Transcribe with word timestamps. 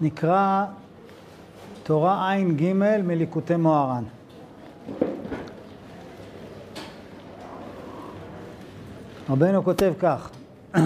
נקרא 0.00 0.64
תורה 1.82 2.32
ע"ג 2.32 2.72
מליקוטי 3.02 3.56
מוהר"ן. 3.56 4.04
רבנו 9.30 9.64
כותב 9.64 9.92
כך: 9.98 10.30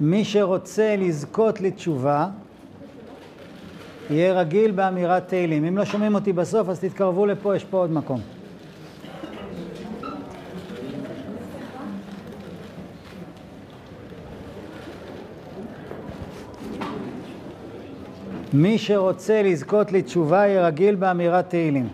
מי 0.00 0.24
שרוצה 0.24 0.96
לזכות 0.98 1.60
לתשובה, 1.60 2.28
יהיה 4.10 4.32
רגיל 4.32 4.70
באמירת 4.70 5.28
תהילים. 5.28 5.64
אם 5.64 5.78
לא 5.78 5.84
שומעים 5.84 6.14
אותי 6.14 6.32
בסוף, 6.32 6.68
אז 6.68 6.80
תתקרבו 6.80 7.26
לפה, 7.26 7.56
יש 7.56 7.64
פה 7.64 7.76
עוד 7.76 7.90
מקום. 7.90 8.20
מי 18.56 18.78
שרוצה 18.78 19.42
לזכות 19.42 19.92
לתשובה, 19.92 20.36
יהיה 20.36 20.66
רגיל 20.66 20.94
באמירת 20.94 21.50
תהילים. 21.50 21.88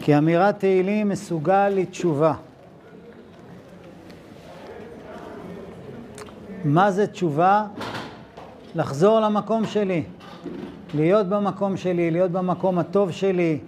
כי 0.00 0.18
אמירת 0.18 0.58
תהילים 0.58 1.08
מסוגל 1.08 1.68
לתשובה. 1.68 2.34
מה 6.64 6.90
זה 6.90 7.06
תשובה? 7.06 7.66
לחזור 8.74 9.20
למקום 9.20 9.66
שלי, 9.66 10.02
להיות 10.94 11.26
במקום 11.26 11.76
שלי, 11.76 12.10
להיות 12.10 12.30
במקום 12.30 12.78
הטוב 12.78 13.10
שלי, 13.10 13.58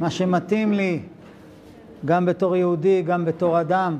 מה 0.00 0.10
שמתאים 0.10 0.72
לי, 0.72 1.00
גם 2.04 2.26
בתור 2.26 2.56
יהודי, 2.56 3.02
גם 3.02 3.24
בתור 3.24 3.60
אדם. 3.60 3.98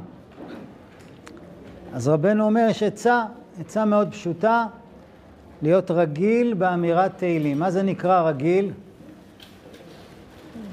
אז 1.95 2.09
רבנו 2.09 2.45
אומר, 2.45 2.67
יש 2.71 2.83
עצה, 2.83 3.25
עצה 3.61 3.85
מאוד 3.85 4.09
פשוטה, 4.11 4.67
להיות 5.63 5.91
רגיל 5.91 6.55
באמירת 6.55 7.11
תהילים. 7.17 7.59
מה 7.59 7.71
זה 7.71 7.83
נקרא 7.83 8.23
רגיל? 8.23 8.71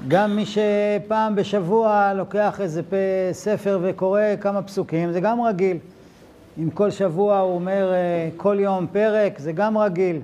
גם 0.08 0.36
מי 0.36 0.44
שפעם 0.46 1.34
בשבוע 1.34 2.12
לוקח 2.14 2.60
איזה 2.60 2.82
ספר 3.32 3.78
וקורא 3.82 4.20
כמה 4.40 4.62
פסוקים, 4.62 5.12
זה 5.12 5.20
גם 5.20 5.40
רגיל. 5.40 5.76
אם 6.58 6.70
כל 6.70 6.90
שבוע 6.90 7.38
הוא 7.38 7.54
אומר 7.54 7.92
כל 8.36 8.56
יום 8.60 8.86
פרק, 8.92 9.38
זה 9.38 9.52
גם 9.52 9.78
רגיל. 9.78 10.20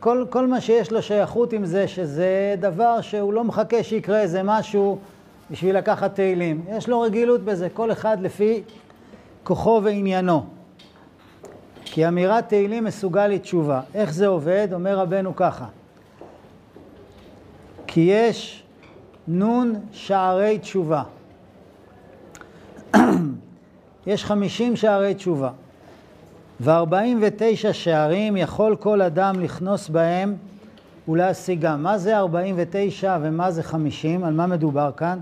כל, 0.00 0.24
כל 0.30 0.46
מה 0.46 0.60
שיש 0.60 0.92
לו 0.92 1.02
שייכות 1.02 1.52
עם 1.52 1.64
זה, 1.64 1.88
שזה 1.88 2.54
דבר 2.60 3.00
שהוא 3.00 3.32
לא 3.32 3.44
מחכה 3.44 3.82
שיקרה 3.82 4.20
איזה 4.20 4.42
משהו 4.44 4.98
בשביל 5.50 5.76
לקחת 5.76 6.14
תהילים. 6.14 6.64
יש 6.76 6.88
לו 6.88 7.00
רגילות 7.00 7.44
בזה, 7.44 7.68
כל 7.68 7.92
אחד 7.92 8.16
לפי 8.20 8.62
כוחו 9.44 9.80
ועניינו. 9.84 10.57
כי 11.98 12.08
אמירת 12.08 12.48
תהילים 12.48 12.84
מסוגל 12.84 13.26
לתשובה. 13.26 13.80
איך 13.94 14.12
זה 14.12 14.26
עובד? 14.26 14.68
אומר 14.72 14.98
רבנו 14.98 15.36
ככה. 15.36 15.66
כי 17.86 18.00
יש 18.00 18.62
נון 19.28 19.74
שערי 19.92 20.58
תשובה. 20.58 21.02
יש 24.06 24.24
חמישים 24.24 24.76
שערי 24.76 25.14
תשובה, 25.14 25.50
וארבעים 26.60 27.18
ותשע 27.22 27.72
שערים 27.72 28.36
יכול 28.36 28.76
כל 28.76 29.02
אדם 29.02 29.40
לכנוס 29.40 29.88
בהם 29.88 30.36
ולהשיגם. 31.08 31.82
מה 31.82 31.98
זה 31.98 32.18
ארבעים 32.18 32.54
ותשע 32.58 33.18
ומה 33.22 33.50
זה 33.50 33.62
חמישים? 33.62 34.24
על 34.24 34.34
מה 34.34 34.46
מדובר 34.46 34.90
כאן? 34.96 35.20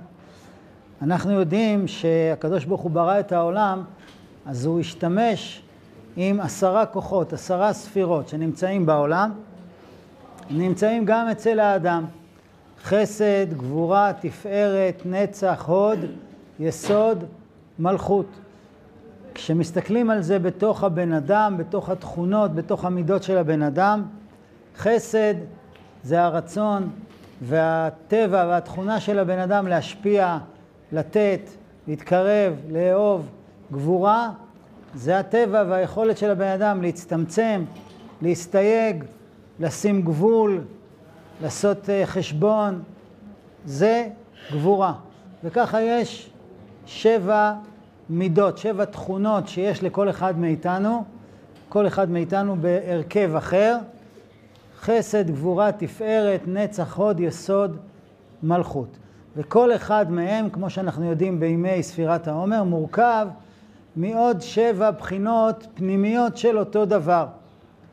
אנחנו 1.02 1.32
יודעים 1.32 1.88
שהקדוש 1.88 2.64
ברוך 2.64 2.80
הוא 2.80 2.91
ברא 2.91 3.20
את 3.20 3.32
העולם, 3.32 3.84
אז 4.47 4.66
הוא 4.66 4.80
השתמש 4.80 5.62
עם 6.17 6.41
עשרה 6.41 6.86
כוחות, 6.86 7.33
עשרה 7.33 7.72
ספירות 7.72 8.28
שנמצאים 8.28 8.86
בעולם, 8.86 9.33
נמצאים 10.50 11.05
גם 11.05 11.28
אצל 11.28 11.61
האדם. 11.61 12.05
חסד, 12.84 13.53
גבורה, 13.53 14.12
תפארת, 14.20 15.03
נצח, 15.05 15.65
הוד, 15.66 15.99
יסוד, 16.60 17.25
מלכות. 17.78 18.26
כשמסתכלים 19.34 20.10
על 20.10 20.22
זה 20.22 20.38
בתוך 20.38 20.84
הבן 20.84 21.12
אדם, 21.12 21.55
בתוך 21.56 21.91
התכונות, 21.91 22.55
בתוך 22.55 22.84
המידות 22.84 23.22
של 23.22 23.38
הבן 23.38 23.62
אדם, 23.62 24.03
חסד 24.76 25.34
זה 26.03 26.22
הרצון 26.22 26.91
והטבע 27.43 28.47
והתכונה 28.49 29.00
של 29.00 29.19
הבן 29.19 29.38
אדם 29.38 29.66
להשפיע, 29.66 30.38
לתת, 30.93 31.41
להתקרב, 31.88 32.55
לאהוב. 32.71 33.28
גבורה 33.72 34.31
זה 34.96 35.18
הטבע 35.18 35.64
והיכולת 35.68 36.18
של 36.18 36.30
הבן 36.30 36.48
אדם 36.48 36.82
להצטמצם, 36.82 37.64
להסתייג, 38.22 39.04
לשים 39.60 40.02
גבול, 40.02 40.60
לעשות 41.42 41.88
חשבון. 42.04 42.82
זה 43.64 44.08
גבורה. 44.52 44.92
וככה 45.44 45.82
יש 45.82 46.30
שבע 46.86 47.52
מידות, 48.10 48.58
שבע 48.58 48.84
תכונות 48.84 49.48
שיש 49.48 49.82
לכל 49.82 50.10
אחד 50.10 50.38
מאיתנו, 50.38 51.04
כל 51.68 51.86
אחד 51.86 52.10
מאיתנו 52.10 52.56
בהרכב 52.60 53.30
אחר, 53.36 53.76
חסד, 54.80 55.30
גבורה, 55.30 55.72
תפארת, 55.72 56.40
נצח, 56.46 56.96
הוד, 56.96 57.20
יסוד, 57.20 57.76
מלכות. 58.42 58.96
וכל 59.36 59.74
אחד 59.74 60.10
מהם, 60.10 60.50
כמו 60.50 60.70
שאנחנו 60.70 61.04
יודעים 61.04 61.40
בימי 61.40 61.82
ספירת 61.82 62.28
העומר, 62.28 62.64
מורכב 62.64 63.28
מעוד 63.96 64.40
שבע 64.40 64.90
בחינות 64.90 65.66
פנימיות 65.74 66.36
של 66.36 66.58
אותו 66.58 66.84
דבר. 66.84 67.26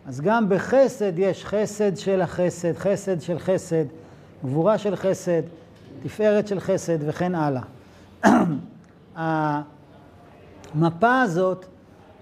אז 0.08 0.22
גם 0.22 0.50
בחסד 0.50 1.20
יש 1.20 1.46
חסד 1.46 1.98
של 1.98 2.22
החסד, 2.22 2.74
חסד 2.74 3.22
של 3.22 3.40
חסד, 3.40 3.86
גבורה 4.46 4.78
של 4.78 4.96
חסד, 4.96 5.42
תפארת 6.04 6.48
של 6.48 6.60
חסד 6.60 6.98
וכן 7.08 7.36
הלאה. 7.36 7.62
המפה 10.76 11.22
הזאת, 11.22 11.66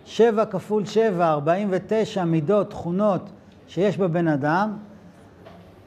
שבע 0.05 0.45
כפול 0.45 0.85
שבע, 0.85 1.31
ארבעים 1.31 1.67
ותשע 1.71 2.23
מידות, 2.23 2.69
תכונות 2.69 3.29
שיש 3.67 3.97
בבן 3.97 4.27
אדם, 4.27 4.77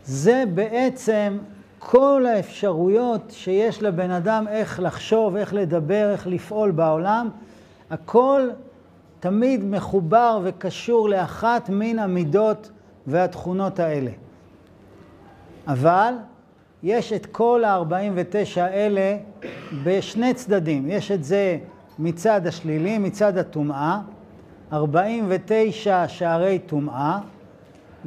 זה 0.05 0.45
בעצם 0.55 1.39
כל 1.79 2.27
האפשרויות 2.35 3.23
שיש 3.31 3.83
לבן 3.83 4.11
אדם 4.11 4.49
איך 4.49 4.81
לחשוב, 4.81 5.37
איך 5.37 5.55
לדבר, 5.55 6.11
איך 6.13 6.27
לפעול 6.27 6.71
בעולם, 6.71 7.29
הכל 7.91 8.49
תמיד 9.21 9.65
מחובר 9.65 10.41
וקשור 10.45 11.09
לאחת 11.09 11.69
מן 11.69 11.99
המידות 11.99 12.71
והתכונות 13.07 13.79
האלה. 13.79 14.11
אבל 15.67 16.15
יש 16.83 17.13
את 17.13 17.27
כל 17.27 17.65
ה-49 17.65 18.61
האלה 18.61 19.17
בשני 19.85 20.35
צדדים. 20.35 20.91
יש 20.91 21.11
את 21.11 21.25
זה 21.25 21.59
מצד 21.99 22.47
השלילי, 22.47 22.99
מצד 22.99 23.39
הטומאה, 23.39 24.01
49 24.73 26.09
שערי 26.09 26.59
טומאה, 26.59 27.19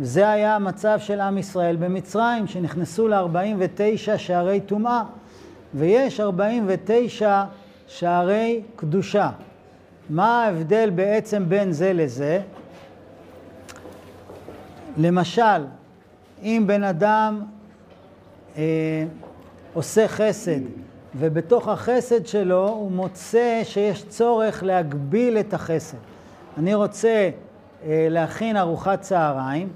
זה 0.01 0.29
היה 0.29 0.55
המצב 0.55 0.99
של 0.99 1.19
עם 1.19 1.37
ישראל 1.37 1.75
במצרים, 1.75 2.47
שנכנסו 2.47 3.07
ל-49 3.07 4.17
שערי 4.17 4.61
טומאה, 4.61 5.03
ויש 5.73 6.19
49 6.19 7.43
שערי 7.87 8.61
קדושה. 8.75 9.29
מה 10.09 10.43
ההבדל 10.45 10.89
בעצם 10.89 11.43
בין 11.49 11.71
זה 11.71 11.93
לזה? 11.93 12.41
למשל, 14.97 15.65
אם 16.43 16.63
בן 16.67 16.83
אדם 16.83 17.41
אה, 18.57 18.63
עושה 19.73 20.07
חסד, 20.07 20.59
ובתוך 21.15 21.67
החסד 21.67 22.25
שלו 22.25 22.69
הוא 22.69 22.91
מוצא 22.91 23.61
שיש 23.63 24.05
צורך 24.05 24.63
להגביל 24.63 25.37
את 25.37 25.53
החסד. 25.53 25.97
אני 26.57 26.73
רוצה 26.73 27.29
אה, 27.85 28.07
להכין 28.09 28.57
ארוחת 28.57 29.01
צהריים 29.01 29.69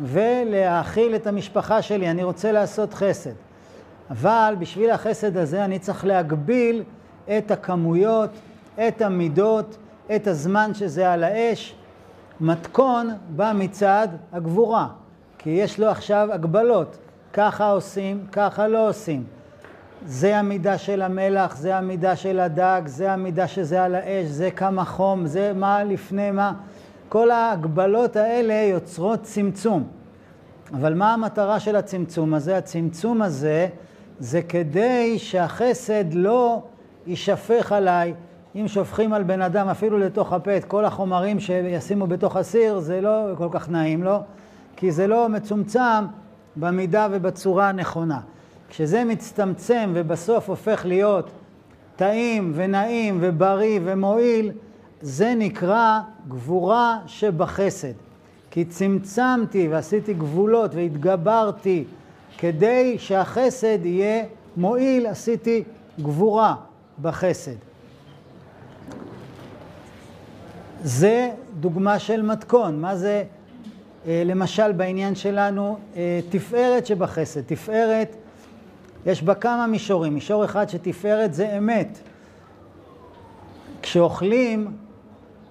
ולהאכיל 0.00 1.14
את 1.14 1.26
המשפחה 1.26 1.82
שלי, 1.82 2.10
אני 2.10 2.22
רוצה 2.22 2.52
לעשות 2.52 2.94
חסד. 2.94 3.32
אבל 4.10 4.54
בשביל 4.58 4.90
החסד 4.90 5.36
הזה 5.36 5.64
אני 5.64 5.78
צריך 5.78 6.04
להגביל 6.04 6.82
את 7.38 7.50
הכמויות, 7.50 8.30
את 8.88 9.02
המידות, 9.02 9.76
את 10.16 10.26
הזמן 10.26 10.74
שזה 10.74 11.12
על 11.12 11.24
האש. 11.24 11.74
מתכון 12.40 13.10
בא 13.36 13.52
מצד 13.54 14.08
הגבורה, 14.32 14.88
כי 15.38 15.50
יש 15.50 15.80
לו 15.80 15.86
עכשיו 15.86 16.28
הגבלות. 16.32 16.96
ככה 17.32 17.70
עושים, 17.70 18.26
ככה 18.32 18.68
לא 18.68 18.88
עושים. 18.88 19.24
זה 20.06 20.36
המידה 20.36 20.78
של 20.78 21.02
המלח, 21.02 21.56
זה 21.56 21.76
המידה 21.76 22.16
של 22.16 22.40
הדג, 22.40 22.82
זה 22.86 23.12
המידה 23.12 23.48
שזה 23.48 23.84
על 23.84 23.94
האש, 23.94 24.26
זה 24.26 24.50
כמה 24.50 24.84
חום, 24.84 25.26
זה 25.26 25.52
מה 25.56 25.84
לפני 25.84 26.30
מה. 26.30 26.52
כל 27.08 27.30
ההגבלות 27.30 28.16
האלה 28.16 28.54
יוצרות 28.54 29.22
צמצום. 29.22 29.84
אבל 30.74 30.94
מה 30.94 31.14
המטרה 31.14 31.60
של 31.60 31.76
הצמצום 31.76 32.34
הזה? 32.34 32.56
הצמצום 32.56 33.22
הזה 33.22 33.68
זה 34.18 34.42
כדי 34.42 35.18
שהחסד 35.18 36.14
לא 36.14 36.62
יישפך 37.06 37.72
עליי, 37.72 38.14
אם 38.56 38.68
שופכים 38.68 39.12
על 39.12 39.22
בן 39.22 39.42
אדם 39.42 39.68
אפילו 39.68 39.98
לתוך 39.98 40.32
הפה 40.32 40.56
את 40.56 40.64
כל 40.64 40.84
החומרים 40.84 41.40
שישימו 41.40 42.06
בתוך 42.06 42.36
הסיר, 42.36 42.78
זה 42.78 43.00
לא 43.00 43.26
כל 43.38 43.48
כך 43.50 43.68
נעים 43.68 44.02
לו, 44.02 44.18
כי 44.76 44.92
זה 44.92 45.06
לא 45.06 45.28
מצומצם 45.28 46.04
במידה 46.56 47.08
ובצורה 47.10 47.68
הנכונה. 47.68 48.20
כשזה 48.68 49.04
מצטמצם 49.04 49.90
ובסוף 49.94 50.48
הופך 50.48 50.86
להיות 50.86 51.30
טעים 51.96 52.52
ונעים 52.54 53.18
ובריא 53.20 53.80
ומועיל, 53.84 54.52
זה 55.00 55.34
נקרא 55.36 56.00
גבורה 56.28 56.98
שבחסד. 57.06 57.92
כי 58.50 58.64
צמצמתי 58.64 59.68
ועשיתי 59.68 60.14
גבולות 60.14 60.74
והתגברתי 60.74 61.84
כדי 62.38 62.96
שהחסד 62.98 63.86
יהיה 63.86 64.24
מועיל, 64.56 65.06
עשיתי 65.06 65.64
גבורה 66.00 66.54
בחסד. 67.02 67.71
זה 70.84 71.30
דוגמה 71.60 71.98
של 71.98 72.22
מתכון. 72.22 72.80
מה 72.80 72.96
זה, 72.96 73.24
אה, 74.06 74.22
למשל, 74.26 74.72
בעניין 74.72 75.14
שלנו, 75.14 75.78
אה, 75.96 76.20
תפארת 76.30 76.86
שבחסד. 76.86 77.40
תפארת, 77.40 78.16
יש 79.06 79.22
בה 79.22 79.34
כמה 79.34 79.66
מישורים. 79.66 80.14
מישור 80.14 80.44
אחד 80.44 80.68
שתפארת 80.68 81.34
זה 81.34 81.58
אמת. 81.58 81.98
כשאוכלים, 83.82 84.76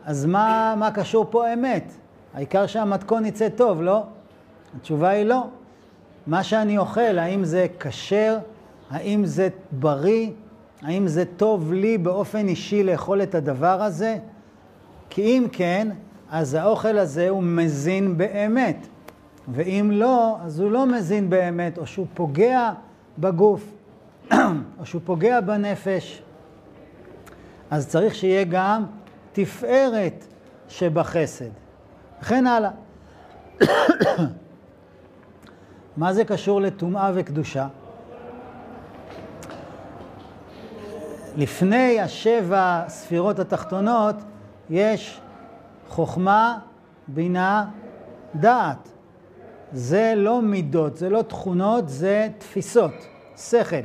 אז 0.05 0.25
מה, 0.25 0.75
מה 0.77 0.91
קשור 0.91 1.25
פה 1.29 1.53
אמת? 1.53 1.91
העיקר 2.33 2.67
שהמתכון 2.67 3.25
יצא 3.25 3.49
טוב, 3.49 3.81
לא? 3.81 4.03
התשובה 4.77 5.09
היא 5.09 5.25
לא. 5.25 5.43
מה 6.27 6.43
שאני 6.43 6.77
אוכל, 6.77 7.19
האם 7.19 7.45
זה 7.45 7.67
כשר? 7.79 8.37
האם 8.91 9.25
זה 9.25 9.49
בריא? 9.71 10.29
האם 10.81 11.07
זה 11.07 11.23
טוב 11.37 11.73
לי 11.73 11.97
באופן 11.97 12.47
אישי 12.47 12.83
לאכול 12.83 13.23
את 13.23 13.35
הדבר 13.35 13.83
הזה? 13.83 14.17
כי 15.11 15.21
אם 15.21 15.47
כן, 15.51 15.87
אז 16.29 16.53
האוכל 16.53 16.97
הזה 16.97 17.29
הוא 17.29 17.43
מזין 17.43 18.17
באמת. 18.17 18.87
ואם 19.47 19.89
לא, 19.93 20.37
אז 20.43 20.59
הוא 20.59 20.71
לא 20.71 20.85
מזין 20.85 21.29
באמת, 21.29 21.77
או 21.77 21.87
שהוא 21.87 22.07
פוגע 22.13 22.71
בגוף, 23.19 23.73
או 24.79 24.85
שהוא 24.85 25.01
פוגע 25.05 25.41
בנפש. 25.41 26.21
אז 27.71 27.87
צריך 27.87 28.15
שיהיה 28.15 28.43
גם 28.43 28.85
תפארת 29.31 30.25
שבחסד. 30.67 31.49
וכן 32.21 32.47
הלאה. 32.47 32.71
מה 35.97 36.13
זה 36.13 36.25
קשור 36.25 36.61
לטומאה 36.61 37.11
וקדושה? 37.15 37.67
לפני 41.37 42.01
השבע 42.01 42.83
ספירות 42.87 43.39
התחתונות 43.39 44.15
יש 44.71 45.21
חוכמה, 45.89 46.59
בינה, 47.07 47.65
דעת. 48.35 48.89
זה 49.73 50.13
לא 50.17 50.41
מידות, 50.41 50.97
זה 50.97 51.09
לא 51.09 51.21
תכונות, 51.21 51.89
זה 51.89 52.27
תפיסות, 52.37 52.93
שכל. 53.37 53.75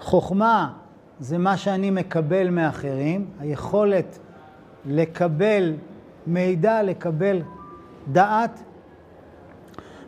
חוכמה 0.00 0.72
זה 1.20 1.38
מה 1.38 1.56
שאני 1.56 1.90
מקבל 1.90 2.50
מאחרים, 2.50 3.26
היכולת 3.40 4.18
לקבל 4.86 5.74
מידע, 6.26 6.82
לקבל 6.82 7.42
דעת. 8.12 8.62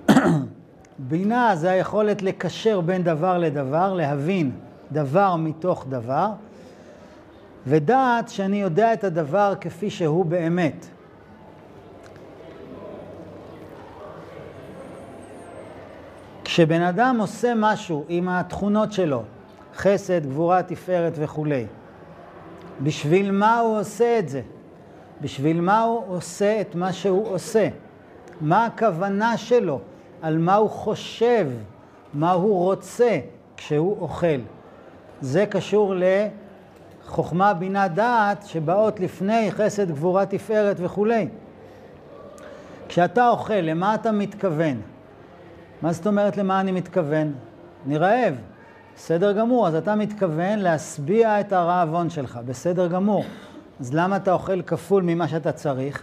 בינה 0.98 1.56
זה 1.56 1.70
היכולת 1.70 2.22
לקשר 2.22 2.80
בין 2.80 3.02
דבר 3.02 3.38
לדבר, 3.38 3.94
להבין 3.94 4.50
דבר 4.92 5.36
מתוך 5.36 5.86
דבר, 5.88 6.30
ודעת 7.66 8.28
שאני 8.28 8.60
יודע 8.60 8.92
את 8.92 9.04
הדבר 9.04 9.54
כפי 9.60 9.90
שהוא 9.90 10.24
באמת. 10.24 10.86
כשבן 16.44 16.80
אדם 16.82 17.16
עושה 17.20 17.52
משהו 17.56 18.04
עם 18.08 18.28
התכונות 18.28 18.92
שלו, 18.92 19.22
חסד, 19.76 20.26
גבורה, 20.26 20.62
תפארת 20.62 21.12
וכולי, 21.16 21.66
בשביל 22.82 23.30
מה 23.30 23.58
הוא 23.58 23.78
עושה 23.78 24.18
את 24.18 24.28
זה? 24.28 24.42
בשביל 25.20 25.60
מה 25.60 25.82
הוא 25.82 26.02
עושה 26.06 26.60
את 26.60 26.74
מה 26.74 26.92
שהוא 26.92 27.28
עושה? 27.28 27.68
מה 28.40 28.66
הכוונה 28.66 29.36
שלו? 29.36 29.80
על 30.22 30.38
מה 30.38 30.54
הוא 30.54 30.70
חושב? 30.70 31.48
מה 32.14 32.32
הוא 32.32 32.64
רוצה 32.64 33.18
כשהוא 33.56 33.96
אוכל? 34.00 34.40
זה 35.20 35.46
קשור 35.46 35.94
לחוכמה, 37.06 37.54
בינה, 37.54 37.88
דעת, 37.88 38.46
שבאות 38.46 39.00
לפני 39.00 39.50
חסד, 39.52 39.90
גבורה, 39.90 40.26
תפארת 40.26 40.76
וכולי. 40.78 41.28
כשאתה 42.88 43.28
אוכל, 43.28 43.54
למה 43.54 43.94
אתה 43.94 44.12
מתכוון? 44.12 44.80
מה 45.82 45.92
זאת 45.92 46.06
אומרת 46.06 46.36
למה 46.36 46.60
אני 46.60 46.72
מתכוון? 46.72 47.32
אני 47.86 47.98
רעב. 47.98 48.34
בסדר 48.96 49.32
גמור, 49.32 49.68
אז 49.68 49.74
אתה 49.74 49.94
מתכוון 49.94 50.58
להשביע 50.58 51.40
את 51.40 51.52
הרעבון 51.52 52.10
שלך, 52.10 52.40
בסדר 52.46 52.86
גמור. 52.86 53.24
אז 53.80 53.94
למה 53.94 54.16
אתה 54.16 54.32
אוכל 54.32 54.62
כפול 54.62 55.02
ממה 55.02 55.28
שאתה 55.28 55.52
צריך? 55.52 56.02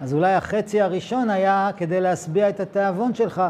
אז 0.00 0.14
אולי 0.14 0.34
החצי 0.34 0.80
הראשון 0.80 1.30
היה 1.30 1.70
כדי 1.76 2.00
להשביע 2.00 2.48
את 2.48 2.60
התיאבון 2.60 3.14
שלך, 3.14 3.42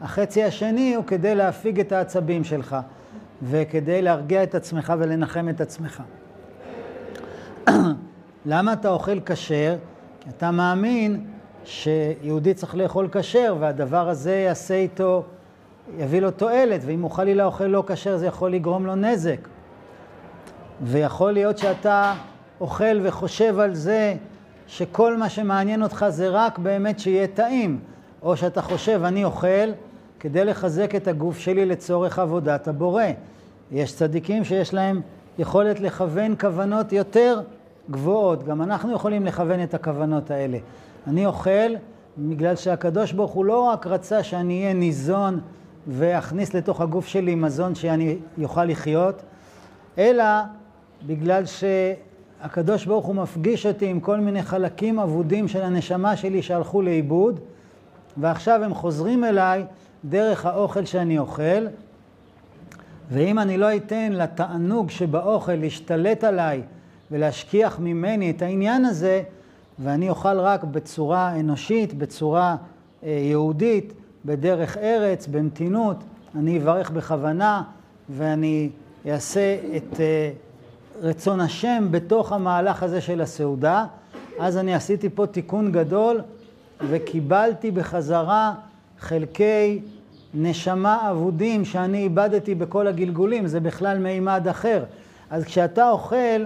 החצי 0.00 0.44
השני 0.44 0.94
הוא 0.94 1.04
כדי 1.04 1.34
להפיג 1.34 1.80
את 1.80 1.92
העצבים 1.92 2.44
שלך. 2.44 2.76
וכדי 3.42 4.02
להרגיע 4.02 4.42
את 4.42 4.54
עצמך 4.54 4.92
ולנחם 4.98 5.48
את 5.48 5.60
עצמך. 5.60 6.02
למה 8.46 8.72
אתה 8.72 8.88
אוכל 8.88 9.20
כשר? 9.20 9.76
כי 10.20 10.30
אתה 10.30 10.50
מאמין 10.50 11.24
שיהודי 11.64 12.54
צריך 12.54 12.76
לאכול 12.76 13.08
כשר, 13.12 13.56
והדבר 13.60 14.08
הזה 14.08 14.34
יעשה 14.34 14.74
איתו, 14.74 15.22
יביא 15.98 16.20
לו 16.20 16.30
תועלת, 16.30 16.80
ואם 16.84 17.02
הוא 17.02 17.10
חלילה 17.10 17.44
אוכל 17.44 17.64
לא 17.64 17.84
כשר 17.86 18.16
זה 18.16 18.26
יכול 18.26 18.52
לגרום 18.52 18.86
לו 18.86 18.94
נזק. 18.94 19.48
ויכול 20.82 21.32
להיות 21.32 21.58
שאתה 21.58 22.14
אוכל 22.60 23.00
וחושב 23.02 23.58
על 23.58 23.74
זה 23.74 24.14
שכל 24.66 25.16
מה 25.16 25.28
שמעניין 25.28 25.82
אותך 25.82 26.06
זה 26.08 26.28
רק 26.28 26.58
באמת 26.58 26.98
שיהיה 26.98 27.26
טעים, 27.26 27.78
או 28.22 28.36
שאתה 28.36 28.62
חושב, 28.62 29.00
אני 29.04 29.24
אוכל 29.24 29.72
כדי 30.20 30.44
לחזק 30.44 30.94
את 30.94 31.08
הגוף 31.08 31.38
שלי 31.38 31.66
לצורך 31.66 32.18
עבודת 32.18 32.68
הבורא. 32.68 33.04
יש 33.72 33.94
צדיקים 33.94 34.44
שיש 34.44 34.74
להם 34.74 35.00
יכולת 35.38 35.80
לכוון 35.80 36.34
כוונות 36.40 36.92
יותר 36.92 37.40
גבוהות. 37.90 38.44
גם 38.44 38.62
אנחנו 38.62 38.92
יכולים 38.92 39.26
לכוון 39.26 39.62
את 39.62 39.74
הכוונות 39.74 40.30
האלה. 40.30 40.58
אני 41.06 41.26
אוכל 41.26 41.74
בגלל 42.18 42.56
שהקדוש 42.56 43.12
ברוך 43.12 43.32
הוא 43.32 43.44
לא 43.44 43.62
רק 43.62 43.86
רצה 43.86 44.22
שאני 44.22 44.62
אהיה 44.62 44.74
ניזון 44.74 45.40
ואכניס 45.88 46.54
לתוך 46.54 46.80
הגוף 46.80 47.06
שלי 47.06 47.34
מזון 47.34 47.74
שאני 47.74 48.16
אוכל 48.42 48.64
לחיות, 48.64 49.22
אלא 49.98 50.24
בגלל 51.06 51.42
שהקדוש 51.46 52.86
ברוך 52.86 53.06
הוא 53.06 53.14
מפגיש 53.14 53.66
אותי 53.66 53.86
עם 53.86 54.00
כל 54.00 54.20
מיני 54.20 54.42
חלקים 54.42 54.98
אבודים 54.98 55.48
של 55.48 55.62
הנשמה 55.62 56.16
שלי 56.16 56.42
שהלכו 56.42 56.82
לאיבוד, 56.82 57.40
ועכשיו 58.16 58.64
הם 58.64 58.74
חוזרים 58.74 59.24
אליי 59.24 59.64
דרך 60.04 60.46
האוכל 60.46 60.84
שאני 60.84 61.18
אוכל, 61.18 61.66
ואם 63.10 63.38
אני 63.38 63.58
לא 63.58 63.76
אתן 63.76 64.12
לתענוג 64.12 64.90
שבאוכל 64.90 65.54
להשתלט 65.54 66.24
עליי 66.24 66.62
ולהשכיח 67.10 67.78
ממני 67.78 68.30
את 68.30 68.42
העניין 68.42 68.84
הזה, 68.84 69.22
ואני 69.78 70.10
אוכל 70.10 70.40
רק 70.40 70.64
בצורה 70.64 71.40
אנושית, 71.40 71.94
בצורה 71.94 72.56
אה, 73.04 73.08
יהודית, 73.08 73.92
בדרך 74.24 74.76
ארץ, 74.76 75.26
במתינות, 75.26 75.96
אני 76.34 76.58
אברך 76.58 76.90
בכוונה 76.90 77.62
ואני 78.10 78.70
אעשה 79.06 79.56
את 79.76 80.00
אה, 80.00 80.30
רצון 81.00 81.40
השם 81.40 81.88
בתוך 81.90 82.32
המהלך 82.32 82.82
הזה 82.82 83.00
של 83.00 83.20
הסעודה. 83.20 83.86
אז 84.38 84.56
אני 84.56 84.74
עשיתי 84.74 85.08
פה 85.08 85.26
תיקון 85.26 85.72
גדול 85.72 86.20
וקיבלתי 86.88 87.70
בחזרה 87.70 88.54
חלקי 88.98 89.80
נשמה 90.34 91.10
אבודים 91.10 91.64
שאני 91.64 91.98
איבדתי 91.98 92.54
בכל 92.54 92.86
הגלגולים, 92.86 93.46
זה 93.46 93.60
בכלל 93.60 93.98
מימד 93.98 94.48
אחר. 94.50 94.84
אז 95.30 95.44
כשאתה 95.44 95.90
אוכל, 95.90 96.44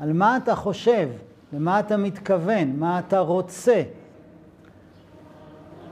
על 0.00 0.12
מה 0.12 0.36
אתה 0.36 0.54
חושב? 0.54 1.08
למה 1.52 1.80
אתה 1.80 1.96
מתכוון? 1.96 2.76
מה 2.76 2.98
אתה 2.98 3.18
רוצה? 3.18 3.82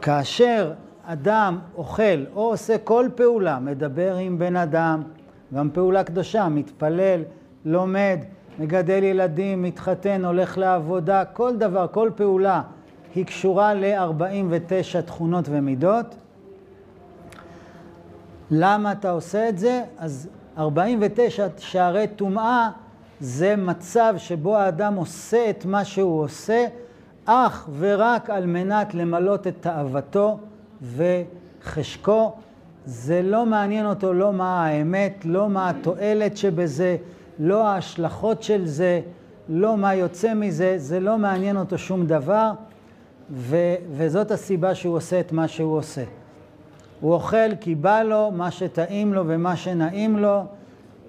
כאשר 0.03 0.73
אדם 1.05 1.59
אוכל 1.77 2.25
או 2.35 2.51
עושה 2.51 2.79
כל 2.79 3.09
פעולה, 3.15 3.59
מדבר 3.59 4.17
עם 4.17 4.39
בן 4.39 4.57
אדם, 4.57 5.03
גם 5.55 5.71
פעולה 5.71 6.05
קדושה, 6.05 6.49
מתפלל, 6.49 7.23
לומד, 7.65 8.19
מגדל 8.59 9.03
ילדים, 9.05 9.63
מתחתן, 9.63 10.25
הולך 10.25 10.59
לעבודה, 10.59 11.25
כל 11.25 11.57
דבר, 11.57 11.87
כל 11.91 12.11
פעולה 12.17 12.63
היא 13.15 13.27
קשורה 13.27 13.75
ל-49 13.75 15.03
תכונות 15.07 15.45
ומידות. 15.49 16.15
למה 18.51 18.93
אתה 18.93 19.11
עושה 19.11 19.49
את 19.49 19.59
זה? 19.59 19.83
אז 19.99 20.29
49 20.59 21.47
שערי 21.59 22.07
טומאה 22.17 22.71
זה 23.21 23.57
מצב 23.57 24.15
שבו 24.17 24.57
האדם 24.57 24.95
עושה 24.95 25.51
את 25.51 25.65
מה 25.65 25.85
שהוא 25.85 26.23
עושה, 26.23 26.67
אך 27.25 27.69
ורק 27.79 28.31
על 28.31 28.47
מנת 28.47 28.95
למלות 28.95 29.47
את 29.47 29.55
תאוותו 29.61 30.39
וחשקו. 30.97 32.33
זה 32.87 33.23
לא 33.23 33.47
מעניין 33.47 33.87
אותו 33.87 34.13
לא 34.13 34.33
מה 34.33 34.67
האמת, 34.67 35.25
לא 35.25 35.49
מה 35.49 35.71
התועלת 35.71 36.37
שבזה, 36.37 36.97
לא 37.39 37.67
ההשלכות 37.67 38.43
של 38.43 38.67
זה, 38.67 39.01
לא 39.49 39.77
מה 39.77 39.95
יוצא 39.95 40.35
מזה, 40.35 40.75
זה 40.79 41.01
לא 41.01 41.19
מעניין 41.19 41.57
אותו 41.57 41.79
שום 41.79 42.07
דבר, 42.07 42.51
ו- 43.31 43.75
וזאת 43.93 44.31
הסיבה 44.31 44.75
שהוא 44.75 44.97
עושה 44.97 45.21
את 45.21 45.33
מה 45.33 45.49
שהוא 45.49 45.77
עושה. 45.77 46.05
הוא 47.01 47.13
אוכל 47.13 47.57
כי 47.61 47.75
בא 47.75 48.03
לו 48.03 48.31
מה 48.31 48.51
שטעים 48.51 49.15
לו 49.15 49.25
ומה 49.27 49.57
שנעים 49.57 50.19
לו, 50.19 50.43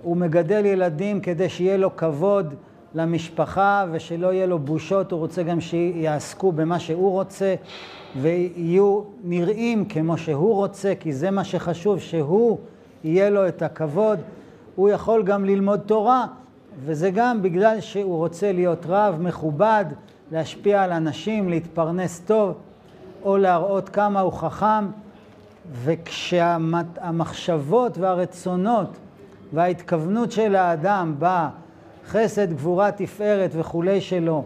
הוא 0.02 0.18
מגדל 0.18 0.66
ילדים 0.66 1.20
כדי 1.20 1.50
שיהיה 1.50 1.78
לו 1.78 1.96
כבוד 1.96 2.54
למשפחה 2.96 3.86
ושלא 3.92 4.34
יהיה 4.34 4.46
לו 4.46 4.60
בושות, 4.60 5.12
הוא 5.12 5.20
רוצה 5.20 5.44
גם 5.44 5.62
שיעסקו 5.62 6.52
במה 6.52 6.80
שהוא 6.80 7.12
רוצה 7.12 7.56
ויהיו 8.22 9.02
נראים 9.24 9.86
כמו 9.86 10.18
שהוא 10.18 10.56
רוצה, 10.56 10.94
כי 11.00 11.14
זה 11.14 11.32
מה 11.32 11.44
שחשוב, 11.44 12.00
שהוא 12.00 12.58
יהיה 13.04 13.30
לו 13.30 13.48
את 13.48 13.62
הכבוד. 13.62 14.20
הוא 14.76 14.90
יכול 14.90 15.24
גם 15.24 15.46
ללמוד 15.46 15.80
תורה, 15.80 16.26
וזה 16.86 17.10
גם 17.10 17.42
בגלל 17.42 17.80
שהוא 17.80 18.18
רוצה 18.18 18.52
להיות 18.52 18.86
רב 18.90 19.18
מכובד, 19.22 19.86
להשפיע 20.32 20.84
על 20.84 20.92
אנשים, 20.92 21.50
להתפרנס 21.50 22.20
טוב, 22.20 22.54
או 23.24 23.38
להראות 23.38 23.90
כמה 23.90 24.20
הוא 24.20 24.34
חכם. 24.34 24.86
וכשהמחשבות 25.84 27.98
והרצונות 27.98 28.98
וההתכוונות 29.54 30.32
של 30.32 30.56
האדם 30.56 31.16
בחסד, 31.20 32.54
גבורה, 32.54 32.92
תפארת 32.92 33.52
וכולי 33.54 34.02
שלו, 34.02 34.44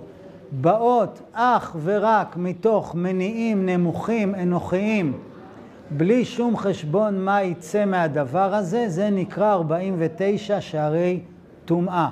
באות 0.51 1.21
אך 1.33 1.75
ורק 1.83 2.37
מתוך 2.37 2.95
מניעים 2.95 3.65
נמוכים, 3.65 4.35
אנוכיים, 4.35 5.13
בלי 5.91 6.25
שום 6.25 6.57
חשבון 6.57 7.25
מה 7.25 7.43
יצא 7.43 7.85
מהדבר 7.85 8.55
הזה, 8.55 8.89
זה 8.89 9.09
נקרא 9.09 9.53
49 9.53 10.61
שערי 10.61 11.19
טומאה. 11.65 12.09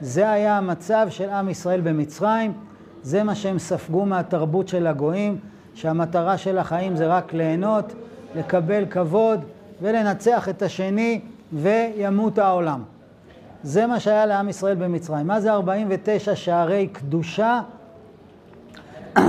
זה 0.00 0.30
היה 0.30 0.56
המצב 0.56 1.06
של 1.10 1.30
עם 1.30 1.48
ישראל 1.48 1.80
במצרים, 1.80 2.52
זה 3.02 3.22
מה 3.22 3.34
שהם 3.34 3.58
ספגו 3.58 4.06
מהתרבות 4.06 4.68
של 4.68 4.86
הגויים, 4.86 5.38
שהמטרה 5.74 6.38
של 6.38 6.58
החיים 6.58 6.96
זה 6.96 7.06
רק 7.06 7.34
ליהנות, 7.34 7.92
לקבל 8.36 8.84
כבוד 8.90 9.40
ולנצח 9.82 10.48
את 10.48 10.62
השני 10.62 11.20
וימות 11.52 12.38
העולם. 12.38 12.82
זה 13.62 13.86
מה 13.86 14.00
שהיה 14.00 14.26
לעם 14.26 14.48
ישראל 14.48 14.74
במצרים. 14.74 15.26
מה 15.26 15.40
זה 15.40 15.52
49 15.52 16.34
שערי 16.34 16.86
קדושה? 16.86 17.60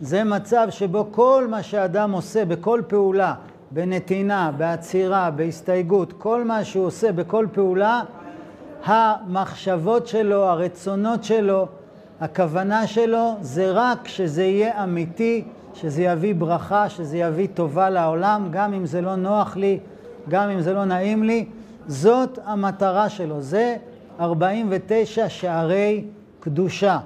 זה 0.00 0.24
מצב 0.24 0.66
שבו 0.70 1.06
כל 1.10 1.46
מה 1.50 1.62
שאדם 1.62 2.12
עושה 2.12 2.44
בכל 2.44 2.82
פעולה, 2.86 3.34
בנתינה, 3.70 4.52
בעצירה, 4.56 5.30
בהסתייגות, 5.30 6.12
כל 6.12 6.44
מה 6.44 6.64
שהוא 6.64 6.86
עושה 6.86 7.12
בכל 7.12 7.46
פעולה, 7.52 8.02
המחשבות 8.84 10.06
שלו, 10.06 10.44
הרצונות 10.44 11.24
שלו, 11.24 11.66
הכוונה 12.20 12.86
שלו, 12.86 13.34
זה 13.40 13.70
רק 13.70 14.08
שזה 14.08 14.44
יהיה 14.44 14.84
אמיתי, 14.84 15.44
שזה 15.74 16.02
יביא 16.02 16.34
ברכה, 16.34 16.88
שזה 16.88 17.18
יביא 17.18 17.48
טובה 17.54 17.90
לעולם, 17.90 18.48
גם 18.50 18.74
אם 18.74 18.86
זה 18.86 19.00
לא 19.00 19.16
נוח 19.16 19.56
לי, 19.56 19.78
גם 20.28 20.50
אם 20.50 20.60
זה 20.60 20.72
לא 20.74 20.84
נעים 20.84 21.22
לי. 21.22 21.46
זאת 21.86 22.38
המטרה 22.44 23.08
שלו, 23.08 23.40
זה 23.40 23.76
49 24.20 25.28
שערי 25.28 26.04
קדושה. 26.40 26.98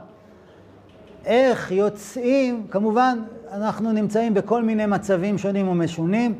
איך 1.25 1.71
יוצאים, 1.71 2.67
כמובן, 2.71 3.19
אנחנו 3.53 3.93
נמצאים 3.93 4.35
בכל 4.35 4.63
מיני 4.63 4.87
מצבים 4.87 5.39
שונים 5.39 5.69
ומשונים. 5.69 6.35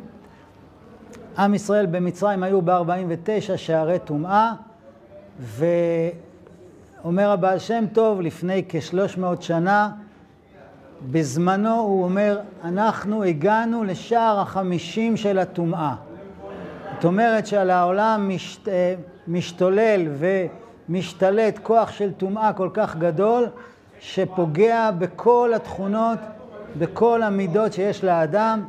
עם 1.39 1.55
ישראל 1.55 1.87
במצרים 1.87 2.43
היו 2.43 2.63
ב-49 2.63 3.57
שערי 3.57 3.99
טומאה, 4.05 4.53
ואומר 5.41 7.31
הבעל 7.31 7.59
שם 7.59 7.85
טוב 7.93 8.21
לפני 8.21 8.65
כשלוש 8.69 9.19
מאות 9.19 9.43
שנה, 9.43 9.91
בזמנו 11.11 11.81
הוא 11.81 12.05
אומר, 12.05 12.41
אנחנו 12.65 13.23
הגענו 13.23 13.85
לשער 13.85 14.41
החמישים 14.41 15.17
של 15.17 15.39
הטומאה. 15.39 15.95
זאת 17.01 17.05
אומרת 17.05 17.47
שעל 17.47 17.71
העולם 17.71 18.29
משת, 18.29 18.69
משתולל 19.29 20.09
ומשתלט 20.89 21.59
כוח 21.63 21.93
של 21.93 22.13
טומאה 22.13 22.53
כל 22.53 22.69
כך 22.75 22.97
גדול, 22.97 23.47
שפוגע 24.01 24.91
בכל 24.91 25.53
התכונות, 25.57 26.19
בכל 26.79 27.23
המידות 27.23 27.73
שיש 27.73 28.05
לאדם, 28.05 28.65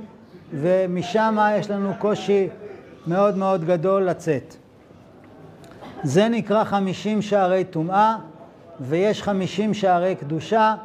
ומשם 0.54 1.38
יש 1.60 1.70
לנו 1.70 1.94
קושי 2.00 2.48
מאוד 3.08 3.38
מאוד 3.38 3.66
גדול 3.66 4.04
לצאת. 4.04 4.56
זה 6.04 6.30
נקרא 6.30 6.64
חמישים 6.64 7.22
שערי 7.22 7.64
טומאה, 7.64 8.16
ויש 8.80 9.24
חמישים 9.24 9.74
שערי 9.74 10.16
קדושה. 10.16 10.76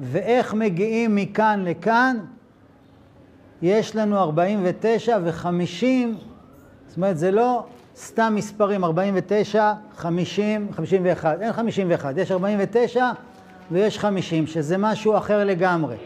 ואיך 0.00 0.54
מגיעים 0.54 1.14
מכאן 1.14 1.64
לכאן? 1.64 2.16
יש 3.62 3.96
לנו 3.96 4.18
49 4.18 5.18
ו-50, 5.24 6.29
זאת 6.90 6.96
אומרת 6.96 7.18
זה 7.18 7.30
לא 7.30 7.64
סתם 7.96 8.32
מספרים, 8.36 8.84
49, 8.84 9.72
50, 9.96 10.68
51, 10.72 11.40
אין 11.40 11.52
51, 11.52 12.14
יש 12.16 12.30
49 12.30 13.10
ויש 13.70 13.98
50, 13.98 14.46
שזה 14.46 14.78
משהו 14.78 15.16
אחר 15.16 15.44
לגמרי. 15.44 15.96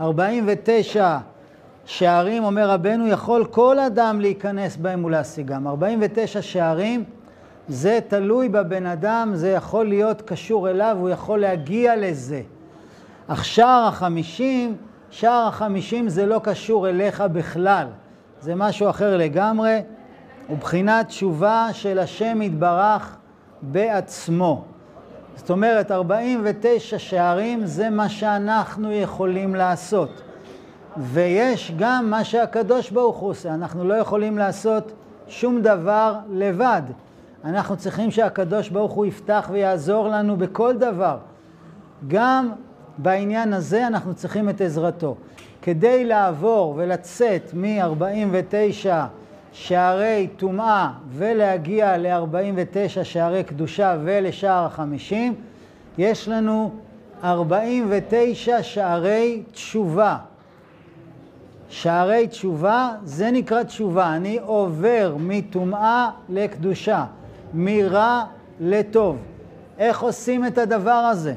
49 0.00 1.18
שערים, 1.84 2.44
אומר 2.44 2.70
רבנו, 2.70 3.08
יכול 3.08 3.44
כל 3.44 3.78
אדם 3.78 4.20
להיכנס 4.20 4.76
בהם 4.76 5.04
ולהשיגם. 5.04 5.66
49 5.66 6.42
שערים, 6.42 7.04
זה 7.68 7.98
תלוי 8.08 8.48
בבן 8.48 8.86
אדם, 8.86 9.30
זה 9.34 9.50
יכול 9.50 9.88
להיות 9.88 10.22
קשור 10.22 10.70
אליו, 10.70 10.96
הוא 11.00 11.08
יכול 11.08 11.40
להגיע 11.40 11.96
לזה. 11.96 12.42
אך 13.28 13.44
שער 13.44 13.86
החמישים, 13.88 14.76
שער 15.10 15.46
החמישים 15.48 16.08
זה 16.08 16.26
לא 16.26 16.40
קשור 16.44 16.88
אליך 16.88 17.20
בכלל, 17.32 17.86
זה 18.40 18.54
משהו 18.54 18.90
אחר 18.90 19.16
לגמרי, 19.16 19.80
ובחינת 20.50 21.06
תשובה 21.06 21.68
של 21.72 21.98
השם 21.98 22.42
יתברך 22.42 23.16
בעצמו. 23.62 24.64
זאת 25.36 25.50
אומרת, 25.50 25.90
49 25.90 26.98
שערים 26.98 27.66
זה 27.66 27.90
מה 27.90 28.08
שאנחנו 28.08 28.92
יכולים 28.92 29.54
לעשות. 29.54 30.22
ויש 30.96 31.72
גם 31.78 32.10
מה 32.10 32.24
שהקדוש 32.24 32.90
ברוך 32.90 33.16
הוא 33.16 33.30
עושה, 33.30 33.54
אנחנו 33.54 33.84
לא 33.84 33.94
יכולים 33.94 34.38
לעשות 34.38 34.92
שום 35.28 35.62
דבר 35.62 36.14
לבד. 36.30 36.82
אנחנו 37.44 37.76
צריכים 37.76 38.10
שהקדוש 38.10 38.68
ברוך 38.68 38.92
הוא 38.92 39.06
יפתח 39.06 39.50
ויעזור 39.52 40.08
לנו 40.08 40.36
בכל 40.36 40.76
דבר. 40.76 41.18
גם 42.08 42.52
בעניין 42.98 43.52
הזה 43.52 43.86
אנחנו 43.86 44.14
צריכים 44.14 44.48
את 44.48 44.60
עזרתו. 44.60 45.16
כדי 45.62 46.04
לעבור 46.04 46.74
ולצאת 46.76 47.50
מ-49 47.54 48.86
שערי 49.52 50.28
טומאה 50.36 50.90
ולהגיע 51.12 51.96
ל-49 51.98 53.04
שערי 53.04 53.44
קדושה 53.44 53.96
ולשער 54.04 54.64
החמישים, 54.64 55.34
יש 55.98 56.28
לנו 56.28 56.70
49 57.24 58.62
שערי 58.62 59.42
תשובה. 59.52 60.16
שערי 61.68 62.28
תשובה, 62.28 62.90
זה 63.04 63.30
נקרא 63.30 63.62
תשובה. 63.62 64.16
אני 64.16 64.38
עובר 64.38 65.16
מטומאה 65.18 66.10
לקדושה, 66.28 67.04
מרע 67.54 68.24
לטוב. 68.60 69.16
איך 69.78 70.00
עושים 70.02 70.46
את 70.46 70.58
הדבר 70.58 70.90
הזה? 70.90 71.34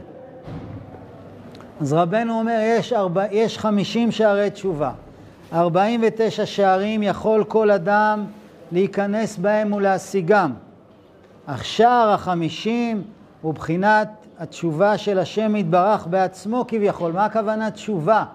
אז 1.82 1.94
רבנו 1.94 2.40
אומר, 2.40 2.60
יש, 2.64 2.94
ארבע, 2.94 3.24
יש 3.32 3.58
50 3.58 4.12
שערי 4.12 4.50
תשובה. 4.50 4.92
49 5.54 6.46
שערים 6.46 7.04
יכול 7.04 7.44
כל 7.44 7.72
אדם 7.72 8.26
להיכנס 8.72 9.38
בהם 9.38 9.74
ולהשיגם. 9.74 10.54
אך 11.46 11.66
שער 11.66 12.10
החמישים 12.10 13.04
הוא 13.42 13.54
בחינת 13.54 14.10
התשובה 14.40 14.98
של 14.98 15.20
השם 15.20 15.56
יתברך 15.56 16.08
בעצמו 16.08 16.66
כביכול. 16.68 17.12
מה 17.12 17.26
הכוונה 17.26 17.72
תשובה? 17.72 18.26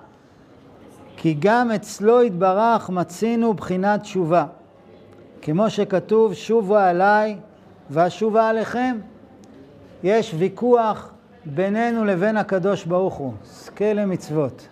כי 1.17 1.37
גם 1.39 1.71
אצלו 1.71 2.23
יתברך 2.23 2.91
מצינו 2.91 3.55
בחינת 3.55 4.03
תשובה. 4.03 4.47
כמו 5.43 5.71
שכתוב, 5.71 6.35
שובו 6.35 6.77
עליי 6.77 7.37
ואשובה 7.91 8.49
עליכם. 8.49 8.97
יש 10.03 10.35
ויכוח 10.39 11.11
בינינו 11.45 12.05
לבין 12.05 12.37
הקדוש 12.37 12.85
ברוך 12.85 13.15
הוא. 13.15 13.33
זכה 13.45 13.93
למצוות. 13.93 14.69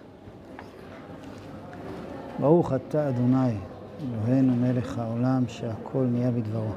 ברוך 2.41 2.73
אתה 2.73 3.09
אדוני, 3.09 3.55
אלוהינו 4.27 4.53
מלך 4.57 4.99
העולם, 4.99 5.45
שהכל 5.49 6.05
נהיה 6.11 6.31
בדברו. 6.31 6.71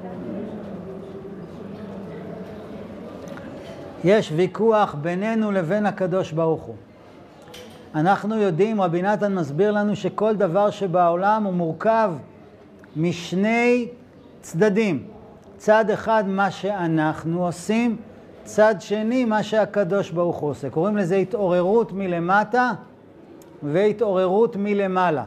יש 4.04 4.32
ויכוח 4.36 4.96
בינינו 5.02 5.52
לבין 5.52 5.86
הקדוש 5.86 6.32
ברוך 6.32 6.62
הוא. 6.62 6.76
אנחנו 7.96 8.36
יודעים, 8.36 8.82
רבי 8.82 9.02
נתן 9.02 9.36
מסביר 9.36 9.72
לנו 9.72 9.96
שכל 9.96 10.36
דבר 10.36 10.70
שבעולם 10.70 11.44
הוא 11.44 11.54
מורכב 11.54 12.12
משני 12.96 13.88
צדדים. 14.42 15.04
צד 15.58 15.90
אחד 15.90 16.24
מה 16.28 16.52
שאנחנו 16.52 17.46
עושים, 17.46 17.98
צד 18.44 18.76
שני 18.80 19.26
מה 19.26 19.44
שהקדוש 19.44 20.12
ברוך 20.12 20.38
הוא 20.38 20.50
עושה. 20.50 20.70
קוראים 20.70 20.98
לזה 20.98 21.16
התעוררות 21.16 21.92
מלמטה 21.92 22.72
והתעוררות 23.64 24.56
מלמעלה. 24.56 25.24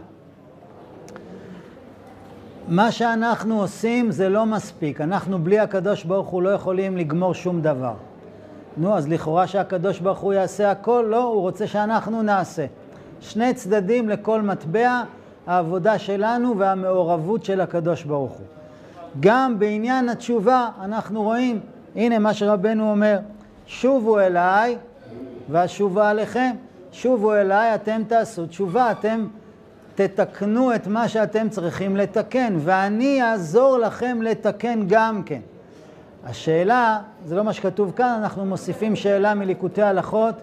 מה 2.71 2.93
שאנחנו 2.93 3.61
עושים 3.61 4.11
זה 4.11 4.29
לא 4.29 4.47
מספיק. 4.47 5.01
אנחנו 5.01 5.39
בלי 5.39 5.59
הקדוש 5.59 6.05
ברוך 6.05 6.29
הוא 6.29 6.43
לא 6.43 6.49
יכולים 6.51 6.97
לגמור 6.97 7.35
שום 7.35 7.63
דבר. 7.63 7.95
נו, 8.77 8.97
אז 8.97 9.09
לכאורה 9.09 9.47
שהקדוש 9.47 10.01
ברוך 10.01 10.19
הוא 10.19 10.33
יעשה 10.33 10.71
הכל? 10.71 11.07
לא, 11.09 11.23
הוא 11.23 11.41
רוצה 11.41 11.67
שאנחנו 11.67 12.23
נעשה. 12.23 12.67
שני 13.21 13.55
צדדים 13.55 14.09
לכל 14.09 14.43
מטבע, 14.43 15.03
העבודה 15.47 15.99
שלנו 15.99 16.59
והמעורבות 16.59 17.45
של 17.45 17.61
הקדוש 17.61 18.05
ברוך 18.05 18.33
הוא. 18.33 18.47
גם 19.21 19.59
בעניין 19.59 20.09
התשובה 20.09 20.69
אנחנו 20.83 21.23
רואים, 21.23 21.61
הנה 21.97 22.19
מה 22.19 22.35
שרבנו 22.35 22.91
אומר, 22.91 23.19
שובו 23.67 24.19
אליי 24.19 24.77
ואשובה 25.51 26.11
עליכם. 26.11 26.51
שובו 26.93 27.35
אליי, 27.35 27.75
אתם 27.75 28.03
תעשו 28.09 28.47
תשובה, 28.47 28.91
אתם 28.91 29.27
תתקנו 30.09 30.75
את 30.75 30.87
מה 30.87 31.09
שאתם 31.09 31.49
צריכים 31.49 31.97
לתקן, 31.97 32.55
ואני 32.59 33.23
אעזור 33.23 33.79
לכם 33.79 34.19
לתקן 34.23 34.81
גם 34.87 35.23
כן. 35.27 35.41
השאלה, 36.25 36.99
זה 37.25 37.37
לא 37.37 37.45
מה 37.45 37.53
שכתוב 37.53 37.93
כאן, 37.97 38.19
אנחנו 38.23 38.45
מוסיפים 38.45 38.97
שאלה 38.97 39.35
מליקוטי 39.35 39.83
הלכות. 39.83 40.35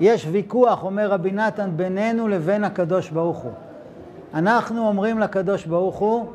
יש 0.00 0.26
ויכוח, 0.30 0.84
אומר 0.84 1.10
רבי 1.10 1.32
נתן, 1.32 1.70
בינינו 1.76 2.28
לבין 2.28 2.64
הקדוש 2.64 3.10
ברוך 3.10 3.38
הוא. 3.38 3.52
אנחנו 4.34 4.88
אומרים 4.88 5.18
לקדוש 5.18 5.66
ברוך 5.66 5.96
הוא, 5.96 6.26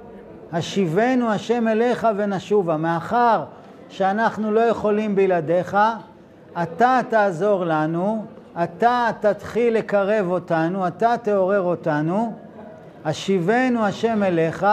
השיבנו 0.52 1.32
השם 1.32 1.68
אליך 1.68 2.08
ונשובה. 2.16 2.78
מאחר 2.78 3.44
שאנחנו 3.90 4.52
לא 4.52 4.60
יכולים 4.60 5.16
בלעדיך, 5.16 5.78
אתה 6.64 7.00
תעזור 7.10 7.66
לנו, 7.66 8.26
אתה 8.64 9.10
תתחיל 9.20 9.78
לקרב 9.78 10.28
אותנו, 10.30 10.88
אתה 10.88 11.16
תעורר 11.24 11.62
אותנו, 11.62 12.34
השיבנו 13.06 13.86
השם 13.86 14.24
אליך 14.24 14.66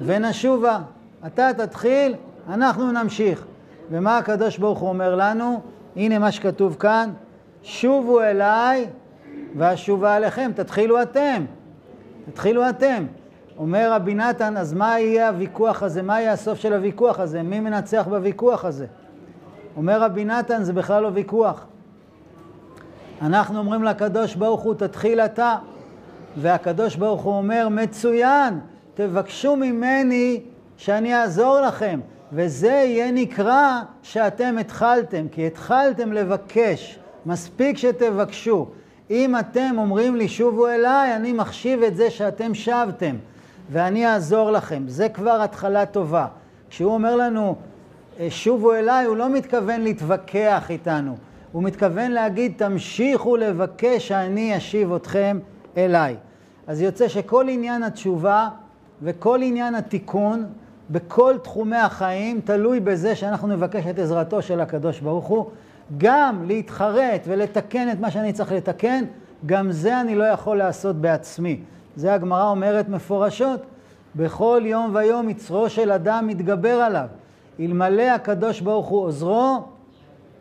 ונשובה. 0.00 0.78
אתה 1.26 1.50
תתחיל, 1.56 2.14
אנחנו 2.48 2.92
נמשיך. 2.92 3.44
ומה 3.90 4.18
הקדוש 4.18 4.58
ברוך 4.58 4.78
הוא 4.78 4.88
אומר 4.88 5.14
לנו? 5.14 5.60
הנה 5.96 6.18
מה 6.18 6.32
שכתוב 6.32 6.76
כאן, 6.78 7.10
שובו 7.62 8.20
אליי 8.20 8.86
ואשובה 9.56 10.16
עליכם, 10.16 10.50
תתחילו 10.54 11.02
אתם, 11.02 11.44
תתחילו 12.30 12.68
אתם. 12.68 13.06
אומר 13.58 13.92
רבי 13.92 14.14
נתן, 14.14 14.56
אז 14.56 14.72
מה 14.72 15.00
יהיה 15.00 15.28
הוויכוח 15.28 15.82
הזה? 15.82 16.02
מה 16.02 16.20
יהיה 16.20 16.32
הסוף 16.32 16.58
של 16.58 16.72
הוויכוח 16.72 17.20
הזה? 17.20 17.42
מי 17.42 17.60
מנצח 17.60 18.06
בוויכוח 18.08 18.64
הזה? 18.64 18.86
אומר 19.76 20.02
רבי 20.02 20.24
נתן, 20.24 20.62
זה 20.62 20.72
בכלל 20.72 21.02
לא 21.02 21.10
ויכוח. 21.14 21.66
אנחנו 23.22 23.58
אומרים 23.58 23.84
לקדוש 23.84 24.34
ברוך 24.34 24.60
הוא, 24.60 24.74
תתחיל 24.74 25.20
אתה. 25.20 25.56
והקדוש 26.36 26.96
ברוך 26.96 27.22
הוא 27.22 27.34
אומר, 27.34 27.68
מצוין, 27.70 28.60
תבקשו 28.94 29.56
ממני 29.56 30.40
שאני 30.76 31.14
אעזור 31.14 31.60
לכם. 31.60 32.00
וזה 32.32 32.68
יהיה 32.68 33.10
נקרא 33.10 33.80
שאתם 34.02 34.58
התחלתם, 34.60 35.26
כי 35.32 35.46
התחלתם 35.46 36.12
לבקש. 36.12 36.98
מספיק 37.26 37.78
שתבקשו. 37.78 38.68
אם 39.10 39.38
אתם 39.38 39.74
אומרים 39.78 40.16
לי 40.16 40.28
שובו 40.28 40.68
אליי, 40.68 41.16
אני 41.16 41.32
מחשיב 41.32 41.82
את 41.82 41.96
זה 41.96 42.10
שאתם 42.10 42.54
שבתם, 42.54 43.16
ואני 43.70 44.06
אעזור 44.06 44.50
לכם. 44.50 44.82
זה 44.86 45.08
כבר 45.08 45.42
התחלה 45.42 45.86
טובה. 45.86 46.26
כשהוא 46.70 46.94
אומר 46.94 47.16
לנו 47.16 47.56
שובו 48.28 48.74
אליי, 48.74 49.04
הוא 49.04 49.16
לא 49.16 49.28
מתכוון 49.28 49.80
להתווכח 49.80 50.70
איתנו. 50.70 51.16
הוא 51.52 51.62
מתכוון 51.62 52.10
להגיד, 52.10 52.52
תמשיכו 52.56 53.36
לבקש 53.36 54.08
שאני 54.08 54.56
אשיב 54.56 54.92
אתכם 54.92 55.38
אליי. 55.76 56.16
אז 56.66 56.80
יוצא 56.80 57.08
שכל 57.08 57.48
עניין 57.48 57.82
התשובה 57.82 58.48
וכל 59.02 59.42
עניין 59.42 59.74
התיקון 59.74 60.46
בכל 60.90 61.34
תחומי 61.42 61.76
החיים 61.76 62.40
תלוי 62.44 62.80
בזה 62.80 63.14
שאנחנו 63.14 63.48
נבקש 63.48 63.86
את 63.86 63.98
עזרתו 63.98 64.42
של 64.42 64.60
הקדוש 64.60 65.00
ברוך 65.00 65.26
הוא. 65.26 65.46
גם 65.98 66.44
להתחרט 66.46 67.20
ולתקן 67.26 67.90
את 67.92 68.00
מה 68.00 68.10
שאני 68.10 68.32
צריך 68.32 68.52
לתקן, 68.52 69.04
גם 69.46 69.72
זה 69.72 70.00
אני 70.00 70.14
לא 70.14 70.24
יכול 70.24 70.58
לעשות 70.58 70.96
בעצמי. 70.96 71.60
זה 71.96 72.14
הגמרא 72.14 72.50
אומרת 72.50 72.88
מפורשות, 72.88 73.60
בכל 74.16 74.62
יום 74.64 74.94
ויום 74.94 75.28
יצרו 75.28 75.70
של 75.70 75.90
אדם 75.90 76.26
מתגבר 76.26 76.74
עליו. 76.74 77.06
אלמלא 77.60 78.02
הקדוש 78.02 78.60
ברוך 78.60 78.86
הוא 78.86 79.00
עוזרו, 79.00 79.64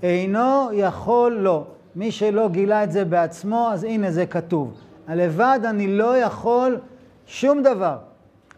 אינו 0.03 0.69
יכול 0.73 1.31
לו. 1.31 1.65
מי 1.95 2.11
שלא 2.11 2.49
גילה 2.49 2.83
את 2.83 2.91
זה 2.91 3.05
בעצמו, 3.05 3.69
אז 3.73 3.83
הנה 3.83 4.11
זה 4.11 4.25
כתוב. 4.25 4.73
הלבד 5.07 5.59
אני 5.65 5.97
לא 5.97 6.17
יכול 6.17 6.77
שום 7.25 7.63
דבר. 7.63 7.97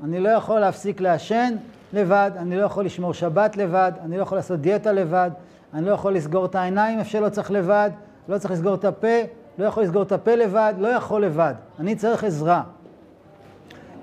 אני 0.04 0.20
לא 0.20 0.30
יכול 0.30 0.60
להפסיק 0.60 1.02
לעשן 1.02 1.56
לבד, 1.94 2.32
אני 2.38 2.58
לא 2.58 2.64
יכול 2.64 2.86
לשמור 2.86 3.14
שבת 3.14 3.58
לבד, 3.58 3.92
אני 4.06 4.18
לא 4.18 4.22
יכול 4.22 4.38
לעשות 4.38 4.60
דיאטה 4.60 4.92
לבד, 4.92 5.32
אני 5.74 5.86
לא 5.86 5.92
יכול 5.92 6.14
לסגור 6.14 6.46
את 6.46 6.56
העיניים 6.56 7.00
איפה 7.00 7.10
שלא 7.10 7.30
צריך 7.30 7.52
לבד, 7.52 7.90
לא 8.30 8.38
צריך 8.38 8.54
לסגור 8.54 8.76
את 8.76 8.86
הפה, 8.86 9.18
לא 9.58 9.66
יכול 9.66 9.84
לסגור 9.84 10.02
את 10.02 10.12
הפה 10.12 10.36
לבד, 10.36 10.74
לא 10.78 10.88
יכול 10.88 11.26
לבד. 11.26 11.54
אני 11.80 11.96
צריך 11.96 12.24
עזרה. 12.24 12.64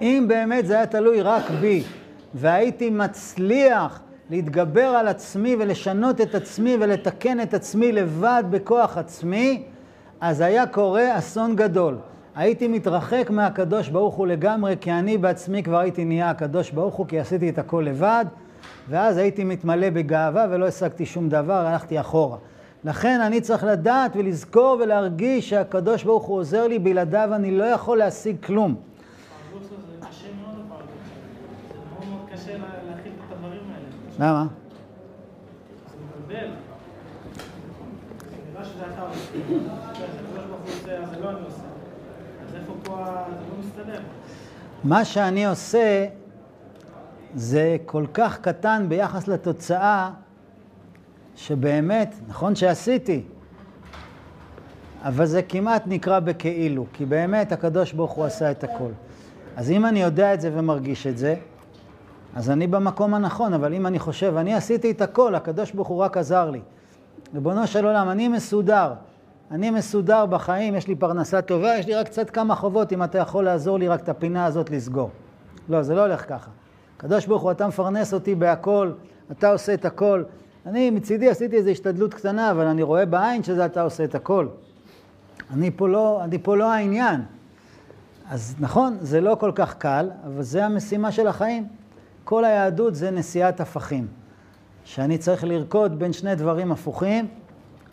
אם 0.01 0.25
באמת 0.29 0.67
זה 0.67 0.75
היה 0.75 0.87
תלוי 0.87 1.23
רק 1.23 1.51
בי, 1.61 1.83
והייתי 2.35 2.91
מצליח 2.91 4.01
להתגבר 4.31 4.81
על 4.81 5.09
עצמי 5.09 5.57
ולשנות 5.59 6.21
את 6.21 6.35
עצמי 6.35 6.77
ולתקן 6.81 7.41
את 7.41 7.55
עצמי 7.55 7.93
לבד 7.93 8.45
בכוח 8.51 8.99
עצמי, 8.99 9.63
אז 10.21 10.41
היה 10.41 10.67
קורה 10.67 11.19
אסון 11.19 11.57
גדול. 11.57 11.99
הייתי 12.37 12.69
מתרחק 12.69 13.31
מהקדוש 13.31 13.89
ברוך 13.89 14.15
הוא 14.15 14.27
לגמרי, 14.27 14.77
כי 14.81 14.93
אני 14.93 15.19
בעצמי 15.19 15.63
כבר 15.63 15.79
הייתי 15.79 16.05
נהיה 16.05 16.31
הקדוש 16.31 16.71
ברוך 16.71 16.95
הוא, 16.95 17.07
כי 17.07 17.19
עשיתי 17.19 17.49
את 17.49 17.59
הכל 17.59 17.85
לבד, 17.87 18.25
ואז 18.89 19.17
הייתי 19.17 19.45
מתמלא 19.45 19.91
בגאווה 19.91 20.47
ולא 20.51 20.67
השגתי 20.67 21.07
שום 21.07 21.29
דבר, 21.29 21.67
הלכתי 21.67 22.01
אחורה. 22.01 22.37
לכן 22.85 23.21
אני 23.21 23.41
צריך 23.41 23.65
לדעת 23.65 24.17
ולזכור 24.17 24.79
ולהרגיש 24.81 25.51
שהקדוש 25.51 26.05
ברוך 26.05 26.25
הוא 26.25 26.37
עוזר 26.37 26.67
לי, 26.67 26.79
בלעדיו 26.79 27.31
אני 27.35 27.51
לא 27.51 27.65
יכול 27.65 27.99
להשיג 27.99 28.37
כלום. 28.47 28.90
למה? 34.21 34.47
מה 44.85 45.05
שאני 45.05 45.47
עושה 45.47 46.07
זה 47.35 47.77
כל 47.87 48.07
כך 48.15 48.41
קטן 48.41 48.87
ביחס 48.89 49.29
לתוצאה, 49.29 50.11
שבאמת, 51.37 52.15
נכון 52.29 52.55
שעשיתי, 52.55 53.23
אבל 55.03 55.27
זה 55.27 55.43
כמעט 55.43 55.83
נקרא 55.87 56.21
בכאילו, 56.21 56.87
כי 56.93 57.07
באמת 57.07 57.53
הקדוש 57.53 57.93
ברוך 57.93 58.13
הוא 58.13 58.25
עשה 58.25 58.51
את 58.51 58.65
הכל. 58.65 58.91
אז 59.57 59.71
אם 59.71 59.87
אני 59.87 60.03
יודע 60.03 60.35
את 60.35 60.41
זה 60.41 60.51
ומרגיש 60.55 61.07
את 61.07 61.19
זה, 61.19 61.35
אז 62.35 62.51
אני 62.51 62.67
במקום 62.67 63.15
הנכון, 63.15 63.55
אבל 63.55 63.75
אם 63.75 63.87
אני 63.87 63.99
חושב, 63.99 64.37
אני 64.37 64.55
עשיתי 64.55 64.91
את 64.91 65.01
הכל, 65.01 65.35
הקדוש 65.35 65.73
ברוך 65.73 65.89
הוא 65.89 65.99
רק 65.99 66.17
עזר 66.17 66.51
לי. 66.51 66.61
ריבונו 67.35 67.67
של 67.67 67.87
עולם, 67.87 68.11
אני 68.11 68.29
מסודר. 68.29 68.93
אני 69.51 69.71
מסודר 69.71 70.27
בחיים, 70.27 70.75
יש 70.75 70.89
לי 70.89 70.95
פרנסה 70.95 71.43
טובה, 71.43 71.77
יש 71.77 71.87
לי 71.87 71.95
רק 71.95 72.07
קצת 72.07 72.31
כמה 72.31 72.55
חובות, 72.55 72.93
אם 72.93 73.03
אתה 73.03 73.19
יכול 73.19 73.45
לעזור 73.45 73.79
לי 73.79 73.89
רק 73.89 74.01
את 74.01 74.09
הפינה 74.09 74.45
הזאת 74.47 74.71
לסגור. 74.71 75.11
לא, 75.69 75.83
זה 75.83 75.95
לא 75.95 76.01
הולך 76.01 76.29
ככה. 76.29 76.51
הקדוש 76.97 77.27
ברוך 77.27 77.43
הוא, 77.43 77.51
אתה 77.51 77.67
מפרנס 77.67 78.15
אותי 78.15 78.35
בהכל, 78.35 78.93
אתה 79.33 79.53
עושה 79.53 79.75
את 79.75 79.85
הכל. 79.85 80.23
אני 80.67 80.91
מצידי 80.91 81.31
עשיתי 81.31 81.57
איזו 81.57 81.71
השתדלות 81.71 82.15
קטנה, 82.15 82.51
אבל 82.51 82.67
אני 82.67 82.83
רואה 82.83 83.07
בעין 83.07 83.43
שזה 83.43 83.65
אתה 83.65 83.83
עושה 83.83 84.05
את 84.05 84.15
הכל. 84.15 84.47
אני 85.55 85.71
פה 85.71 85.89
לא, 85.89 86.25
אני 86.25 86.39
פה 86.39 86.57
לא 86.57 86.73
העניין. 86.73 87.21
אז 88.31 88.55
נכון, 88.61 88.97
זה 89.01 89.21
לא 89.21 89.37
כל 89.41 89.53
כך 89.55 89.75
קל, 89.75 90.11
אבל 90.27 90.43
זה 90.43 90.67
המשימה 90.67 91.13
של 91.13 91.27
החיים. 91.27 91.80
כל 92.31 92.45
היהדות 92.45 92.95
זה 92.95 93.11
נשיאת 93.11 93.61
הפכים. 93.61 94.07
שאני 94.85 95.19
צריך 95.19 95.45
לרקוד 95.45 95.99
בין 95.99 96.13
שני 96.13 96.35
דברים 96.35 96.73
הפוכים, 96.73 97.29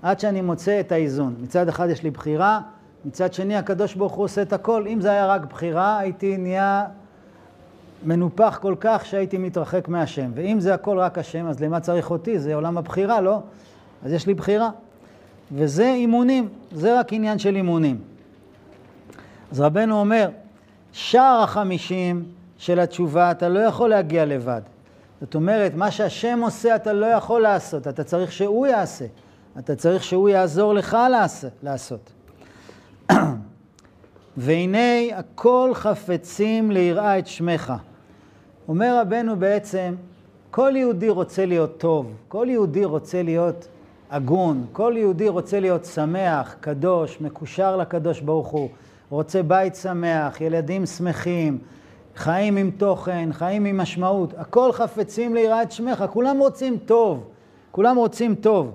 עד 0.01 0.19
שאני 0.19 0.41
מוצא 0.41 0.79
את 0.79 0.91
האיזון. 0.91 1.35
מצד 1.41 1.69
אחד 1.69 1.89
יש 1.89 2.03
לי 2.03 2.11
בחירה, 2.11 2.59
מצד 3.05 3.33
שני 3.33 3.55
הקדוש 3.55 3.95
ברוך 3.95 4.13
הוא 4.13 4.25
עושה 4.25 4.41
את 4.41 4.53
הכל. 4.53 4.87
אם 4.87 5.01
זה 5.01 5.11
היה 5.11 5.27
רק 5.27 5.41
בחירה, 5.45 5.97
הייתי 5.97 6.37
נהיה 6.37 6.85
מנופח 8.05 8.59
כל 8.61 8.75
כך 8.79 9.05
שהייתי 9.05 9.37
מתרחק 9.37 9.87
מהשם. 9.87 10.31
ואם 10.35 10.59
זה 10.59 10.73
הכל 10.73 10.99
רק 10.99 11.17
השם, 11.17 11.47
אז 11.47 11.59
למה 11.59 11.79
צריך 11.79 12.11
אותי? 12.11 12.39
זה 12.39 12.55
עולם 12.55 12.77
הבחירה, 12.77 13.21
לא? 13.21 13.39
אז 14.05 14.11
יש 14.11 14.27
לי 14.27 14.33
בחירה. 14.33 14.69
וזה 15.51 15.89
אימונים, 15.89 16.49
זה 16.71 16.99
רק 16.99 17.13
עניין 17.13 17.39
של 17.39 17.55
אימונים. 17.55 18.01
אז 19.51 19.59
רבנו 19.59 19.99
אומר, 19.99 20.29
שער 20.91 21.41
החמישים 21.43 22.36
של 22.57 22.79
התשובה, 22.79 23.31
אתה 23.31 23.49
לא 23.49 23.59
יכול 23.59 23.89
להגיע 23.89 24.25
לבד. 24.25 24.61
זאת 25.21 25.35
אומרת, 25.35 25.73
מה 25.75 25.91
שהשם 25.91 26.39
עושה 26.43 26.75
אתה 26.75 26.93
לא 26.93 27.05
יכול 27.05 27.41
לעשות, 27.41 27.87
אתה 27.87 28.03
צריך 28.03 28.31
שהוא 28.31 28.67
יעשה. 28.67 29.05
אתה 29.59 29.75
צריך 29.75 30.03
שהוא 30.03 30.29
יעזור 30.29 30.73
לך 30.73 30.97
לעשות. 31.63 32.11
והנה 34.37 35.17
הכל 35.17 35.71
חפצים 35.73 36.71
ליראה 36.71 37.19
את 37.19 37.27
שמך. 37.27 37.73
אומר 38.67 38.99
רבנו 39.01 39.35
בעצם, 39.35 39.95
כל 40.51 40.71
יהודי 40.75 41.09
רוצה 41.09 41.45
להיות 41.45 41.77
טוב, 41.77 42.11
כל 42.27 42.47
יהודי 42.49 42.85
רוצה 42.85 43.23
להיות 43.23 43.67
הגון, 44.11 44.65
כל 44.71 44.93
יהודי 44.97 45.29
רוצה 45.29 45.59
להיות 45.59 45.85
שמח, 45.85 46.55
קדוש, 46.59 47.21
מקושר 47.21 47.77
לקדוש 47.77 48.19
ברוך 48.19 48.47
הוא, 48.47 48.69
רוצה 49.09 49.43
בית 49.43 49.75
שמח, 49.75 50.41
ילדים 50.41 50.85
שמחים, 50.85 51.59
חיים 52.17 52.57
עם 52.57 52.71
תוכן, 52.71 53.29
חיים 53.31 53.65
עם 53.65 53.77
משמעות, 53.77 54.33
הכל 54.37 54.71
חפצים 54.71 55.35
ליראת 55.35 55.71
שמך, 55.71 56.05
כולם 56.11 56.37
רוצים 56.39 56.77
טוב, 56.77 57.23
כולם 57.71 57.95
רוצים 57.95 58.35
טוב. 58.35 58.71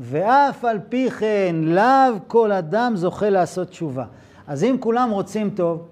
ואף 0.00 0.64
על 0.64 0.78
פי 0.88 1.10
כן, 1.10 1.56
לאו 1.62 2.14
כל 2.26 2.52
אדם 2.52 2.92
זוכה 2.96 3.30
לעשות 3.30 3.68
תשובה. 3.68 4.04
אז 4.46 4.64
אם 4.64 4.76
כולם 4.80 5.10
רוצים 5.10 5.50
טוב, 5.50 5.86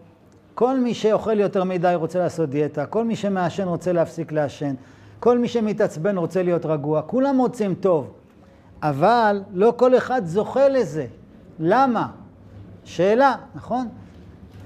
כל 0.54 0.78
מי 0.78 0.94
שאוכל 0.94 1.40
יותר 1.40 1.64
מדי 1.64 1.92
רוצה 1.94 2.18
לעשות 2.18 2.50
דיאטה, 2.50 2.86
כל 2.86 3.04
מי 3.04 3.16
שמעשן 3.16 3.68
רוצה 3.68 3.92
להפסיק 3.92 4.32
לעשן, 4.32 4.74
כל 5.20 5.38
מי 5.38 5.48
שמתעצבן 5.48 6.18
רוצה 6.18 6.42
להיות 6.42 6.66
רגוע, 6.66 7.02
כולם 7.02 7.38
רוצים 7.38 7.74
טוב. 7.74 8.12
אבל 8.82 9.42
לא 9.52 9.72
כל 9.76 9.96
אחד 9.96 10.22
זוכה 10.24 10.68
לזה. 10.68 11.06
למה? 11.58 12.08
שאלה, 12.84 13.34
נכון? 13.54 13.88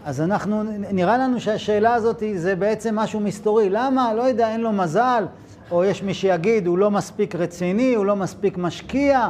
אז 0.08 0.20
אנחנו, 0.20 0.62
נראה 0.92 1.18
לנו 1.18 1.40
שהשאלה 1.40 1.94
הזאת 1.94 2.22
זה 2.36 2.56
בעצם 2.56 2.96
משהו 2.96 3.20
מסתורי. 3.20 3.70
למה? 3.70 4.14
לא 4.14 4.22
יודע, 4.22 4.50
אין 4.50 4.60
לו 4.60 4.72
מזל, 4.72 5.26
או 5.70 5.84
יש 5.84 6.02
מי 6.02 6.14
שיגיד, 6.14 6.66
הוא 6.66 6.78
לא 6.78 6.90
מספיק 6.90 7.34
רציני, 7.34 7.94
הוא 7.94 8.06
לא 8.06 8.16
מספיק 8.16 8.58
משקיע, 8.58 9.28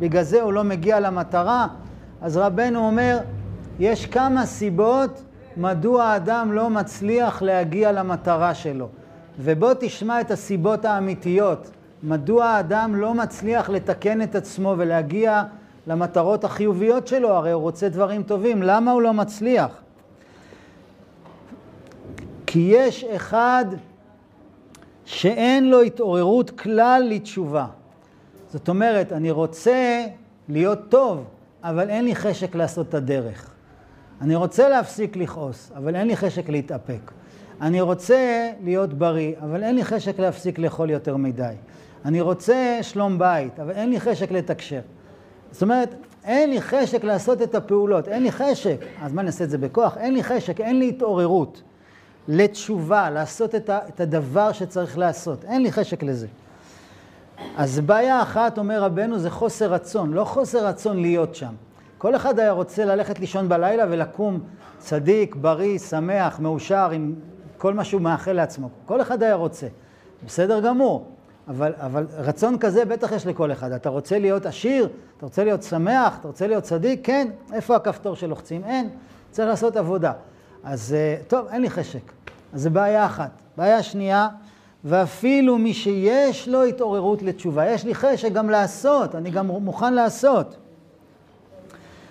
בגלל 0.00 0.22
זה 0.22 0.42
הוא 0.42 0.52
לא 0.52 0.64
מגיע 0.64 1.00
למטרה. 1.00 1.66
אז 2.22 2.36
רבנו 2.36 2.86
אומר, 2.86 3.18
יש 3.78 4.06
כמה 4.06 4.46
סיבות 4.46 5.22
מדוע 5.56 6.04
האדם 6.04 6.52
לא 6.52 6.70
מצליח 6.70 7.42
להגיע 7.42 7.92
למטרה 7.92 8.54
שלו. 8.54 8.88
ובוא 9.38 9.72
תשמע 9.80 10.20
את 10.20 10.30
הסיבות 10.30 10.84
האמיתיות. 10.84 11.70
מדוע 12.02 12.44
האדם 12.44 12.94
לא 12.94 13.14
מצליח 13.14 13.70
לתקן 13.70 14.22
את 14.22 14.34
עצמו 14.34 14.74
ולהגיע 14.78 15.42
למטרות 15.86 16.44
החיוביות 16.44 17.06
שלו? 17.06 17.28
הרי 17.28 17.52
הוא 17.52 17.62
רוצה 17.62 17.88
דברים 17.88 18.22
טובים, 18.22 18.62
למה 18.62 18.92
הוא 18.92 19.02
לא 19.02 19.12
מצליח? 19.12 19.85
כי 22.46 22.58
יש 22.58 23.04
אחד 23.04 23.64
שאין 25.04 25.70
לו 25.70 25.82
התעוררות 25.82 26.50
כלל 26.50 27.06
לתשובה. 27.10 27.66
זאת 28.48 28.68
אומרת, 28.68 29.12
אני 29.12 29.30
רוצה 29.30 30.04
להיות 30.48 30.78
טוב, 30.88 31.24
אבל 31.62 31.90
אין 31.90 32.04
לי 32.04 32.14
חשק 32.14 32.54
לעשות 32.54 32.88
את 32.88 32.94
הדרך. 32.94 33.50
אני 34.20 34.34
רוצה 34.34 34.68
להפסיק 34.68 35.16
לכעוס, 35.16 35.72
אבל 35.76 35.96
אין 35.96 36.06
לי 36.06 36.16
חשק 36.16 36.48
להתאפק. 36.48 37.12
אני 37.60 37.80
רוצה 37.80 38.50
להיות 38.62 38.94
בריא, 38.94 39.34
אבל 39.42 39.62
אין 39.62 39.74
לי 39.74 39.84
חשק 39.84 40.18
להפסיק 40.18 40.58
לאכול 40.58 40.90
יותר 40.90 41.16
מדי. 41.16 41.54
אני 42.04 42.20
רוצה 42.20 42.78
שלום 42.82 43.18
בית, 43.18 43.60
אבל 43.60 43.70
אין 43.70 43.90
לי 43.90 44.00
חשק 44.00 44.30
לתקשר. 44.30 44.80
זאת 45.50 45.62
אומרת, 45.62 45.94
אין 46.24 46.50
לי 46.50 46.60
חשק 46.60 47.04
לעשות 47.04 47.42
את 47.42 47.54
הפעולות, 47.54 48.08
אין 48.08 48.22
לי 48.22 48.32
חשק. 48.32 48.76
אז 49.02 49.12
מה 49.12 49.22
נעשה 49.22 49.44
את 49.44 49.50
זה 49.50 49.58
בכוח? 49.58 49.96
אין 49.96 50.14
לי 50.14 50.22
חשק, 50.22 50.60
אין 50.60 50.78
לי 50.78 50.88
התעוררות 50.88 51.62
לתשובה, 52.28 53.10
לעשות 53.10 53.54
את, 53.54 54.00
הדבר 54.00 54.52
שצריך 54.52 54.98
לעשות. 54.98 55.44
אין 55.44 55.62
לי 55.62 55.72
חשק 55.72 56.02
לזה. 56.02 56.26
אז 57.56 57.80
בעיה 57.80 58.22
אחת, 58.22 58.58
אומר 58.58 58.82
רבנו, 58.82 59.18
זה 59.18 59.30
חוסר 59.30 59.72
רצון, 59.72 60.12
לא 60.12 60.24
חוסר 60.24 60.66
רצון 60.66 61.00
להיות 61.00 61.34
שם. 61.34 61.54
כל 61.98 62.16
אחד 62.16 62.38
היה 62.38 62.50
רוצה 62.50 62.84
ללכת 62.84 63.18
לישון 63.18 63.48
בלילה 63.48 63.84
ולקום 63.90 64.40
צדיק, 64.78 65.34
בריא, 65.34 65.78
שמח, 65.78 66.40
מאושר, 66.40 66.90
עם 66.90 67.14
כל 67.58 67.74
מה 67.74 67.84
שהוא 67.84 68.00
מאחל 68.00 68.32
לעצמו. 68.32 68.68
כל 68.86 69.00
אחד 69.00 69.22
היה 69.22 69.34
רוצה. 69.34 69.66
בסדר 70.26 70.60
גמור. 70.60 71.06
אבל, 71.48 71.72
אבל 71.76 72.06
רצון 72.16 72.58
כזה 72.58 72.84
בטח 72.84 73.12
יש 73.12 73.26
לכל 73.26 73.52
אחד. 73.52 73.72
אתה 73.72 73.88
רוצה 73.88 74.18
להיות 74.18 74.46
עשיר? 74.46 74.88
אתה 75.16 75.26
רוצה 75.26 75.44
להיות 75.44 75.62
שמח? 75.62 76.18
אתה 76.20 76.28
רוצה 76.28 76.46
להיות 76.46 76.64
צדיק? 76.64 77.00
כן. 77.02 77.28
איפה 77.52 77.76
הכפתור 77.76 78.16
שלוחצים? 78.16 78.64
אין. 78.64 78.88
צריך 79.30 79.48
לעשות 79.48 79.76
עבודה. 79.76 80.12
אז 80.66 80.94
אה, 80.94 81.16
טוב, 81.28 81.46
אין 81.50 81.62
לי 81.62 81.70
חשק. 81.70 82.12
אז 82.52 82.62
זו 82.62 82.70
בעיה 82.70 83.06
אחת. 83.06 83.30
בעיה 83.56 83.82
שנייה, 83.82 84.28
ואפילו 84.84 85.58
מי 85.58 85.74
שיש 85.74 86.48
לו 86.48 86.64
התעוררות 86.64 87.22
לתשובה, 87.22 87.70
יש 87.70 87.84
לי 87.84 87.94
חשק 87.94 88.32
גם 88.32 88.50
לעשות, 88.50 89.14
אני 89.14 89.30
גם 89.30 89.46
מוכן 89.46 89.94
לעשות. 89.94 90.56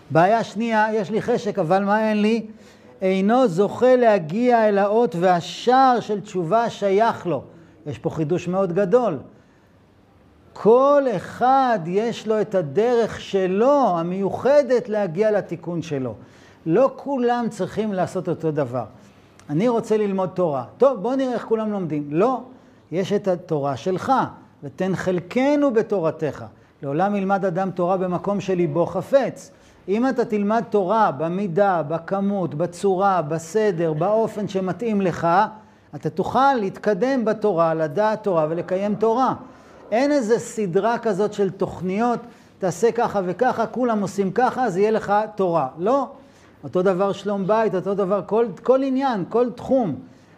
בעיה 0.09 0.43
שנייה, 0.43 0.87
יש 0.93 1.09
לי 1.11 1.21
חשק, 1.21 1.59
אבל 1.59 1.83
מה 1.83 2.09
אין 2.09 2.21
לי? 2.21 2.45
אינו 3.01 3.47
זוכה 3.47 3.95
להגיע 3.95 4.69
אל 4.69 4.77
האות 4.77 5.15
והשער 5.19 5.99
של 5.99 6.21
תשובה 6.21 6.69
שייך 6.69 7.27
לו. 7.27 7.43
יש 7.85 7.99
פה 7.99 8.09
חידוש 8.09 8.47
מאוד 8.47 8.73
גדול. 8.73 9.19
כל 10.53 11.03
אחד 11.15 11.79
יש 11.85 12.27
לו 12.27 12.41
את 12.41 12.55
הדרך 12.55 13.21
שלו, 13.21 13.97
המיוחדת 13.97 14.89
להגיע 14.89 15.31
לתיקון 15.31 15.81
שלו. 15.81 16.15
לא 16.65 16.91
כולם 16.95 17.45
צריכים 17.49 17.93
לעשות 17.93 18.30
אותו 18.30 18.51
דבר. 18.51 18.86
אני 19.49 19.67
רוצה 19.67 19.97
ללמוד 19.97 20.30
תורה. 20.34 20.63
טוב, 20.78 21.01
בוא 21.01 21.15
נראה 21.15 21.34
איך 21.34 21.45
כולם 21.45 21.71
לומדים. 21.71 22.08
לא, 22.12 22.41
יש 22.91 23.13
את 23.13 23.28
התורה 23.28 23.78
שלך, 23.78 24.12
ותן 24.63 24.95
חלקנו 24.95 25.73
בתורתך. 25.73 26.45
לעולם 26.84 27.15
ילמד 27.15 27.45
אדם 27.45 27.71
תורה 27.71 27.97
במקום 27.97 28.41
שליבו 28.41 28.86
חפץ. 28.86 29.51
אם 29.88 30.10
אתה 30.10 30.25
תלמד 30.25 30.63
תורה 30.69 31.12
במידה, 31.12 31.84
בכמות, 31.88 32.56
בצורה, 32.56 33.21
בסדר, 33.21 33.93
באופן 33.93 34.47
שמתאים 34.47 35.01
לך, 35.01 35.28
אתה 35.95 36.10
תוכל 36.10 36.54
להתקדם 36.54 37.25
בתורה, 37.25 37.73
לדעת 37.73 38.23
תורה 38.23 38.45
ולקיים 38.49 38.95
תורה. 38.95 39.34
אין 39.91 40.12
איזה 40.12 40.39
סדרה 40.39 40.97
כזאת 40.97 41.34
של 41.34 41.49
תוכניות, 41.49 42.19
תעשה 42.60 42.91
ככה 42.91 43.21
וככה, 43.25 43.67
כולם 43.67 44.01
עושים 44.01 44.32
ככה, 44.32 44.65
אז 44.65 44.78
יהיה 44.78 44.91
לך 44.91 45.13
תורה. 45.36 45.67
לא. 45.78 46.08
אותו 46.65 46.82
דבר 46.82 47.12
שלום 47.12 47.47
בית, 47.47 47.75
אותו 47.75 47.93
דבר 47.93 48.21
כל, 48.25 48.45
כל 48.63 48.84
עניין, 48.84 49.23
כל 49.30 49.49
תחום. 49.56 49.95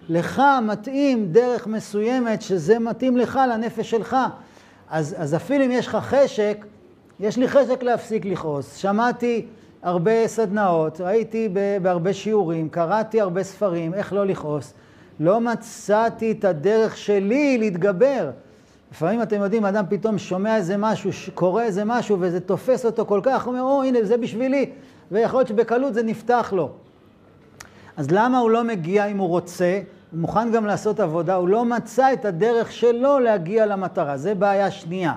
לך 0.10 0.42
מתאים 0.62 1.28
דרך 1.32 1.68
מסוימת 1.68 2.42
שזה 2.42 2.80
מתאים 2.80 3.18
לך, 3.18 3.40
לנפש 3.52 3.90
שלך. 3.90 4.18
אז, 4.90 5.16
אז 5.18 5.36
אפילו 5.36 5.66
אם 5.66 5.72
יש 5.72 5.88
לך 5.88 5.96
חשק, 5.96 6.66
יש 7.20 7.38
לי 7.38 7.48
חשק 7.48 7.84
להפסיק 7.84 8.26
לכעוס. 8.26 8.76
שמעתי 8.76 9.46
הרבה 9.84 10.28
סדנאות, 10.28 11.02
ראיתי 11.02 11.50
בהרבה 11.82 12.14
שיעורים, 12.14 12.70
קראתי 12.70 13.22
הרבה 13.22 13.44
ספרים, 13.44 13.94
איך 13.94 14.14
לא 14.14 14.26
לכעוס. 14.26 14.74
לא 15.20 15.42
מצאתי 15.42 16.32
את 16.32 16.46
הדרך 16.46 16.98
שלי 16.98 17.58
להתגבר. 17.58 18.32
לפעמים 18.92 19.22
אתם 19.22 19.42
יודעים, 19.42 19.66
אדם 19.66 19.86
פתאום 19.90 20.18
שומע 20.18 20.56
איזה 20.56 20.78
משהו, 20.78 21.10
קורא 21.34 21.64
איזה 21.64 21.86
משהו, 21.86 22.18
וזה 22.20 22.40
תופס 22.40 22.86
אותו 22.86 23.06
כל 23.06 23.20
כך, 23.24 23.46
הוא 23.46 23.54
אומר, 23.54 23.64
או, 23.64 23.84
הנה, 23.84 24.00
זה 24.04 24.18
בשבילי, 24.18 24.70
ויכול 25.12 25.40
להיות 25.40 25.48
שבקלות 25.48 25.94
זה 25.94 26.04
נפתח 26.04 26.54
לו. 26.56 26.70
אז 27.98 28.12
למה 28.12 28.40
הוא 28.40 28.52
לא 28.52 28.64
מגיע 28.64 29.06
אם 29.06 29.18
הוא 29.18 29.28
רוצה? 29.28 29.82
הוא 30.12 30.20
מוכן 30.20 30.52
גם 30.52 30.66
לעשות 30.66 31.00
עבודה, 31.00 31.36
הוא 31.36 31.48
לא 31.48 31.66
מצא 31.66 32.14
את 32.14 32.26
הדרך 32.26 32.72
שלו 32.72 33.20
להגיע 33.20 33.66
למטרה. 33.66 34.18
זה 34.18 34.36
בעיה 34.36 34.72
שנייה. 34.72 35.14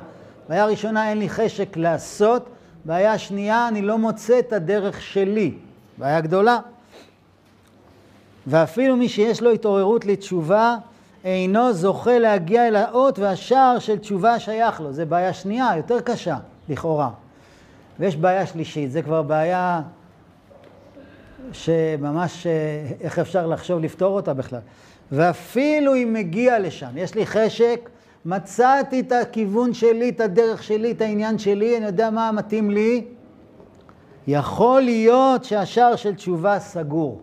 בעיה 0.48 0.66
ראשונה, 0.66 1.11
אין 1.11 1.18
לי 1.18 1.29
חשק 1.29 1.76
לעשות. 1.76 2.48
בעיה 2.85 3.18
שנייה, 3.18 3.68
אני 3.68 3.83
לא 3.83 3.98
מוצא 3.98 4.38
את 4.38 4.53
הדרך 4.53 5.03
שלי. 5.03 5.55
בעיה 5.98 6.20
גדולה. 6.20 6.59
ואפילו 8.46 8.96
מי 8.96 9.09
שיש 9.09 9.42
לו 9.42 9.50
התעוררות 9.50 10.07
לתשובה, 10.07 10.76
אינו 11.24 11.72
זוכה 11.72 12.18
להגיע 12.18 12.68
אל 12.68 12.76
האות 12.76 13.18
והשער 13.18 13.79
של 13.79 13.98
תשובה 13.98 14.38
שייך 14.38 14.81
לו. 14.81 14.92
זה 14.92 15.05
בעיה 15.05 15.33
שנייה, 15.33 15.68
יותר 15.76 16.00
קשה, 16.00 16.37
לכאורה. 16.68 17.11
ויש 18.00 18.16
בעיה 18.16 18.46
שלישית, 18.46 18.90
זה 18.90 19.02
כבר 19.02 19.22
בעיה 19.22 19.82
שממש, 21.52 22.46
אה, 22.46 22.52
איך 23.00 23.18
אפשר 23.18 23.46
לחשוב 23.46 23.80
לפתור 23.80 24.16
אותה 24.16 24.34
בכלל. 24.34 24.60
ואפילו 25.12 25.94
אם 25.94 26.12
מגיע 26.12 26.58
לשם, 26.58 26.90
יש 26.96 27.14
לי 27.14 27.26
חשק, 27.26 27.90
מצאתי 28.24 29.00
את 29.00 29.12
הכיוון 29.12 29.74
שלי, 29.74 30.08
את 30.08 30.20
הדרך 30.20 30.62
שלי, 30.62 30.90
את 30.90 31.00
העניין 31.00 31.38
שלי, 31.38 31.76
אני 31.76 31.86
יודע 31.86 32.10
מה 32.10 32.32
מתאים 32.32 32.70
לי, 32.70 33.04
יכול 34.26 34.82
להיות 34.82 35.44
שהשער 35.44 35.96
של 35.96 36.14
תשובה 36.14 36.58
סגור. 36.58 37.20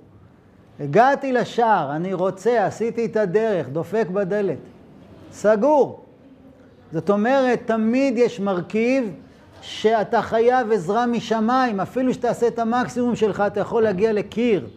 הגעתי 0.80 1.32
לשער, 1.32 1.96
אני 1.96 2.14
רוצה, 2.14 2.66
עשיתי 2.66 3.06
את 3.06 3.18
הדרך, 3.18 3.70
דופק 3.70 4.08
בדלת. 4.14 4.58
סגור. 5.32 6.00
זאת 6.92 7.10
אומרת, 7.10 7.62
תמיד 7.66 8.18
יש 8.18 8.40
מרכיב 8.40 9.12
שאתה 9.68 10.22
חייב 10.22 10.72
עזרה 10.72 11.06
משמיים, 11.06 11.80
אפילו 11.80 12.14
שתעשה 12.14 12.48
את 12.48 12.60
המקסימום 12.60 13.16
שלך, 13.16 13.44
אתה 13.48 13.60
יכול 13.60 13.84
להגיע 13.84 14.14
לקיר. 14.14 14.68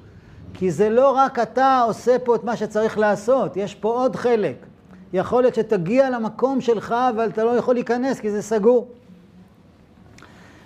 כי 0.54 0.70
זה 0.70 0.90
לא 0.90 1.10
רק 1.10 1.38
אתה 1.38 1.82
עושה 1.86 2.18
פה 2.24 2.34
את 2.34 2.44
מה 2.44 2.56
שצריך 2.56 2.98
לעשות, 2.98 3.56
יש 3.56 3.74
פה 3.74 3.88
עוד 3.88 4.16
חלק. 4.16 4.66
יכול 5.12 5.42
להיות 5.42 5.54
שתגיע 5.54 6.10
למקום 6.10 6.60
שלך, 6.60 6.94
אבל 7.14 7.28
אתה 7.28 7.44
לא 7.44 7.50
יכול 7.50 7.74
להיכנס 7.74 8.20
כי 8.20 8.30
זה 8.30 8.42
סגור. 8.42 8.88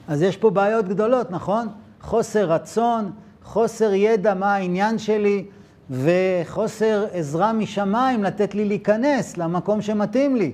אז 0.09 0.23
יש 0.23 0.37
פה 0.37 0.51
בעיות 0.51 0.89
גדולות, 0.89 1.31
נכון? 1.31 1.69
חוסר 2.01 2.45
רצון, 2.45 3.11
חוסר 3.45 3.95
ידע 3.95 4.35
מה 4.35 4.55
העניין 4.55 4.99
שלי, 4.99 5.45
וחוסר 5.91 7.07
עזרה 7.13 7.53
משמיים 7.53 8.25
לתת 8.25 8.55
לי 8.55 8.65
להיכנס 8.65 9.37
למקום 9.37 9.83
שמתאים 9.83 10.37
לי. 10.37 10.53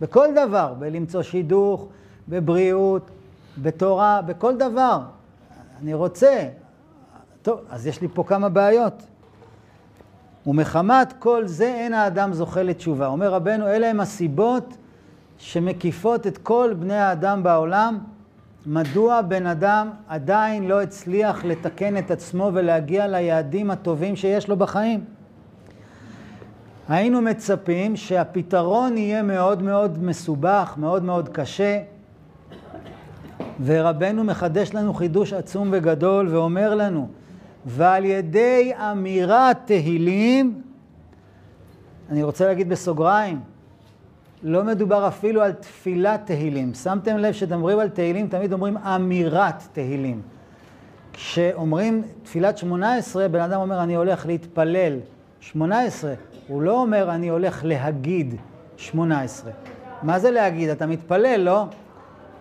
בכל 0.00 0.28
דבר, 0.34 0.74
בלמצוא 0.78 1.22
שידוך, 1.22 1.88
בבריאות, 2.28 3.10
בתורה, 3.58 4.22
בכל 4.22 4.56
דבר. 4.56 5.00
אני 5.82 5.94
רוצה. 5.94 6.48
טוב, 7.42 7.60
אז 7.70 7.86
יש 7.86 8.00
לי 8.00 8.08
פה 8.08 8.24
כמה 8.24 8.48
בעיות. 8.48 9.02
ומחמת 10.46 11.14
כל 11.18 11.46
זה 11.46 11.64
אין 11.64 11.94
האדם 11.94 12.32
זוכה 12.32 12.62
לתשובה. 12.62 13.06
אומר 13.06 13.32
רבנו, 13.34 13.66
אלה 13.66 13.90
הם 13.90 14.00
הסיבות 14.00 14.76
שמקיפות 15.38 16.26
את 16.26 16.38
כל 16.38 16.74
בני 16.78 16.96
האדם 16.96 17.42
בעולם. 17.42 17.98
מדוע 18.66 19.22
בן 19.22 19.46
אדם 19.46 19.90
עדיין 20.08 20.68
לא 20.68 20.82
הצליח 20.82 21.44
לתקן 21.44 21.96
את 21.96 22.10
עצמו 22.10 22.50
ולהגיע 22.54 23.06
ליעדים 23.06 23.70
הטובים 23.70 24.16
שיש 24.16 24.48
לו 24.48 24.56
בחיים? 24.56 25.04
היינו 26.88 27.20
מצפים 27.20 27.96
שהפתרון 27.96 28.96
יהיה 28.96 29.22
מאוד 29.22 29.62
מאוד 29.62 30.04
מסובך, 30.04 30.74
מאוד 30.76 31.02
מאוד 31.04 31.28
קשה, 31.28 31.80
ורבנו 33.64 34.24
מחדש 34.24 34.74
לנו 34.74 34.94
חידוש 34.94 35.32
עצום 35.32 35.68
וגדול 35.72 36.28
ואומר 36.28 36.74
לנו, 36.74 37.08
ועל 37.66 38.04
ידי 38.04 38.72
אמירת 38.92 39.56
תהילים, 39.64 40.62
אני 42.10 42.22
רוצה 42.22 42.46
להגיד 42.46 42.68
בסוגריים, 42.68 43.40
לא 44.42 44.64
מדובר 44.64 45.08
אפילו 45.08 45.42
על 45.42 45.52
תפילת 45.52 46.26
תהילים. 46.26 46.74
שמתם 46.74 47.16
לב 47.16 47.32
שדמרים 47.32 47.78
על 47.78 47.88
תהילים, 47.88 48.28
תמיד 48.28 48.52
אומרים 48.52 48.76
אמירת 48.76 49.62
תהילים. 49.72 50.22
כשאומרים 51.12 52.02
תפילת 52.22 52.58
שמונה 52.58 52.94
עשרה, 52.94 53.28
בן 53.28 53.40
אדם 53.40 53.60
אומר 53.60 53.82
אני 53.82 53.94
הולך 53.94 54.26
להתפלל 54.26 54.98
שמונה 55.40 55.82
עשרה, 55.82 56.14
הוא 56.48 56.62
לא 56.62 56.80
אומר 56.80 57.10
אני 57.10 57.28
הולך 57.28 57.60
להגיד 57.64 58.34
שמונה 58.76 59.20
עשרה. 59.20 59.52
מה 60.02 60.18
זה 60.18 60.30
להגיד? 60.30 60.68
אתה 60.68 60.86
מתפלל, 60.86 61.40
לא? 61.40 61.66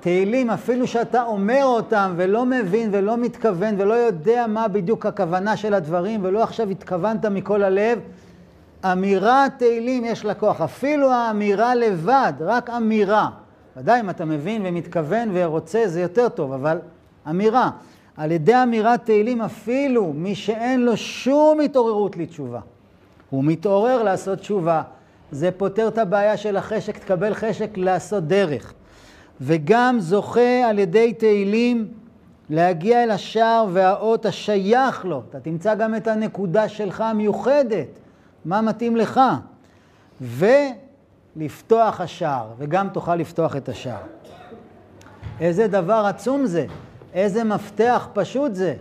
תהילים, 0.02 0.50
אפילו 0.50 0.88
שאתה 0.88 1.24
אומר 1.24 1.64
אותם 1.64 2.14
ולא 2.16 2.46
מבין 2.46 2.90
ולא 2.92 3.18
מתכוון 3.18 3.76
ולא 3.78 3.94
יודע 3.94 4.46
מה 4.48 4.68
בדיוק 4.68 5.06
הכוונה 5.06 5.58
של 5.58 5.74
הדברים 5.74 6.20
ולא 6.24 6.44
עכשיו 6.44 6.70
התכוונת 6.70 7.26
מכל 7.26 7.64
הלב, 7.64 8.00
אמירת 8.86 9.52
תהילים 9.58 10.06
יש 10.06 10.26
לה 10.26 10.34
כוח. 10.34 10.62
אפילו 10.62 11.12
האמירה 11.12 11.76
לבד, 11.76 12.34
רק 12.40 12.70
אמירה. 12.70 13.30
ודאי 13.78 14.00
אם 14.00 14.10
אתה 14.10 14.26
מבין 14.26 14.62
ומתכוון 14.66 15.30
ורוצה 15.34 15.84
זה 15.86 16.02
יותר 16.02 16.30
טוב, 16.30 16.54
אבל 16.54 16.78
אמירה. 17.30 17.70
על 18.18 18.32
ידי 18.32 18.64
אמירת 18.64 19.06
תהילים 19.06 19.42
אפילו 19.42 20.14
מי 20.16 20.36
שאין 20.36 20.86
לו 20.86 20.98
שום 20.98 21.60
התעוררות 21.60 22.18
לתשובה. 22.18 22.60
הוא 23.30 23.44
מתעורר 23.44 24.04
לעשות 24.04 24.40
תשובה. 24.40 24.82
זה 25.32 25.50
פותר 25.52 25.88
את 25.88 25.98
הבעיה 25.98 26.38
של 26.38 26.58
החשק, 26.58 26.98
תקבל 26.98 27.34
חשק 27.34 27.78
לעשות 27.78 28.28
דרך. 28.28 28.74
וגם 29.42 30.00
זוכה 30.00 30.70
על 30.70 30.80
ידי 30.80 31.14
תהילים 31.14 31.88
להגיע 32.50 33.04
אל 33.04 33.12
השער 33.12 33.66
והאות 33.74 34.26
השייך 34.26 35.06
לו. 35.06 35.22
אתה 35.30 35.40
תמצא 35.40 35.76
גם 35.76 35.96
את 35.96 36.08
הנקודה 36.08 36.70
שלך 36.70 37.02
המיוחדת, 37.02 37.88
מה 38.46 38.62
מתאים 38.62 38.96
לך. 38.96 39.22
ולפתוח 40.22 42.02
השער, 42.02 42.48
וגם 42.58 42.90
תוכל 42.90 43.16
לפתוח 43.16 43.56
את 43.56 43.70
השער. 43.70 44.02
איזה 45.40 45.68
דבר 45.68 46.06
עצום 46.08 46.46
זה, 46.46 46.66
איזה 47.14 47.44
מפתח 47.44 48.08
פשוט 48.14 48.56
זה. 48.56 48.76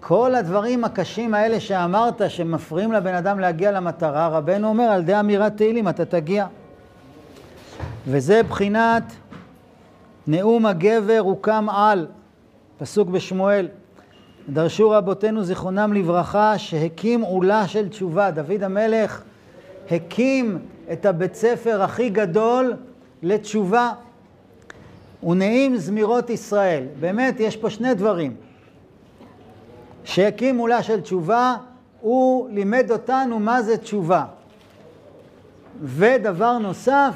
כל 0.00 0.34
הדברים 0.34 0.84
הקשים 0.84 1.34
האלה 1.34 1.60
שאמרת, 1.60 2.22
שמפריעים 2.28 2.92
לבן 2.92 3.14
אדם 3.14 3.40
להגיע 3.40 3.72
למטרה, 3.72 4.28
רבנו 4.28 4.68
אומר, 4.68 4.84
על 4.84 5.00
ידי 5.00 5.20
אמירת 5.20 5.56
תהילים 5.56 5.88
אתה 5.88 6.04
תגיע. 6.04 6.46
וזה 8.06 8.42
בחינת 8.42 9.02
נאום 10.30 10.66
הגבר 10.66 11.18
הוקם 11.18 11.66
על, 11.70 12.06
פסוק 12.78 13.08
בשמואל. 13.08 13.68
דרשו 14.48 14.90
רבותינו 14.90 15.44
זיכרונם 15.44 15.92
לברכה 15.92 16.58
שהקים 16.58 17.20
עולה 17.20 17.68
של 17.68 17.88
תשובה. 17.88 18.30
דוד 18.30 18.62
המלך 18.62 19.22
הקים 19.90 20.58
את 20.92 21.06
הבית 21.06 21.34
ספר 21.34 21.82
הכי 21.82 22.08
גדול 22.08 22.74
לתשובה. 23.22 23.92
ונעים 25.22 25.76
זמירות 25.76 26.30
ישראל. 26.30 26.84
באמת, 27.00 27.40
יש 27.40 27.56
פה 27.56 27.70
שני 27.70 27.94
דברים. 27.94 28.36
שהקים 30.04 30.58
עולה 30.58 30.82
של 30.82 31.00
תשובה, 31.00 31.56
הוא 32.00 32.48
לימד 32.50 32.90
אותנו 32.90 33.38
מה 33.38 33.62
זה 33.62 33.76
תשובה. 33.76 34.24
ודבר 35.82 36.58
נוסף, 36.58 37.14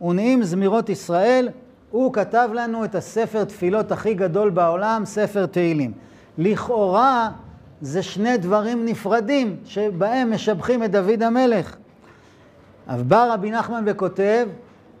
ונעים 0.00 0.42
זמירות 0.42 0.88
ישראל, 0.88 1.48
הוא 1.94 2.12
כתב 2.12 2.48
לנו 2.54 2.84
את 2.84 2.94
הספר 2.94 3.44
תפילות 3.44 3.92
הכי 3.92 4.14
גדול 4.14 4.50
בעולם, 4.50 5.02
ספר 5.04 5.46
תהילים. 5.46 5.92
לכאורה 6.38 7.30
זה 7.80 8.02
שני 8.02 8.36
דברים 8.36 8.84
נפרדים 8.84 9.56
שבהם 9.64 10.32
משבחים 10.32 10.84
את 10.84 10.90
דוד 10.90 11.22
המלך. 11.22 11.76
אבל 12.88 13.02
בא 13.02 13.32
רבי 13.34 13.50
נחמן 13.50 13.82
וכותב, 13.86 14.48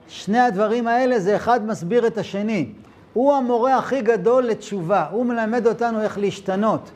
שני 0.08 0.38
הדברים 0.38 0.88
האלה 0.88 1.20
זה 1.20 1.36
אחד 1.36 1.66
מסביר 1.66 2.06
את 2.06 2.18
השני. 2.18 2.68
הוא 3.12 3.32
המורה 3.32 3.76
הכי 3.76 4.00
גדול 4.00 4.44
לתשובה, 4.44 5.06
הוא 5.10 5.26
מלמד 5.26 5.66
אותנו 5.66 6.00
איך 6.00 6.18
להשתנות. 6.18 6.90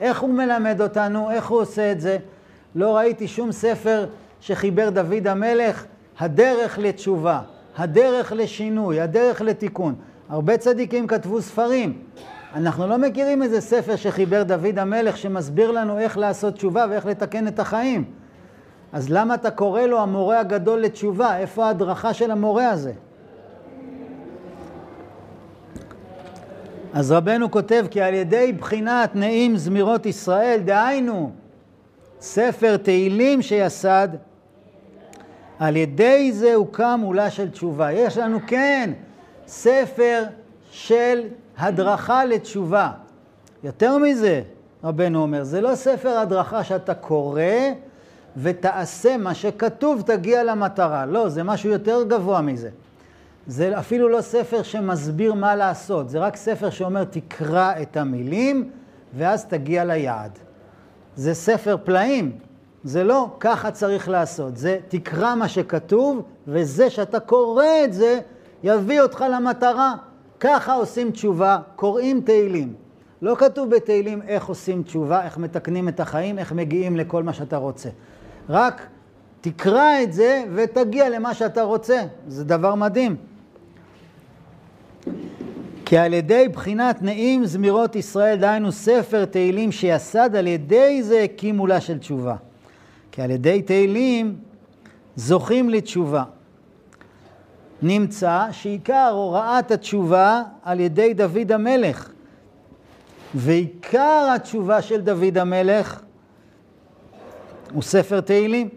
איך 0.00 0.20
הוא 0.20 0.30
מלמד 0.30 0.80
אותנו, 0.80 1.30
איך 1.30 1.48
הוא 1.48 1.60
עושה 1.60 1.92
את 1.92 2.00
זה? 2.00 2.18
לא 2.74 2.96
ראיתי 2.96 3.28
שום 3.28 3.52
ספר 3.52 4.06
שחיבר 4.40 4.90
דוד 4.90 5.26
המלך, 5.26 5.84
הדרך 6.18 6.78
לתשובה. 6.78 7.40
הדרך 7.80 8.32
לשינוי, 8.36 9.00
הדרך 9.00 9.40
לתיקון. 9.40 9.94
הרבה 10.28 10.56
צדיקים 10.56 11.06
כתבו 11.06 11.42
ספרים. 11.42 11.98
אנחנו 12.54 12.86
לא 12.86 12.98
מכירים 12.98 13.42
איזה 13.42 13.60
ספר 13.60 13.96
שחיבר 13.96 14.42
דוד 14.42 14.78
המלך 14.78 15.16
שמסביר 15.16 15.70
לנו 15.70 15.98
איך 15.98 16.18
לעשות 16.18 16.54
תשובה 16.54 16.86
ואיך 16.90 17.06
לתקן 17.06 17.48
את 17.48 17.58
החיים. 17.58 18.04
אז 18.92 19.10
למה 19.10 19.34
אתה 19.34 19.50
קורא 19.50 19.82
לו 19.82 20.00
המורה 20.00 20.40
הגדול 20.40 20.80
לתשובה? 20.80 21.38
איפה 21.38 21.66
ההדרכה 21.66 22.14
של 22.14 22.30
המורה 22.30 22.70
הזה? 22.70 22.92
אז 26.92 27.12
רבנו 27.12 27.50
כותב 27.50 27.86
כי 27.90 28.00
על 28.00 28.14
ידי 28.14 28.52
בחינת 28.52 29.14
נעים 29.14 29.56
זמירות 29.56 30.06
ישראל, 30.06 30.60
דהיינו 30.64 31.30
ספר 32.20 32.76
תהילים 32.76 33.42
שיסד, 33.42 34.08
על 35.60 35.76
ידי 35.76 36.32
זה 36.32 36.54
הוקם 36.54 37.00
עולה 37.04 37.30
של 37.30 37.50
תשובה. 37.50 37.92
יש 37.92 38.18
לנו, 38.18 38.38
כן, 38.46 38.90
ספר 39.46 40.24
של 40.70 41.20
הדרכה 41.58 42.24
לתשובה. 42.24 42.90
יותר 43.64 43.98
מזה, 43.98 44.42
רבנו 44.84 45.22
אומר, 45.22 45.44
זה 45.44 45.60
לא 45.60 45.74
ספר 45.74 46.18
הדרכה 46.18 46.64
שאתה 46.64 46.94
קורא 46.94 47.42
ותעשה 48.36 49.16
מה 49.16 49.34
שכתוב, 49.34 50.02
תגיע 50.06 50.44
למטרה. 50.44 51.06
לא, 51.06 51.28
זה 51.28 51.42
משהו 51.42 51.70
יותר 51.70 52.02
גבוה 52.08 52.40
מזה. 52.40 52.70
זה 53.46 53.78
אפילו 53.78 54.08
לא 54.08 54.20
ספר 54.20 54.62
שמסביר 54.62 55.34
מה 55.34 55.56
לעשות, 55.56 56.10
זה 56.10 56.18
רק 56.18 56.36
ספר 56.36 56.70
שאומר 56.70 57.04
תקרא 57.04 57.72
את 57.82 57.96
המילים 57.96 58.70
ואז 59.16 59.44
תגיע 59.44 59.84
ליעד. 59.84 60.38
זה 61.16 61.34
ספר 61.34 61.76
פלאים, 61.84 62.32
זה 62.84 63.04
לא 63.04 63.28
ככה 63.40 63.70
צריך 63.70 64.08
לעשות, 64.08 64.56
זה 64.56 64.78
תקרא 64.88 65.34
מה 65.34 65.48
שכתוב, 65.48 66.22
וזה 66.48 66.90
שאתה 66.90 67.20
קורא 67.20 67.64
את 67.84 67.92
זה, 67.92 68.20
יביא 68.62 69.00
אותך 69.00 69.24
למטרה. 69.32 69.94
ככה 70.40 70.74
עושים 70.74 71.10
תשובה, 71.10 71.58
קוראים 71.76 72.20
תהילים. 72.20 72.74
לא 73.22 73.34
כתוב 73.34 73.70
בתהילים 73.70 74.22
איך 74.22 74.46
עושים 74.46 74.82
תשובה, 74.82 75.24
איך 75.24 75.38
מתקנים 75.38 75.88
את 75.88 76.00
החיים, 76.00 76.38
איך 76.38 76.52
מגיעים 76.52 76.96
לכל 76.96 77.22
מה 77.22 77.32
שאתה 77.32 77.56
רוצה. 77.56 77.88
רק 78.48 78.86
תקרא 79.40 80.02
את 80.02 80.12
זה 80.12 80.44
ותגיע 80.54 81.08
למה 81.08 81.34
שאתה 81.34 81.62
רוצה. 81.62 82.02
זה 82.28 82.44
דבר 82.44 82.74
מדהים. 82.74 83.16
כי 85.84 85.98
על 85.98 86.14
ידי 86.14 86.48
בחינת 86.52 87.02
נעים 87.02 87.46
זמירות 87.46 87.96
ישראל, 87.96 88.36
דהיינו 88.36 88.72
ספר 88.72 89.24
תהילים 89.24 89.72
שיסד, 89.72 90.36
על 90.36 90.46
ידי 90.46 91.02
זה 91.02 91.20
הקים 91.20 91.66
לה 91.66 91.80
של 91.80 91.98
תשובה. 91.98 92.36
כי 93.12 93.22
על 93.22 93.30
ידי 93.30 93.62
תהילים 93.62 94.36
זוכים 95.16 95.70
לתשובה. 95.70 96.24
נמצא 97.82 98.46
שעיקר 98.52 99.10
הוראת 99.12 99.70
התשובה 99.70 100.42
על 100.62 100.80
ידי 100.80 101.14
דוד 101.14 101.52
המלך. 101.52 102.10
ועיקר 103.34 104.32
התשובה 104.36 104.82
של 104.82 105.00
דוד 105.00 105.38
המלך 105.38 106.00
הוא 107.72 107.82
ספר 107.82 108.20
תהילים, 108.20 108.68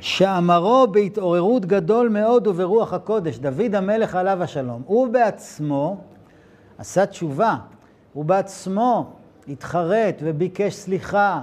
שאמרו 0.00 0.86
בהתעוררות 0.90 1.66
גדול 1.66 2.08
מאוד 2.08 2.46
וברוח 2.46 2.92
הקודש, 2.92 3.38
דוד 3.38 3.74
המלך 3.74 4.14
עליו 4.14 4.42
השלום. 4.42 4.82
הוא 4.86 5.08
בעצמו 5.08 5.96
עשה 6.78 7.06
תשובה, 7.06 7.56
הוא 8.12 8.24
בעצמו 8.24 9.12
התחרט 9.48 10.14
וביקש 10.22 10.74
סליחה 10.74 11.42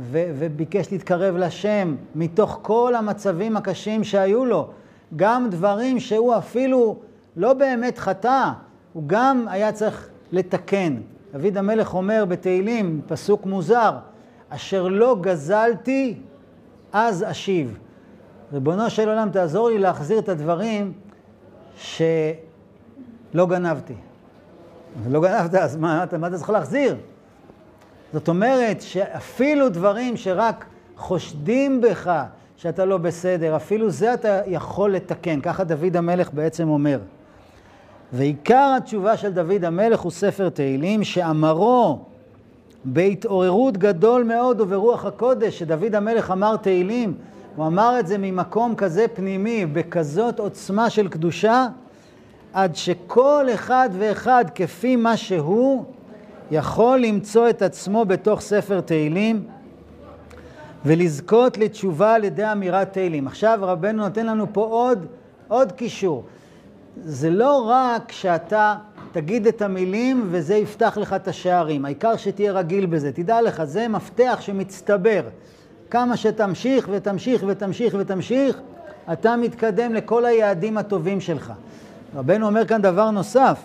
ו- 0.00 0.30
וביקש 0.38 0.92
להתקרב 0.92 1.36
לשם 1.36 1.96
מתוך 2.14 2.58
כל 2.62 2.94
המצבים 2.94 3.56
הקשים 3.56 4.04
שהיו 4.04 4.44
לו. 4.44 4.68
גם 5.16 5.50
דברים 5.50 6.00
שהוא 6.00 6.36
אפילו 6.36 6.98
לא 7.36 7.52
באמת 7.52 7.98
חטא, 7.98 8.50
הוא 8.92 9.02
גם 9.06 9.46
היה 9.48 9.72
צריך 9.72 10.08
לתקן. 10.32 10.96
דוד 11.32 11.56
המלך 11.56 11.94
אומר 11.94 12.24
בתהילים, 12.28 13.00
פסוק 13.06 13.46
מוזר, 13.46 13.96
אשר 14.48 14.88
לא 14.88 15.16
גזלתי, 15.20 16.16
אז 16.92 17.24
אשיב. 17.30 17.78
ריבונו 18.52 18.90
של 18.90 19.08
עולם, 19.08 19.30
תעזור 19.30 19.68
לי 19.68 19.78
להחזיר 19.78 20.18
את 20.18 20.28
הדברים 20.28 20.92
שלא 21.76 23.46
גנבתי. 23.46 23.94
לא 25.08 25.20
גנבת, 25.20 25.54
אז 25.54 25.76
מה, 25.76 26.04
מה 26.18 26.26
אתה 26.28 26.36
צריך 26.38 26.50
להחזיר? 26.50 26.96
זאת 28.12 28.28
אומרת 28.28 28.82
שאפילו 28.82 29.68
דברים 29.68 30.16
שרק 30.16 30.64
חושדים 30.96 31.80
בך 31.80 32.22
שאתה 32.56 32.84
לא 32.84 32.98
בסדר, 32.98 33.56
אפילו 33.56 33.90
זה 33.90 34.14
אתה 34.14 34.40
יכול 34.46 34.92
לתקן, 34.92 35.40
ככה 35.40 35.64
דוד 35.64 35.96
המלך 35.96 36.30
בעצם 36.32 36.68
אומר. 36.68 36.98
ועיקר 38.12 38.74
התשובה 38.76 39.16
של 39.16 39.32
דוד 39.32 39.64
המלך 39.64 40.00
הוא 40.00 40.12
ספר 40.12 40.48
תהילים, 40.48 41.04
שאמרו 41.04 41.98
בהתעוררות 42.84 43.76
גדול 43.76 44.24
מאוד 44.24 44.60
וברוח 44.60 45.04
הקודש, 45.04 45.58
שדוד 45.58 45.94
המלך 45.94 46.30
אמר 46.30 46.56
תהילים, 46.56 47.14
הוא 47.56 47.66
אמר 47.66 48.00
את 48.00 48.06
זה 48.06 48.18
ממקום 48.18 48.74
כזה 48.74 49.06
פנימי, 49.14 49.66
בכזאת 49.66 50.38
עוצמה 50.38 50.90
של 50.90 51.08
קדושה, 51.08 51.66
עד 52.52 52.76
שכל 52.76 53.46
אחד 53.54 53.90
ואחד 53.98 54.44
כפי 54.54 54.96
מה 54.96 55.16
שהוא, 55.16 55.84
יכול 56.50 56.98
למצוא 56.98 57.50
את 57.50 57.62
עצמו 57.62 58.04
בתוך 58.04 58.40
ספר 58.40 58.80
תהילים 58.80 59.46
ולזכות 60.84 61.58
לתשובה 61.58 62.14
על 62.14 62.24
ידי 62.24 62.52
אמירת 62.52 62.92
תהילים. 62.92 63.26
עכשיו 63.26 63.58
רבנו 63.62 64.02
נותן 64.02 64.26
לנו 64.26 64.46
פה 64.52 64.64
עוד, 64.64 65.06
עוד 65.48 65.72
קישור. 65.72 66.24
זה 67.04 67.30
לא 67.30 67.66
רק 67.68 68.12
שאתה 68.12 68.76
תגיד 69.12 69.46
את 69.46 69.62
המילים 69.62 70.28
וזה 70.30 70.54
יפתח 70.54 70.98
לך 71.00 71.12
את 71.12 71.28
השערים, 71.28 71.84
העיקר 71.84 72.16
שתהיה 72.16 72.52
רגיל 72.52 72.86
בזה. 72.86 73.12
תדע 73.12 73.42
לך, 73.42 73.64
זה 73.64 73.88
מפתח 73.88 74.38
שמצטבר. 74.40 75.22
כמה 75.90 76.16
שתמשיך 76.16 76.88
ותמשיך 76.92 77.44
ותמשיך 77.46 77.94
ותמשיך, 77.98 78.60
אתה 79.12 79.36
מתקדם 79.36 79.94
לכל 79.94 80.24
היעדים 80.24 80.78
הטובים 80.78 81.20
שלך. 81.20 81.52
רבנו 82.14 82.46
אומר 82.46 82.66
כאן 82.66 82.82
דבר 82.82 83.10
נוסף, 83.10 83.60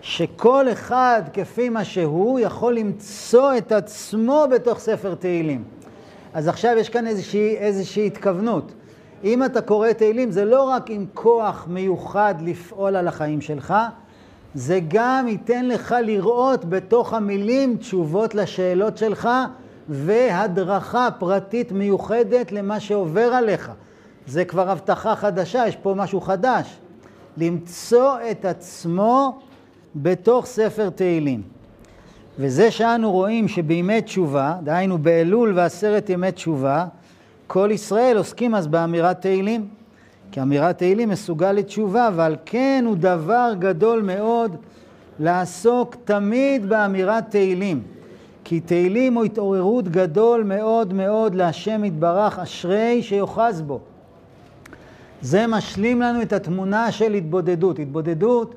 שכל 0.00 0.66
אחד 0.72 1.22
כפי 1.32 1.68
מה 1.68 1.84
שהוא 1.84 2.40
יכול 2.40 2.74
למצוא 2.74 3.56
את 3.58 3.72
עצמו 3.72 4.44
בתוך 4.50 4.78
ספר 4.78 5.14
תהילים. 5.14 5.64
אז 6.34 6.48
עכשיו 6.48 6.76
יש 6.78 6.88
כאן 6.88 7.06
איזושהי, 7.06 7.56
איזושהי 7.56 8.06
התכוונות. 8.06 8.72
אם 9.24 9.44
אתה 9.44 9.60
קורא 9.60 9.92
תהילים, 9.92 10.30
זה 10.30 10.44
לא 10.44 10.62
רק 10.62 10.90
עם 10.90 11.06
כוח 11.14 11.66
מיוחד 11.70 12.34
לפעול 12.40 12.96
על 12.96 13.08
החיים 13.08 13.40
שלך, 13.40 13.74
זה 14.54 14.80
גם 14.88 15.28
ייתן 15.28 15.68
לך 15.68 15.94
לראות 16.02 16.64
בתוך 16.64 17.14
המילים 17.14 17.76
תשובות 17.76 18.34
לשאלות 18.34 18.98
שלך 18.98 19.28
והדרכה 19.88 21.08
פרטית 21.18 21.72
מיוחדת 21.72 22.52
למה 22.52 22.80
שעובר 22.80 23.34
עליך. 23.34 23.70
זה 24.26 24.44
כבר 24.44 24.70
הבטחה 24.70 25.16
חדשה, 25.16 25.64
יש 25.66 25.76
פה 25.76 25.94
משהו 25.96 26.20
חדש. 26.20 26.80
למצוא 27.36 28.16
את 28.30 28.44
עצמו 28.44 29.38
בתוך 29.96 30.46
ספר 30.46 30.90
תהילים. 30.90 31.42
וזה 32.38 32.70
שאנו 32.70 33.12
רואים 33.12 33.48
שבימי 33.48 34.02
תשובה, 34.02 34.56
דהיינו 34.64 34.98
באלול 34.98 35.52
ועשרת 35.56 36.10
ימי 36.10 36.32
תשובה, 36.32 36.86
כל 37.46 37.68
ישראל 37.72 38.16
עוסקים 38.16 38.54
אז 38.54 38.66
באמירת 38.66 39.20
תהילים. 39.20 39.68
כי 40.32 40.42
אמירת 40.42 40.78
תהילים 40.78 41.08
מסוגל 41.08 41.52
לתשובה, 41.52 42.10
ועל 42.16 42.36
כן 42.44 42.84
הוא 42.86 42.96
דבר 42.96 43.52
גדול 43.58 44.02
מאוד 44.02 44.56
לעסוק 45.18 45.96
תמיד 46.04 46.68
באמירת 46.68 47.30
תהילים. 47.30 47.82
כי 48.44 48.60
תהילים 48.60 49.14
הוא 49.14 49.24
התעוררות 49.24 49.88
גדול 49.88 50.44
מאוד 50.44 50.92
מאוד 50.92 51.34
להשם 51.34 51.84
יתברך, 51.84 52.38
אשרי 52.38 53.02
שיוחז 53.02 53.62
בו. 53.62 53.80
זה 55.22 55.46
משלים 55.46 56.00
לנו 56.00 56.22
את 56.22 56.32
התמונה 56.32 56.92
של 56.92 57.14
התבודדות. 57.14 57.78
התבודדות 57.78 58.54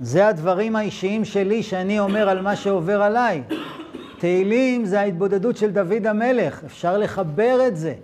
זה 0.00 0.28
הדברים 0.28 0.76
האישיים 0.76 1.24
שלי 1.24 1.62
שאני 1.62 1.98
אומר 1.98 2.28
על 2.28 2.42
מה 2.42 2.56
שעובר 2.56 3.02
עליי. 3.02 3.42
תהילים 4.18 4.84
זה 4.84 5.00
ההתבודדות 5.00 5.56
של 5.56 5.70
דוד 5.70 6.06
המלך, 6.06 6.64
אפשר 6.64 6.98
לחבר 6.98 7.66
את 7.66 7.76
זה. 7.76 7.94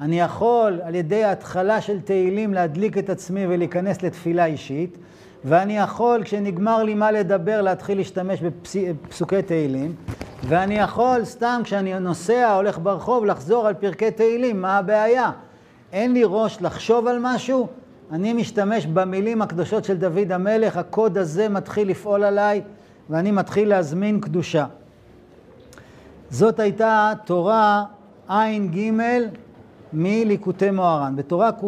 אני 0.00 0.20
יכול 0.20 0.80
על 0.84 0.94
ידי 0.94 1.24
ההתחלה 1.24 1.80
של 1.80 2.00
תהילים 2.00 2.54
להדליק 2.54 2.98
את 2.98 3.10
עצמי 3.10 3.46
ולהיכנס 3.48 4.02
לתפילה 4.02 4.44
אישית, 4.44 4.96
ואני 5.44 5.78
יכול 5.78 6.22
כשנגמר 6.24 6.82
לי 6.82 6.94
מה 6.94 7.10
לדבר 7.12 7.62
להתחיל 7.62 7.98
להשתמש 7.98 8.40
בפסוקי 8.42 9.42
תהילים, 9.42 9.94
ואני 10.48 10.74
יכול 10.74 11.24
סתם 11.24 11.60
כשאני 11.64 12.00
נוסע, 12.00 12.54
הולך 12.54 12.78
ברחוב, 12.78 13.24
לחזור 13.24 13.66
על 13.66 13.74
פרקי 13.74 14.10
תהילים, 14.10 14.62
מה 14.62 14.78
הבעיה? 14.78 15.30
אין 15.92 16.12
לי 16.12 16.22
ראש 16.24 16.58
לחשוב 16.60 17.06
על 17.06 17.18
משהו, 17.20 17.68
אני 18.12 18.32
משתמש 18.32 18.86
במילים 18.86 19.42
הקדושות 19.42 19.84
של 19.84 19.96
דוד 19.96 20.32
המלך, 20.32 20.76
הקוד 20.76 21.18
הזה 21.18 21.48
מתחיל 21.48 21.88
לפעול 21.88 22.24
עליי 22.24 22.62
ואני 23.10 23.30
מתחיל 23.30 23.68
להזמין 23.68 24.20
קדושה. 24.20 24.66
זאת 26.30 26.60
הייתה 26.60 27.12
תורה 27.24 27.84
ע"ג 28.28 28.90
מליקוטי 29.92 30.70
מוהר"ן. 30.70 31.16
בתורה 31.16 31.50
קא 31.52 31.66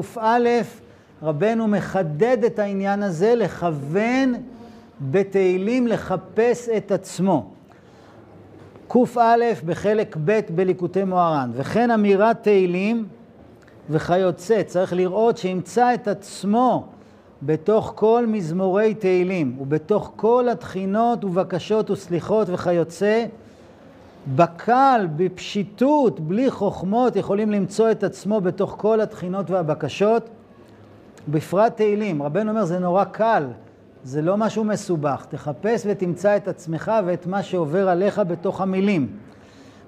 רבנו 1.23 1.69
מחדד 1.69 2.45
את 2.47 2.59
העניין 2.59 3.03
הזה 3.03 3.35
לכוון 3.35 4.35
בתהילים 5.01 5.87
לחפש 5.87 6.69
את 6.69 6.93
עצמו. 6.93 7.51
קא 8.89 8.99
בחלק 9.65 10.17
ב' 10.25 10.41
בליקוטי 10.55 11.05
מוהר"ן, 11.05 11.51
וכן 11.55 11.91
אמירת 11.91 12.43
תהילים 12.43 13.07
וכיוצא, 13.93 14.63
צריך 14.67 14.93
לראות 14.93 15.39
שימצא 15.39 15.95
את 15.95 16.09
עצמו 16.09 16.87
בתוך 17.43 17.93
כל 17.97 18.25
מזמורי 18.29 18.95
תהילים 18.95 19.57
ובתוך 19.61 20.13
כל 20.17 20.49
התחינות 20.53 21.25
ובקשות 21.25 21.91
וסליחות 21.91 22.49
וכיוצא, 22.51 23.25
בקל, 24.37 25.09
בפשיטות, 25.17 26.21
בלי 26.21 26.51
חוכמות, 26.51 27.17
יכולים 27.17 27.51
למצוא 27.51 27.91
את 27.91 28.05
עצמו 28.05 28.41
בתוך 28.41 28.75
כל 28.79 29.01
התחינות 29.01 29.51
והבקשות, 29.51 30.29
בפרט 31.29 31.77
תהילים. 31.77 32.23
רבנו 32.23 32.51
אומר, 32.51 32.65
זה 32.65 32.79
נורא 32.79 33.05
קל, 33.05 33.45
זה 34.05 34.23
לא 34.23 34.37
משהו 34.37 34.65
מסובך. 34.65 35.27
תחפש 35.29 35.83
ותמצא 35.87 36.37
את 36.37 36.49
עצמך 36.49 36.93
ואת 37.07 37.27
מה 37.27 37.43
שעובר 37.43 37.89
עליך 37.89 38.19
בתוך 38.29 38.61
המילים. 38.61 39.09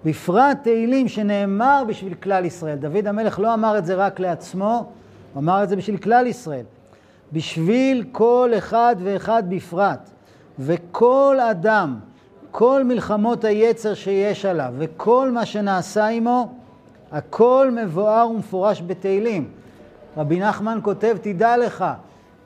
בפרט 0.05 0.59
תהילים 0.63 1.09
שנאמר 1.09 1.83
בשביל 1.89 2.15
כלל 2.15 2.45
ישראל. 2.45 2.77
דוד 2.77 3.07
המלך 3.07 3.39
לא 3.39 3.55
אמר 3.55 3.79
את 3.79 3.87
זה 3.87 3.95
רק 3.95 4.21
לעצמו, 4.21 4.93
הוא 5.33 5.41
אמר 5.41 5.63
את 5.63 5.69
זה 5.69 5.77
בשביל 5.77 5.97
כלל 5.97 6.27
ישראל. 6.27 6.65
בשביל 7.33 8.05
כל 8.13 8.53
אחד 8.59 8.97
ואחד 8.99 9.43
בפרט. 9.49 10.11
וכל 10.59 11.39
אדם, 11.51 11.97
כל 12.51 12.85
מלחמות 12.85 13.45
היצר 13.45 13.95
שיש 13.95 14.45
עליו 14.45 14.75
וכל 14.79 15.31
מה 15.31 15.47
שנעשה 15.47 16.07
עמו, 16.07 16.53
הכל 17.13 17.71
מבואר 17.73 18.31
ומפורש 18.31 18.83
בתהילים. 18.87 19.49
רבי 20.17 20.41
נחמן 20.41 20.79
כותב, 20.83 21.17
תדע 21.21 21.57
לך, 21.57 21.85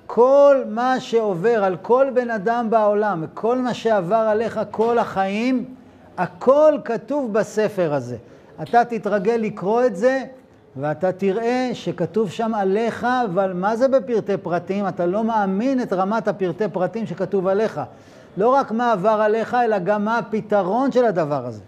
כל 0.07 0.57
מה 0.69 1.01
שעובר 1.01 1.65
על 1.65 1.77
כל 1.83 2.07
בן 2.15 2.31
אדם 2.31 2.71
בעולם 2.71 3.25
וכל 3.25 3.59
מה 3.59 3.75
שעבר 3.75 4.17
עליך 4.17 4.61
כל 4.71 4.99
החיים, 4.99 5.65
הכל 6.19 6.75
כתוב 6.85 7.33
בספר 7.33 7.95
הזה. 7.95 8.17
אתה 8.63 8.85
תתרגל 8.85 9.37
לקרוא 9.37 9.85
את 9.85 9.97
זה, 9.97 10.25
ואתה 10.77 11.13
תראה 11.13 11.71
שכתוב 11.73 12.31
שם 12.31 12.55
עליך, 12.55 13.07
אבל 13.25 13.53
מה 13.53 13.77
זה 13.77 13.89
בפרטי 13.89 14.37
פרטים? 14.37 14.89
אתה 14.89 15.07
לא 15.07 15.25
מאמין 15.25 15.83
את 15.83 15.93
רמת 15.93 16.29
הפרטי 16.29 16.65
פרטים 16.73 17.07
שכתוב 17.07 17.47
עליך. 17.47 17.81
לא 18.37 18.49
רק 18.49 18.73
מה 18.73 18.93
עבר 18.93 19.09
עליך, 19.09 19.55
אלא 19.55 19.79
גם 19.79 20.05
מה 20.05 20.19
הפתרון 20.19 20.93
של 20.93 21.05
הדבר 21.05 21.47
הזה. 21.47 21.61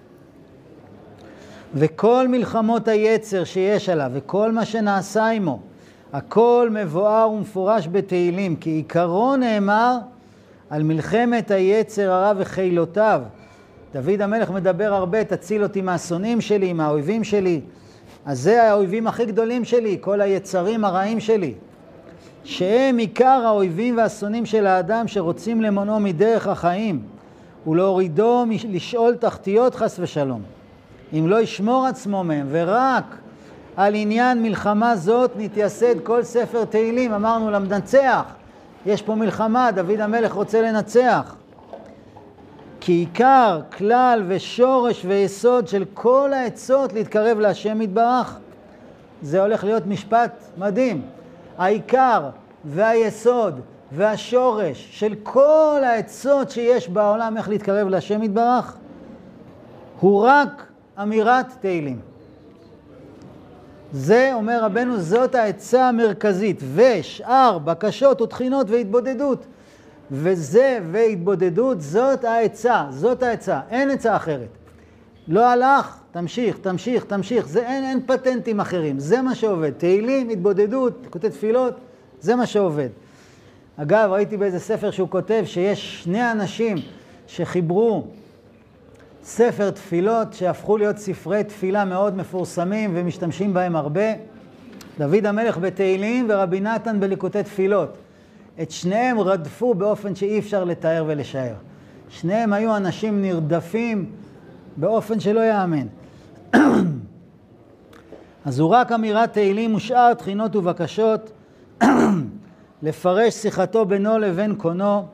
וכל 1.75 2.29
מלחמות 2.29 2.89
היצר 2.89 3.45
שיש 3.45 3.89
עליו, 3.89 4.11
וכל 4.15 4.53
מה 4.53 4.65
שנעשה 4.65 5.27
עמו, 5.27 5.61
הכל 6.13 6.69
מבואר 6.73 7.31
ומפורש 7.31 7.89
בתהילים, 7.93 8.57
כי 8.57 8.71
עיקרו 8.71 9.37
נאמר 9.37 9.99
על 10.71 10.83
מלחמת 10.83 11.51
היצר 11.51 12.13
הרע 12.13 12.33
וחילותיו. 12.37 13.23
דוד 13.93 14.23
המלך 14.23 14.51
מדבר 14.51 14.95
הרבה, 14.95 15.25
תציל 15.25 15.63
אותי 15.63 15.81
מהשונאים 15.81 16.41
שלי, 16.41 16.73
מהאויבים 16.73 17.25
שלי. 17.25 17.61
אז 18.27 18.41
זה 18.41 18.63
האויבים 18.63 19.07
הכי 19.07 19.27
גדולים 19.27 19.65
שלי, 19.65 19.99
כל 20.01 20.21
היצרים 20.21 20.85
הרעים 20.85 21.21
שלי. 21.21 21.55
שהם 22.45 22.99
עיקר 22.99 23.43
האויבים 23.47 23.97
והשונאים 23.97 24.47
של 24.47 24.67
האדם 24.67 25.09
שרוצים 25.09 25.63
למונו 25.63 26.01
מדרך 26.01 26.47
החיים 26.47 27.03
ולהורידו 27.67 28.45
לשאול 28.69 29.15
תחתיות 29.15 29.75
חס 29.75 29.99
ושלום. 29.99 30.43
אם 31.13 31.29
לא 31.29 31.41
ישמור 31.41 31.87
עצמו 31.87 32.25
מהם, 32.25 32.47
ורק 32.51 33.05
על 33.77 33.95
עניין 33.95 34.43
מלחמה 34.43 34.97
זאת 34.97 35.31
נתייסד 35.37 36.01
כל 36.03 36.23
ספר 36.23 36.65
תהילים. 36.65 37.13
אמרנו 37.13 37.51
למנצח, 37.51 38.23
יש 38.87 39.03
פה 39.03 39.15
מלחמה, 39.15 39.71
דוד 39.71 40.01
המלך 40.01 40.33
רוצה 40.33 40.63
לנצח. 40.63 41.35
כי 42.81 42.93
עיקר, 42.93 43.61
כלל 43.77 44.23
ושורש 44.29 45.05
ויסוד 45.05 45.69
של 45.69 45.85
כל 45.95 46.33
העצות 46.33 46.93
להתקרב 46.93 47.39
להשם 47.39 47.83
יתברך, 47.83 48.39
זה 49.23 49.43
הולך 49.43 49.65
להיות 49.65 49.87
משפט 49.87 50.33
מדהים. 50.59 51.03
העיקר 51.59 52.29
והיסוד 52.65 53.61
והשורש 53.93 54.89
של 54.91 55.15
כל 55.23 55.81
העצות 55.85 56.51
שיש 56.51 56.89
בעולם 56.89 57.37
איך 57.37 57.49
להתקרב 57.49 57.89
להשם 57.89 58.23
יתברך, 58.23 58.77
הוא 60.01 60.25
רק 60.27 60.67
אמירת 61.03 61.47
תהילים. 61.61 62.01
זה, 63.93 64.31
אומר 64.35 64.65
רבנו, 64.65 64.99
זאת 64.99 65.35
העצה 65.35 65.89
המרכזית, 65.89 66.63
ושאר 66.75 67.59
בקשות 67.59 68.23
ותחינות 68.23 68.71
והתבודדות. 68.71 69.47
וזה 70.11 70.79
והתבודדות, 70.93 71.81
זאת 71.81 72.25
העצה, 72.25 72.85
זאת 72.91 73.23
העצה, 73.23 73.61
אין 73.71 73.91
עצה 73.91 74.17
אחרת. 74.17 74.49
לא 75.29 75.47
הלך, 75.47 75.99
תמשיך, 76.13 76.59
תמשיך, 76.59 77.05
תמשיך, 77.05 77.49
זה 77.49 77.67
אין, 77.67 77.85
אין 77.85 78.01
פטנטים 78.07 78.61
אחרים, 78.61 78.99
זה 78.99 79.23
מה 79.23 79.35
שעובד. 79.35 79.71
תהילים, 79.71 80.29
התבודדות, 80.29 81.07
כותב 81.11 81.29
תפילות, 81.29 81.75
זה 82.21 82.37
מה 82.37 82.47
שעובד. 82.47 82.89
אגב, 83.77 84.11
ראיתי 84.13 84.37
באיזה 84.37 84.59
ספר 84.59 84.91
שהוא 84.91 85.09
כותב 85.09 85.43
שיש 85.47 86.03
שני 86.03 86.31
אנשים 86.31 86.77
שחיברו 87.27 88.07
ספר 89.25 89.71
תפילות 89.71 90.33
שהפכו 90.33 90.77
להיות 90.77 90.99
ספרי 90.99 91.45
תפילה 91.45 91.85
מאוד 91.85 92.17
מפורסמים 92.17 92.91
ומשתמשים 92.95 93.55
בהם 93.55 93.77
הרבה. 93.77 94.13
דוד 94.99 95.27
המלך 95.27 95.59
בתהילים 95.59 96.27
ורבי 96.29 96.61
נתן 96.61 97.01
בליקוטי 97.01 97.43
תפילות. 97.43 97.97
את 98.63 98.71
שניהם 98.71 99.21
רדפו 99.21 99.75
באופן 99.75 100.15
שאי 100.15 100.39
אפשר 100.39 100.65
לתאר 100.65 101.05
ולשער. 101.07 101.55
שניהם 102.09 102.53
היו 102.53 102.77
אנשים 102.77 103.23
נרדפים 103.23 104.11
באופן 104.77 105.21
שלא 105.21 105.41
ייאמן. 105.41 105.87
אז 108.45 108.59
הוא 108.59 108.71
רק 108.71 108.93
אמירת 108.93 109.33
תהילים 109.33 109.75
ושאר 109.75 110.15
תחינות 110.15 110.57
ובקשות, 110.57 111.33
לפרש 112.83 113.35
שיחתו 113.35 113.85
בינו 113.85 114.19
לבין 114.19 114.55
קונו, 114.55 115.07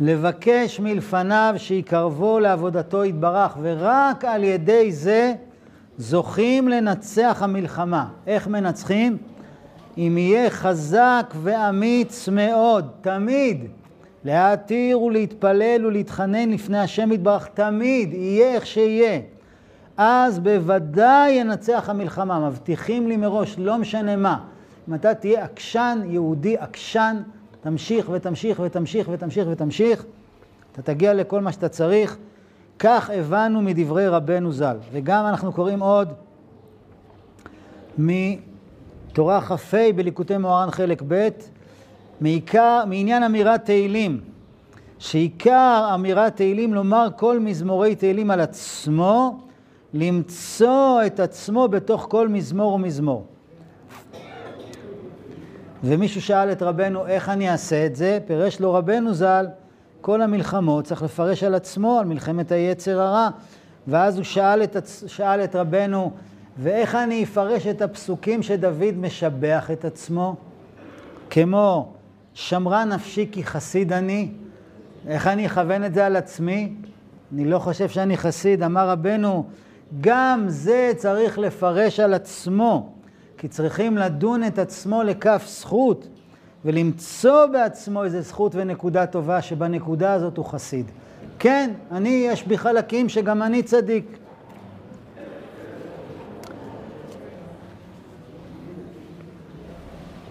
לבקש 0.00 0.80
מלפניו 0.80 1.54
שיקרבו 1.56 2.40
לעבודתו 2.40 3.04
יתברך, 3.04 3.56
ורק 3.62 4.24
על 4.24 4.44
ידי 4.44 4.92
זה 4.92 5.34
זוכים 5.98 6.68
לנצח 6.68 7.38
המלחמה. 7.42 8.06
איך 8.26 8.48
מנצחים? 8.48 9.18
אם 9.98 10.18
יהיה 10.18 10.50
חזק 10.50 11.34
ואמיץ 11.42 12.28
מאוד, 12.28 12.88
תמיד, 13.00 13.64
להתיר 14.24 15.00
ולהתפלל 15.00 15.86
ולהתחנן 15.86 16.50
לפני 16.50 16.78
השם 16.78 17.12
יתברך, 17.12 17.46
תמיד, 17.54 18.12
יהיה 18.12 18.54
איך 18.54 18.66
שיהיה. 18.66 19.20
אז 19.96 20.38
בוודאי 20.38 21.30
ינצח 21.30 21.88
המלחמה. 21.88 22.48
מבטיחים 22.48 23.08
לי 23.08 23.16
מראש, 23.16 23.58
לא 23.58 23.78
משנה 23.78 24.16
מה. 24.16 24.38
אם 24.88 24.94
אתה 24.94 25.14
תהיה 25.14 25.44
עקשן, 25.44 26.00
יהודי 26.06 26.56
עקשן, 26.58 27.22
תמשיך 27.60 28.08
ותמשיך 28.12 28.60
ותמשיך 28.64 29.08
ותמשיך 29.12 29.48
ותמשיך, 29.50 30.04
אתה 30.72 30.82
תגיע 30.82 31.14
לכל 31.14 31.40
מה 31.40 31.52
שאתה 31.52 31.68
צריך. 31.68 32.16
כך 32.78 33.10
הבנו 33.10 33.62
מדברי 33.62 34.08
רבנו 34.08 34.52
ז"ל. 34.52 34.76
וגם 34.92 35.26
אנחנו 35.26 35.52
קוראים 35.52 35.80
עוד 35.80 36.08
מתורה 39.12 39.40
כ"ה 39.40 39.76
בליקוטי 39.96 40.36
מוהר"ן 40.36 40.70
חלק 40.70 41.02
ב', 41.08 41.28
מעיקר, 42.20 42.84
מעניין 42.86 43.22
אמירת 43.22 43.64
תהילים, 43.64 44.20
שעיקר 44.98 45.90
אמירת 45.94 46.36
תהילים 46.36 46.74
לומר 46.74 47.08
כל 47.16 47.38
מזמורי 47.40 47.94
תהילים 47.94 48.30
על 48.30 48.40
עצמו, 48.40 49.40
למצוא 49.94 51.00
את 51.06 51.20
עצמו 51.20 51.68
בתוך 51.68 52.06
כל 52.10 52.28
מזמור 52.28 52.72
ומזמור. 52.72 53.26
ומישהו 55.84 56.22
שאל 56.22 56.52
את 56.52 56.62
רבנו, 56.62 57.06
איך 57.06 57.28
אני 57.28 57.50
אעשה 57.50 57.86
את 57.86 57.96
זה? 57.96 58.18
פירש 58.26 58.60
לו 58.60 58.74
רבנו 58.74 59.14
ז"ל, 59.14 59.46
כל 60.00 60.22
המלחמות 60.22 60.84
צריך 60.84 61.02
לפרש 61.02 61.42
על 61.42 61.54
עצמו, 61.54 61.98
על 61.98 62.06
מלחמת 62.06 62.52
היצר 62.52 63.00
הרע. 63.00 63.28
ואז 63.86 64.16
הוא 64.16 64.24
שאל 64.24 64.62
את, 64.62 64.76
שאל 65.06 65.44
את 65.44 65.56
רבנו, 65.56 66.12
ואיך 66.58 66.94
אני 66.94 67.24
אפרש 67.24 67.66
את 67.66 67.82
הפסוקים 67.82 68.42
שדוד 68.42 68.96
משבח 68.96 69.70
את 69.70 69.84
עצמו? 69.84 70.36
כמו, 71.30 71.92
שמרה 72.34 72.84
נפשי 72.84 73.28
כי 73.32 73.44
חסיד 73.44 73.92
אני, 73.92 74.28
איך 75.08 75.26
אני 75.26 75.46
אכוון 75.46 75.84
את 75.84 75.94
זה 75.94 76.06
על 76.06 76.16
עצמי? 76.16 76.72
אני 77.34 77.44
לא 77.44 77.58
חושב 77.58 77.88
שאני 77.88 78.16
חסיד. 78.16 78.62
אמר 78.62 78.88
רבנו, 78.88 79.46
גם 80.00 80.44
זה 80.48 80.92
צריך 80.96 81.38
לפרש 81.38 82.00
על 82.00 82.14
עצמו. 82.14 82.92
כי 83.38 83.48
צריכים 83.48 83.96
לדון 83.96 84.44
את 84.44 84.58
עצמו 84.58 85.02
לכף 85.02 85.44
זכות 85.48 86.08
ולמצוא 86.64 87.46
בעצמו 87.46 88.04
איזה 88.04 88.20
זכות 88.20 88.54
ונקודה 88.54 89.06
טובה 89.06 89.42
שבנקודה 89.42 90.12
הזאת 90.12 90.36
הוא 90.36 90.46
חסיד. 90.46 90.90
כן, 91.38 91.70
אני, 91.92 92.26
יש 92.28 92.46
בי 92.46 92.58
חלקים 92.58 93.08
שגם 93.08 93.42
אני 93.42 93.62
צדיק. 93.62 94.18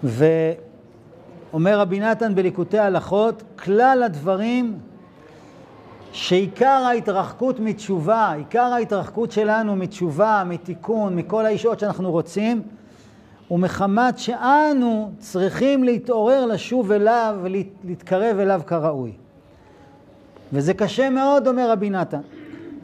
ואומר 0.04 1.80
רבי 1.80 2.00
נתן 2.00 2.34
בליקוטי 2.34 2.78
הלכות, 2.78 3.42
כלל 3.58 4.02
הדברים 4.02 4.78
שעיקר 6.12 6.66
ההתרחקות 6.66 7.60
מתשובה, 7.60 8.32
עיקר 8.32 8.72
ההתרחקות 8.72 9.32
שלנו 9.32 9.76
מתשובה, 9.76 10.42
מתיקון, 10.46 11.16
מכל 11.16 11.46
הישועות 11.46 11.80
שאנחנו 11.80 12.10
רוצים, 12.10 12.62
ומחמת 13.50 14.18
שאנו 14.18 15.12
צריכים 15.18 15.84
להתעורר 15.84 16.46
לשוב 16.46 16.92
אליו 16.92 17.36
ולהתקרב 17.42 18.38
אליו 18.38 18.60
כראוי. 18.66 19.12
וזה 20.52 20.74
קשה 20.74 21.10
מאוד, 21.10 21.48
אומר 21.48 21.70
רבי 21.70 21.90
נתן, 21.90 22.20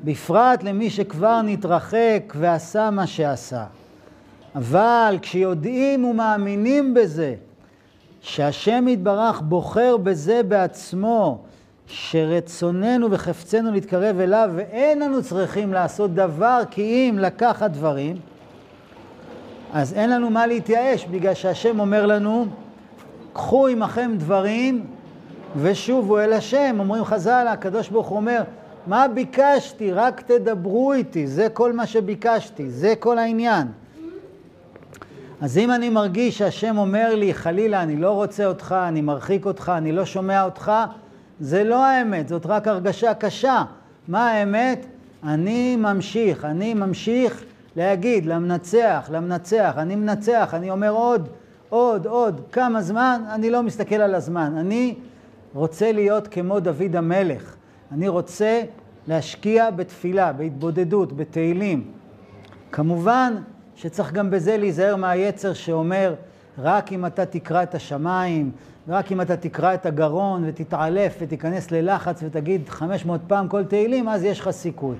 בפרט 0.04 0.62
למי 0.62 0.90
שכבר 0.90 1.42
נתרחק 1.42 2.32
ועשה 2.36 2.90
מה 2.90 3.06
שעשה. 3.06 3.64
אבל 4.58 5.18
כשיודעים 5.22 6.04
ומאמינים 6.04 6.94
בזה, 6.94 7.34
שהשם 8.20 8.88
יתברך 8.88 9.40
בוחר 9.40 9.96
בזה 9.96 10.42
בעצמו, 10.42 11.38
שרצוננו 11.86 13.10
וחפצנו 13.10 13.72
להתקרב 13.72 14.20
אליו, 14.20 14.50
ואין 14.54 14.98
לנו 14.98 15.22
צריכים 15.22 15.72
לעשות 15.72 16.14
דבר 16.14 16.62
כי 16.70 16.82
אם 16.82 17.18
לקחת 17.18 17.70
דברים, 17.70 18.16
אז 19.72 19.94
אין 19.94 20.10
לנו 20.10 20.30
מה 20.30 20.46
להתייאש, 20.46 21.06
בגלל 21.06 21.34
שהשם 21.34 21.80
אומר 21.80 22.06
לנו, 22.06 22.46
קחו 23.32 23.68
עמכם 23.68 24.12
דברים 24.16 24.86
ושובו 25.56 26.18
אל 26.18 26.32
השם. 26.32 26.76
אומרים 26.78 27.04
חז"ל, 27.04 27.46
הקדוש 27.48 27.88
ברוך 27.88 28.08
הוא 28.08 28.16
אומר, 28.16 28.42
מה 28.86 29.08
ביקשתי? 29.08 29.92
רק 29.92 30.20
תדברו 30.20 30.92
איתי, 30.92 31.26
זה 31.26 31.48
כל 31.48 31.72
מה 31.72 31.86
שביקשתי, 31.86 32.70
זה 32.70 32.94
כל 32.98 33.18
העניין. 33.18 33.66
אז 35.40 35.58
אם 35.58 35.70
אני 35.70 35.88
מרגיש 35.88 36.38
שהשם 36.38 36.78
אומר 36.78 37.14
לי, 37.14 37.34
חלילה, 37.34 37.82
אני 37.82 37.96
לא 37.96 38.10
רוצה 38.10 38.46
אותך, 38.46 38.76
אני 38.88 39.00
מרחיק 39.00 39.46
אותך, 39.46 39.72
אני 39.76 39.92
לא 39.92 40.04
שומע 40.04 40.44
אותך, 40.44 40.72
זה 41.40 41.64
לא 41.64 41.84
האמת, 41.84 42.28
זאת 42.28 42.46
רק 42.46 42.68
הרגשה 42.68 43.14
קשה. 43.14 43.64
מה 44.08 44.30
האמת? 44.30 44.86
אני 45.24 45.76
ממשיך, 45.76 46.44
אני 46.44 46.74
ממשיך 46.74 47.44
להגיד 47.76 48.26
למנצח, 48.26 49.08
למנצח, 49.12 49.74
אני 49.76 49.96
מנצח, 49.96 50.54
אני 50.54 50.70
אומר 50.70 50.90
עוד, 50.90 51.28
עוד, 51.68 52.06
עוד, 52.06 52.40
כמה 52.52 52.82
זמן, 52.82 53.22
אני 53.30 53.50
לא 53.50 53.62
מסתכל 53.62 53.94
על 53.94 54.14
הזמן. 54.14 54.52
אני 54.56 54.94
רוצה 55.54 55.92
להיות 55.92 56.28
כמו 56.28 56.60
דוד 56.60 56.96
המלך. 56.96 57.54
אני 57.92 58.08
רוצה 58.08 58.62
להשקיע 59.08 59.70
בתפילה, 59.70 60.32
בהתבודדות, 60.32 61.12
בתהילים. 61.12 61.84
כמובן 62.72 63.34
שצריך 63.78 64.12
גם 64.12 64.30
בזה 64.30 64.56
להיזהר 64.56 64.96
מהיצר 64.96 65.52
שאומר, 65.52 66.14
רק 66.58 66.92
אם 66.92 67.06
אתה 67.06 67.26
תקרא 67.26 67.62
את 67.62 67.74
השמיים, 67.74 68.50
רק 68.88 69.12
אם 69.12 69.20
אתה 69.20 69.36
תקרא 69.36 69.74
את 69.74 69.86
הגרון 69.86 70.44
ותתעלף 70.46 71.16
ותיכנס 71.20 71.70
ללחץ 71.70 72.20
ותגיד 72.22 72.68
500 72.68 73.20
פעם 73.26 73.48
כל 73.48 73.64
תהילים, 73.64 74.08
אז 74.08 74.24
יש 74.24 74.40
לך 74.40 74.50
סיכוי. 74.50 74.96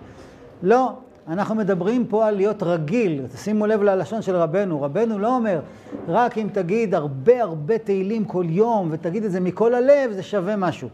לא, 0.63 0.93
אנחנו 1.29 1.55
מדברים 1.55 2.07
פה 2.07 2.27
על 2.27 2.37
להיות 2.37 2.63
רגיל, 2.63 3.23
תשימו 3.35 3.67
לב 3.67 3.83
ללשון 3.83 4.23
של 4.23 4.37
רבנו, 4.37 4.83
רבנו 4.83 5.19
לא 5.19 5.37
אומר, 5.37 5.61
רק 6.09 6.39
אם 6.39 6.47
תגיד 6.53 6.95
הרבה 6.95 7.43
הרבה 7.43 7.79
תהילים 7.79 8.25
כל 8.25 8.45
יום 8.49 8.89
ותגיד 8.91 9.25
את 9.25 9.33
זה 9.33 9.41
מכל 9.41 9.75
הלב, 9.75 10.13
זה 10.13 10.23
שווה 10.23 10.57
משהו. 10.57 10.89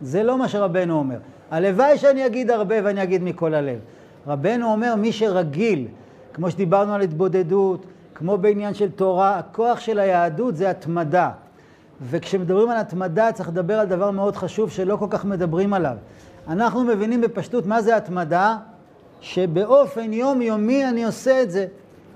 זה 0.00 0.22
לא 0.22 0.38
מה 0.38 0.48
שרבנו 0.48 0.98
אומר. 0.98 1.18
הלוואי 1.50 1.98
שאני 1.98 2.26
אגיד 2.26 2.50
הרבה 2.50 2.74
ואני 2.84 3.02
אגיד 3.02 3.22
מכל 3.22 3.54
הלב. 3.54 3.78
רבנו 4.26 4.72
אומר, 4.72 4.94
מי 4.94 5.12
שרגיל, 5.12 5.86
כמו 6.34 6.50
שדיברנו 6.50 6.94
על 6.94 7.00
התבודדות, 7.00 7.86
כמו 8.14 8.38
בעניין 8.38 8.74
של 8.74 8.90
תורה, 8.90 9.38
הכוח 9.38 9.80
של 9.80 9.98
היהדות 9.98 10.56
זה 10.56 10.70
התמדה. 10.70 11.30
וכשמדברים 12.02 12.70
על 12.70 12.76
התמדה 12.76 13.32
צריך 13.32 13.48
לדבר 13.48 13.78
על 13.78 13.86
דבר 13.86 14.10
מאוד 14.10 14.36
חשוב 14.36 14.70
שלא 14.70 14.96
כל 14.96 15.06
כך 15.10 15.24
מדברים 15.24 15.74
עליו. 15.74 15.96
אנחנו 16.48 16.84
מבינים 16.84 17.20
בפשטות 17.20 17.66
מה 17.66 17.82
זה 17.82 17.96
התמדה, 17.96 18.56
שבאופן 19.20 20.12
יומיומי 20.12 20.88
אני 20.88 21.04
עושה 21.04 21.42
את 21.42 21.50
זה. 21.50 21.66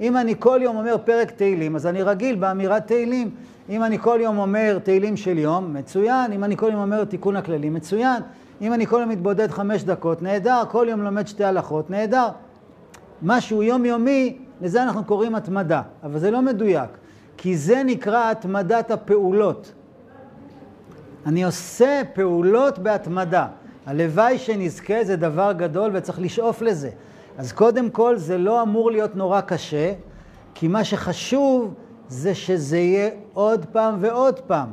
אם 0.00 0.16
אני 0.16 0.34
כל 0.38 0.60
יום 0.62 0.76
אומר 0.76 0.96
פרק 1.04 1.30
תהילים, 1.30 1.76
אז 1.76 1.86
אני 1.86 2.02
רגיל 2.02 2.36
באמירת 2.36 2.86
תהילים. 2.86 3.30
אם 3.68 3.84
אני 3.84 3.98
כל 3.98 4.18
יום 4.22 4.38
אומר 4.38 4.78
תהילים 4.82 5.16
של 5.16 5.38
יום, 5.38 5.74
מצוין. 5.74 6.32
אם 6.32 6.44
אני 6.44 6.56
כל 6.56 6.70
יום 6.72 6.80
אומר 6.82 7.04
תיקון 7.04 7.36
הכללי, 7.36 7.70
מצוין. 7.70 8.22
אם 8.60 8.72
אני 8.72 8.86
כל 8.86 8.98
יום 9.00 9.08
מתבודד 9.08 9.50
חמש 9.50 9.84
דקות, 9.84 10.22
נהדר. 10.22 10.62
כל 10.70 10.86
יום 10.90 11.02
לומד 11.02 11.26
שתי 11.26 11.44
הלכות, 11.44 11.90
נהדר. 11.90 12.28
משהו 13.22 13.62
יומיומי, 13.62 14.38
לזה 14.60 14.82
אנחנו 14.82 15.04
קוראים 15.04 15.34
התמדה. 15.34 15.82
אבל 16.02 16.18
זה 16.18 16.30
לא 16.30 16.42
מדויק, 16.42 16.90
כי 17.36 17.56
זה 17.56 17.82
נקרא 17.84 18.30
התמדת 18.30 18.90
הפעולות. 18.90 19.72
אני 21.26 21.44
עושה 21.44 22.02
פעולות 22.14 22.78
בהתמדה. 22.78 23.46
הלוואי 23.86 24.38
שנזכה 24.38 25.04
זה 25.04 25.16
דבר 25.16 25.52
גדול 25.52 25.90
וצריך 25.94 26.20
לשאוף 26.20 26.62
לזה. 26.62 26.90
אז 27.38 27.52
קודם 27.52 27.90
כל 27.90 28.16
זה 28.16 28.38
לא 28.38 28.62
אמור 28.62 28.90
להיות 28.90 29.16
נורא 29.16 29.40
קשה, 29.40 29.92
כי 30.54 30.68
מה 30.68 30.84
שחשוב 30.84 31.74
זה 32.08 32.34
שזה 32.34 32.78
יהיה 32.78 33.10
עוד 33.34 33.66
פעם 33.72 33.96
ועוד 34.00 34.40
פעם. 34.40 34.70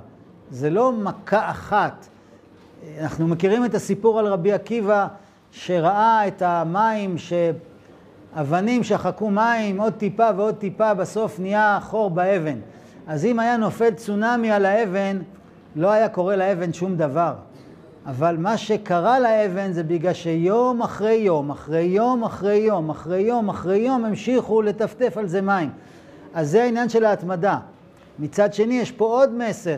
זה 0.52 0.70
לא 0.70 0.92
מכה 0.92 1.50
אחת. 1.50 2.08
אנחנו 3.02 3.28
מכירים 3.28 3.66
את 3.66 3.76
הסיפור 3.76 4.20
על 4.20 4.26
רבי 4.26 4.54
עקיבא 4.54 5.08
שראה 5.52 6.28
את 6.28 6.42
המים, 6.42 7.18
שאבנים 8.36 8.84
שחקו 8.84 9.32
מים, 9.32 9.82
עוד 9.82 9.94
טיפה 9.94 10.30
ועוד 10.38 10.56
טיפה, 10.56 10.94
בסוף 10.94 11.40
נהיה 11.40 11.80
חור 11.82 12.10
באבן. 12.10 12.60
אז 13.08 13.26
אם 13.26 13.40
היה 13.40 13.58
נופל 13.58 13.94
צונאמי 13.94 14.52
על 14.52 14.66
האבן, 14.66 15.20
לא 15.76 15.92
היה 15.92 16.10
קורה 16.10 16.36
לאבן 16.36 16.74
שום 16.74 16.96
דבר. 16.96 17.34
אבל 18.06 18.38
מה 18.38 18.58
שקרה 18.58 19.20
לאבן 19.20 19.72
זה 19.72 19.84
בגלל 19.84 20.14
שיום 20.14 20.82
אחרי 20.82 21.14
יום, 21.14 21.52
אחרי 21.52 21.84
יום 21.84 22.24
אחרי 22.24 22.56
יום, 22.56 22.90
אחרי 22.90 23.22
יום 23.22 23.50
אחרי 23.50 23.78
יום, 23.78 24.06
המשיכו 24.06 24.62
לטפטף 24.62 25.18
על 25.18 25.28
זה 25.28 25.42
מים. 25.42 25.70
אז 26.34 26.52
זה 26.52 26.64
העניין 26.64 26.90
של 26.90 27.06
ההתמדה. 27.06 27.60
מצד 28.20 28.54
שני, 28.54 28.74
יש 28.74 28.92
פה 28.92 29.06
עוד 29.06 29.34
מסר. 29.34 29.78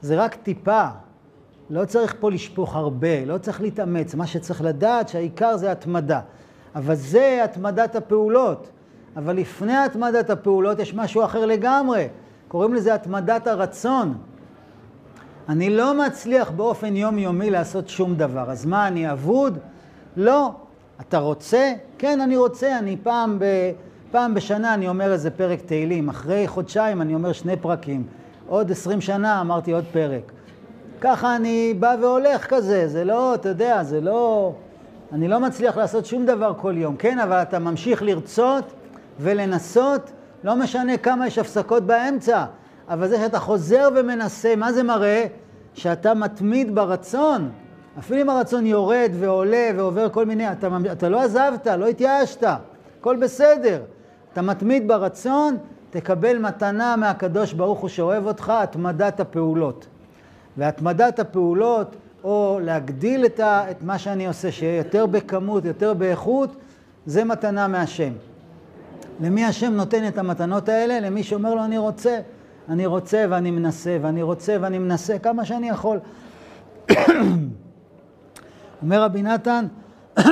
זה 0.00 0.24
רק 0.24 0.34
טיפה. 0.34 0.84
לא 1.70 1.84
צריך 1.84 2.14
פה 2.20 2.30
לשפוך 2.30 2.76
הרבה, 2.76 3.24
לא 3.24 3.38
צריך 3.38 3.60
להתאמץ. 3.60 4.14
מה 4.14 4.26
שצריך 4.26 4.62
לדעת 4.62 5.08
שהעיקר 5.08 5.56
זה 5.56 5.72
התמדה. 5.72 6.20
אבל 6.74 6.94
זה 6.94 7.40
התמדת 7.44 7.96
הפעולות. 7.96 8.68
אבל 9.16 9.36
לפני 9.36 9.76
התמדת 9.76 10.30
הפעולות 10.30 10.78
יש 10.78 10.94
משהו 10.94 11.24
אחר 11.24 11.46
לגמרי. 11.46 12.08
קוראים 12.48 12.74
לזה 12.74 12.94
התמדת 12.94 13.46
הרצון. 13.46 14.14
אני 15.48 15.70
לא 15.70 16.06
מצליח 16.06 16.50
באופן 16.50 16.96
יומיומי 16.96 17.50
לעשות 17.50 17.88
שום 17.88 18.14
דבר. 18.14 18.50
אז 18.50 18.66
מה, 18.66 18.88
אני 18.88 19.12
אבוד? 19.12 19.58
לא. 20.16 20.50
אתה 21.00 21.18
רוצה? 21.18 21.72
כן, 21.98 22.20
אני 22.20 22.36
רוצה. 22.36 22.78
אני 22.78 22.96
פעם, 23.02 23.38
ב... 23.38 23.44
פעם 24.10 24.34
בשנה 24.34 24.74
אני 24.74 24.88
אומר 24.88 25.12
איזה 25.12 25.30
פרק 25.30 25.60
תהילים. 25.60 26.08
אחרי 26.08 26.48
חודשיים 26.48 27.02
אני 27.02 27.14
אומר 27.14 27.32
שני 27.32 27.56
פרקים. 27.56 28.06
עוד 28.48 28.70
עשרים 28.70 29.00
שנה 29.00 29.40
אמרתי 29.40 29.72
עוד 29.72 29.84
פרק. 29.92 30.32
ככה 31.00 31.36
אני 31.36 31.74
בא 31.78 31.94
והולך 32.00 32.46
כזה. 32.46 32.88
זה 32.88 33.04
לא, 33.04 33.34
אתה 33.34 33.48
יודע, 33.48 33.82
זה 33.82 34.00
לא... 34.00 34.52
אני 35.12 35.28
לא 35.28 35.40
מצליח 35.40 35.76
לעשות 35.76 36.06
שום 36.06 36.26
דבר 36.26 36.52
כל 36.56 36.74
יום. 36.76 36.96
כן, 36.96 37.18
אבל 37.18 37.36
אתה 37.36 37.58
ממשיך 37.58 38.02
לרצות 38.02 38.72
ולנסות, 39.20 40.12
לא 40.44 40.56
משנה 40.56 40.96
כמה 40.96 41.26
יש 41.26 41.38
הפסקות 41.38 41.82
באמצע. 41.82 42.44
אבל 42.88 43.08
זה 43.08 43.16
שאתה 43.16 43.38
חוזר 43.38 43.88
ומנסה, 43.94 44.56
מה 44.56 44.72
זה 44.72 44.82
מראה? 44.82 45.26
שאתה 45.74 46.14
מתמיד 46.14 46.74
ברצון. 46.74 47.50
אפילו 47.98 48.20
אם 48.20 48.30
הרצון 48.30 48.66
יורד 48.66 49.10
ועולה 49.14 49.70
ועובר 49.76 50.08
כל 50.08 50.26
מיני, 50.26 50.52
אתה, 50.52 50.68
אתה 50.92 51.08
לא 51.08 51.22
עזבת, 51.22 51.66
לא 51.66 51.86
התייאשת, 51.86 52.44
הכל 53.00 53.16
בסדר. 53.16 53.82
אתה 54.32 54.42
מתמיד 54.42 54.88
ברצון, 54.88 55.56
תקבל 55.90 56.38
מתנה 56.38 56.96
מהקדוש 56.96 57.52
ברוך 57.52 57.78
הוא 57.78 57.88
שאוהב 57.88 58.26
אותך, 58.26 58.52
התמדת 58.56 59.20
הפעולות. 59.20 59.86
והתמדת 60.56 61.18
הפעולות, 61.18 61.96
או 62.24 62.58
להגדיל 62.62 63.26
את, 63.26 63.40
ה, 63.40 63.70
את 63.70 63.82
מה 63.82 63.98
שאני 63.98 64.26
עושה, 64.26 64.52
שיהיה 64.52 64.76
יותר 64.76 65.06
בכמות, 65.06 65.64
יותר 65.64 65.94
באיכות, 65.94 66.56
זה 67.06 67.24
מתנה 67.24 67.68
מהשם. 67.68 68.12
למי 69.20 69.44
השם 69.44 69.72
נותן 69.72 70.08
את 70.08 70.18
המתנות 70.18 70.68
האלה? 70.68 71.00
למי 71.00 71.22
שאומר 71.22 71.54
לו, 71.54 71.64
אני 71.64 71.78
רוצה. 71.78 72.20
אני 72.68 72.86
רוצה 72.86 73.24
ואני 73.30 73.50
מנסה, 73.50 73.98
ואני 74.02 74.22
רוצה 74.22 74.56
ואני 74.60 74.78
מנסה 74.78 75.18
כמה 75.18 75.44
שאני 75.44 75.68
יכול. 75.68 75.98
אומר 78.82 79.02
רבי 79.02 79.22
נתן, 79.22 79.66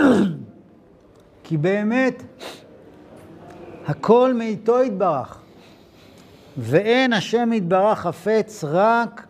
כי 1.45 1.57
באמת 1.57 2.23
הכל 3.87 4.35
מאיתו 4.35 4.83
יתברך, 4.83 5.39
ואין 6.57 7.13
השם 7.13 7.53
יתברך 7.53 7.99
חפץ 7.99 8.65
רק 8.65 9.27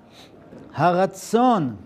הרצון 0.74 1.76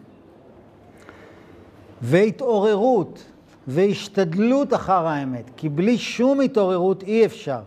והתעוררות 2.05 3.25
והשתדלות 3.69 4.75
אחר 4.75 5.07
האמת, 5.07 5.51
כי 5.57 5.69
בלי 5.69 5.99
שום 5.99 6.41
התעוררות 6.41 7.03
אי 7.03 7.27
אפשר. 7.27 7.61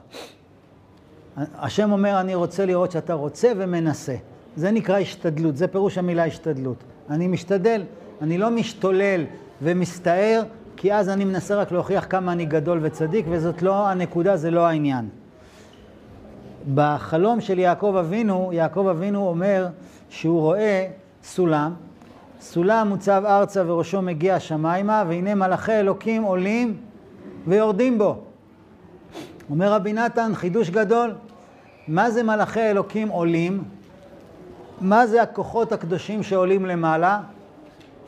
השם 1.37 1.91
אומר, 1.91 2.19
אני 2.19 2.35
רוצה 2.35 2.65
לראות 2.65 2.91
שאתה 2.91 3.13
רוצה 3.13 3.51
ומנסה. 3.57 4.15
זה 4.55 4.71
נקרא 4.71 4.97
השתדלות, 4.97 5.57
זה 5.57 5.67
פירוש 5.67 5.97
המילה 5.97 6.25
השתדלות. 6.25 6.83
אני 7.09 7.27
משתדל, 7.27 7.83
אני 8.21 8.37
לא 8.37 8.51
משתולל 8.51 9.25
ומסתער, 9.61 10.43
כי 10.75 10.93
אז 10.93 11.09
אני 11.09 11.25
מנסה 11.25 11.55
רק 11.55 11.71
להוכיח 11.71 12.05
כמה 12.09 12.31
אני 12.31 12.45
גדול 12.45 12.79
וצדיק, 12.81 13.25
וזאת 13.29 13.61
לא 13.61 13.87
הנקודה, 13.87 14.37
זה 14.37 14.51
לא 14.51 14.67
העניין. 14.67 15.09
בחלום 16.73 17.41
של 17.41 17.59
יעקב 17.59 17.95
אבינו, 17.99 18.49
יעקב 18.53 18.87
אבינו 18.87 19.27
אומר 19.27 19.67
שהוא 20.09 20.41
רואה 20.41 20.87
סולם, 21.23 21.73
סולם 22.41 22.87
מוצב 22.89 23.23
ארצה 23.25 23.63
וראשו 23.65 24.01
מגיע 24.01 24.35
השמיימה, 24.35 25.03
והנה 25.07 25.35
מלאכי 25.35 25.71
אלוקים 25.71 26.23
עולים 26.23 26.77
ויורדים 27.47 27.97
בו. 27.97 28.21
אומר 29.49 29.73
רבי 29.73 29.93
נתן, 29.93 30.31
חידוש 30.35 30.69
גדול, 30.69 31.13
מה 31.87 32.11
זה 32.11 32.23
מלאכי 32.23 32.59
אלוקים 32.71 33.09
עולים? 33.09 33.63
מה 34.81 35.07
זה 35.07 35.21
הכוחות 35.21 35.71
הקדושים 35.71 36.23
שעולים 36.23 36.65
למעלה? 36.65 37.19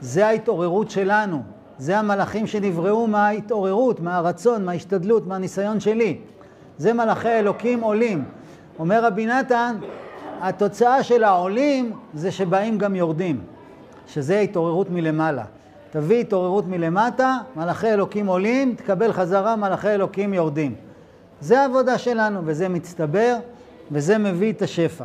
זה 0.01 0.27
ההתעוררות 0.27 0.91
שלנו. 0.91 1.41
זה 1.77 1.99
המלאכים 1.99 2.47
שנבראו 2.47 3.07
מההתעוררות, 3.07 3.99
מהרצון, 3.99 4.65
מההשתדלות, 4.65 5.27
מהניסיון 5.27 5.79
שלי. 5.79 6.17
זה 6.77 6.93
מלאכי 6.93 7.39
אלוקים 7.39 7.81
עולים. 7.81 8.23
אומר 8.79 9.05
רבי 9.05 9.25
נתן, 9.25 9.75
התוצאה 10.41 11.03
של 11.03 11.23
העולים 11.23 11.91
זה 12.13 12.31
שבאים 12.31 12.77
גם 12.77 12.95
יורדים, 12.95 13.41
שזה 14.13 14.39
התעוררות 14.39 14.89
מלמעלה. 14.89 15.43
תביא 15.91 16.21
התעוררות 16.21 16.67
מלמטה, 16.67 17.37
מלאכי 17.55 17.87
אלוקים 17.93 18.27
עולים, 18.27 18.75
תקבל 18.75 19.13
חזרה, 19.13 19.55
מלאכי 19.55 19.89
אלוקים 19.89 20.33
יורדים. 20.33 20.75
זה 21.41 21.61
העבודה 21.61 21.97
שלנו, 21.97 22.41
וזה 22.45 22.69
מצטבר. 22.69 23.37
וזה 23.91 24.17
מביא 24.17 24.51
את 24.51 24.61
השפע. 24.61 25.03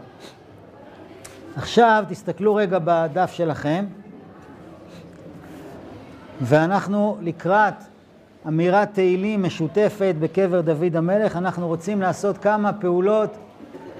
עכשיו 1.57 2.05
תסתכלו 2.09 2.55
רגע 2.55 2.78
בדף 2.84 3.32
שלכם, 3.32 3.84
ואנחנו 6.40 7.16
לקראת 7.20 7.74
אמירת 8.48 8.94
תהילים 8.94 9.42
משותפת 9.42 10.14
בקבר 10.20 10.61
דוד 10.61 10.96
המלך. 10.96 11.36
אנחנו 11.36 11.66
רוצים 11.66 12.00
לעשות 12.00 12.38
כמה 12.38 12.72
פעולות 12.72 13.36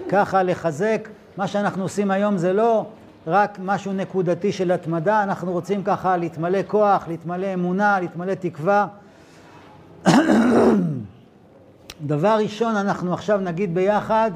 ככה 0.09 0.43
לחזק. 0.43 1.09
מה 1.37 1.47
שאנחנו 1.47 1.83
עושים 1.83 2.11
היום 2.11 2.37
זה 2.37 2.53
לא 2.53 2.87
רק 3.27 3.59
משהו 3.63 3.93
נקודתי 3.93 4.53
של 4.53 4.73
התמדה, 4.73 5.23
אנחנו 5.23 5.53
רוצים 5.53 5.83
ככה 5.83 6.17
להתמלא 6.17 6.59
כוח, 6.67 7.09
להתמלא 7.09 7.55
אמונה, 7.55 8.01
להתמלא 8.01 8.35
תקווה. 8.35 8.87
דבר 12.07 12.37
ראשון, 12.43 12.77
אנחנו 12.77 13.15
עכשיו 13.15 13.39
נגיד 13.41 13.75
ביחד 13.75 14.31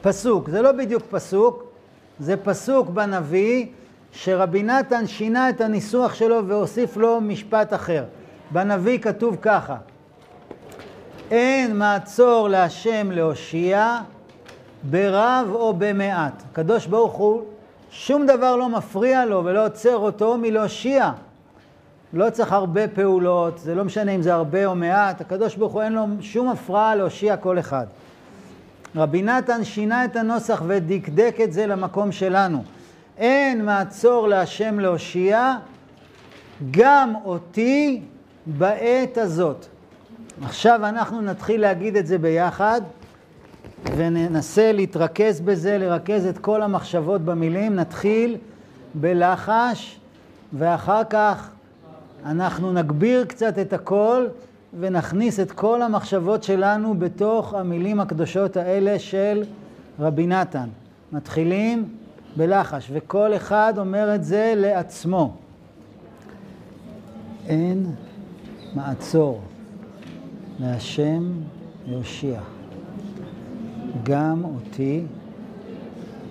פסוק. 0.00 0.48
זה 0.48 0.62
לא 0.62 0.72
בדיוק 0.72 1.02
פסוק, 1.10 1.64
זה 2.18 2.36
פסוק 2.36 2.88
בנביא 2.88 3.66
שרבי 4.12 4.62
נתן 4.62 5.06
שינה 5.06 5.50
את 5.50 5.60
הניסוח 5.60 6.14
שלו 6.14 6.46
והוסיף 6.46 6.96
לו 6.96 7.20
משפט 7.20 7.74
אחר. 7.74 8.04
בנביא 8.50 8.98
כתוב 8.98 9.36
ככה: 9.42 9.76
אין 11.30 11.78
מעצור 11.78 12.48
להשם 12.48 13.10
להושיע 13.10 13.98
ברב 14.82 15.48
או 15.54 15.74
במעט. 15.78 16.42
הקדוש 16.50 16.86
ברוך 16.86 17.12
הוא, 17.12 17.44
שום 18.00 18.26
דבר 18.26 18.56
לא 18.56 18.68
מפריע 18.68 19.24
לו 19.24 19.44
ולא 19.44 19.66
עוצר 19.66 19.96
אותו 19.96 20.38
מלהושיע. 20.38 21.10
לא 22.12 22.30
צריך 22.30 22.52
הרבה 22.52 22.88
פעולות, 22.88 23.58
זה 23.58 23.74
לא 23.74 23.84
משנה 23.84 24.12
אם 24.12 24.22
זה 24.22 24.34
הרבה 24.34 24.66
או 24.66 24.74
מעט, 24.74 25.20
הקדוש 25.20 25.56
ברוך 25.56 25.72
הוא 25.72 25.82
אין 25.82 25.92
לו 25.92 26.06
שום 26.20 26.48
הפרעה 26.48 26.94
להושיע 26.94 27.36
כל 27.36 27.58
אחד. 27.58 27.86
רבי 28.96 29.22
נתן 29.22 29.64
שינה 29.64 30.04
את 30.04 30.16
הנוסח 30.16 30.62
ודקדק 30.66 31.36
את 31.44 31.52
זה 31.52 31.66
למקום 31.66 32.12
שלנו. 32.12 32.64
אין 33.16 33.64
מעצור 33.64 34.28
להשם 34.28 34.80
להושיע, 34.80 35.54
גם 36.70 37.14
אותי 37.24 38.02
בעת 38.46 39.18
הזאת. 39.18 39.66
עכשיו 40.44 40.80
אנחנו 40.86 41.20
נתחיל 41.20 41.60
להגיד 41.60 41.96
את 41.96 42.06
זה 42.06 42.18
ביחד, 42.18 42.80
וננסה 43.96 44.72
להתרכז 44.72 45.40
בזה, 45.40 45.78
לרכז 45.78 46.26
את 46.26 46.38
כל 46.38 46.62
המחשבות 46.62 47.20
במילים. 47.20 47.74
נתחיל 47.74 48.36
בלחש, 48.94 50.00
ואחר 50.52 51.02
כך 51.10 51.50
אנחנו 52.24 52.72
נגביר 52.72 53.24
קצת 53.24 53.58
את 53.58 53.72
הכל, 53.72 54.26
ונכניס 54.80 55.40
את 55.40 55.52
כל 55.52 55.82
המחשבות 55.82 56.42
שלנו 56.42 56.94
בתוך 56.98 57.54
המילים 57.54 58.00
הקדושות 58.00 58.56
האלה 58.56 58.98
של 58.98 59.44
רבי 60.00 60.26
נתן. 60.26 60.68
מתחילים 61.12 61.88
בלחש, 62.36 62.90
וכל 62.92 63.36
אחד 63.36 63.74
אומר 63.78 64.14
את 64.14 64.24
זה 64.24 64.52
לעצמו. 64.56 65.36
אין 67.46 67.86
מעצור 68.74 69.40
להשם 70.60 71.32
יושיע, 71.86 72.40
גם 74.08 74.44
אותי 74.44 75.02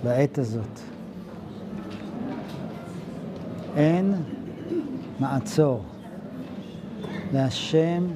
בעת 0.04 0.38
הזאת. 0.38 0.80
אין 3.76 4.14
מעצור 5.20 5.82
להשם 7.34 8.08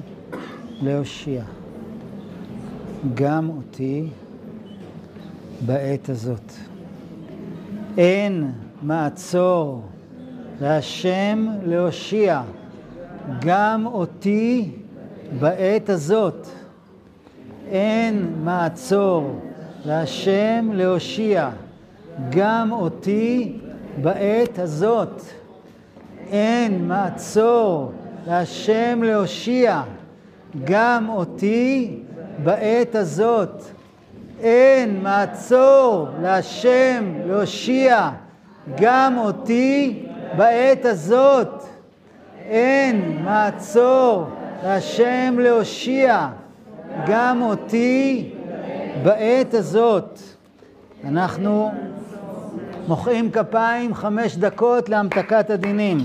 להושיע, 0.80 1.42
גם 3.14 3.48
אותי 3.48 4.08
בעת 5.66 6.08
הזאת. 6.08 6.52
אין 7.98 8.52
מעצור 8.82 9.82
להשם 10.60 11.46
להושיע, 11.62 12.42
גם 13.40 13.86
אותי 13.86 14.70
בעת 15.40 15.88
הזאת. 15.88 16.46
אין 17.70 18.32
מעצור 18.44 19.38
להשם 19.84 20.70
להושיע, 20.72 21.50
גם 22.30 22.72
אותי 22.72 23.52
בעת 24.02 24.58
הזאת. 24.58 25.22
אין 26.30 26.88
מעצור 26.88 27.92
להשם 28.26 29.02
להושיע, 29.02 29.82
גם 30.64 31.08
אותי 31.08 31.96
בעת 32.44 32.94
הזאת. 32.94 33.62
אין 34.40 35.02
מעצור 35.02 36.08
להשם 36.22 37.12
להושיע, 37.26 38.10
גם 38.80 39.18
אותי 39.18 40.02
בעת 40.36 40.84
הזאת. 40.84 41.62
אין 42.48 43.18
מעצור 43.24 44.24
להשם 44.64 45.36
להושיע, 45.38 46.28
גם 47.06 47.42
אותי 47.42 48.30
בעת 49.02 49.54
הזאת. 49.54 50.18
אנחנו 51.04 51.72
מוחאים 52.88 53.30
כפיים 53.30 53.94
חמש 53.94 54.36
דקות 54.36 54.88
להמתקת 54.88 55.50
הדינים. 55.50 55.98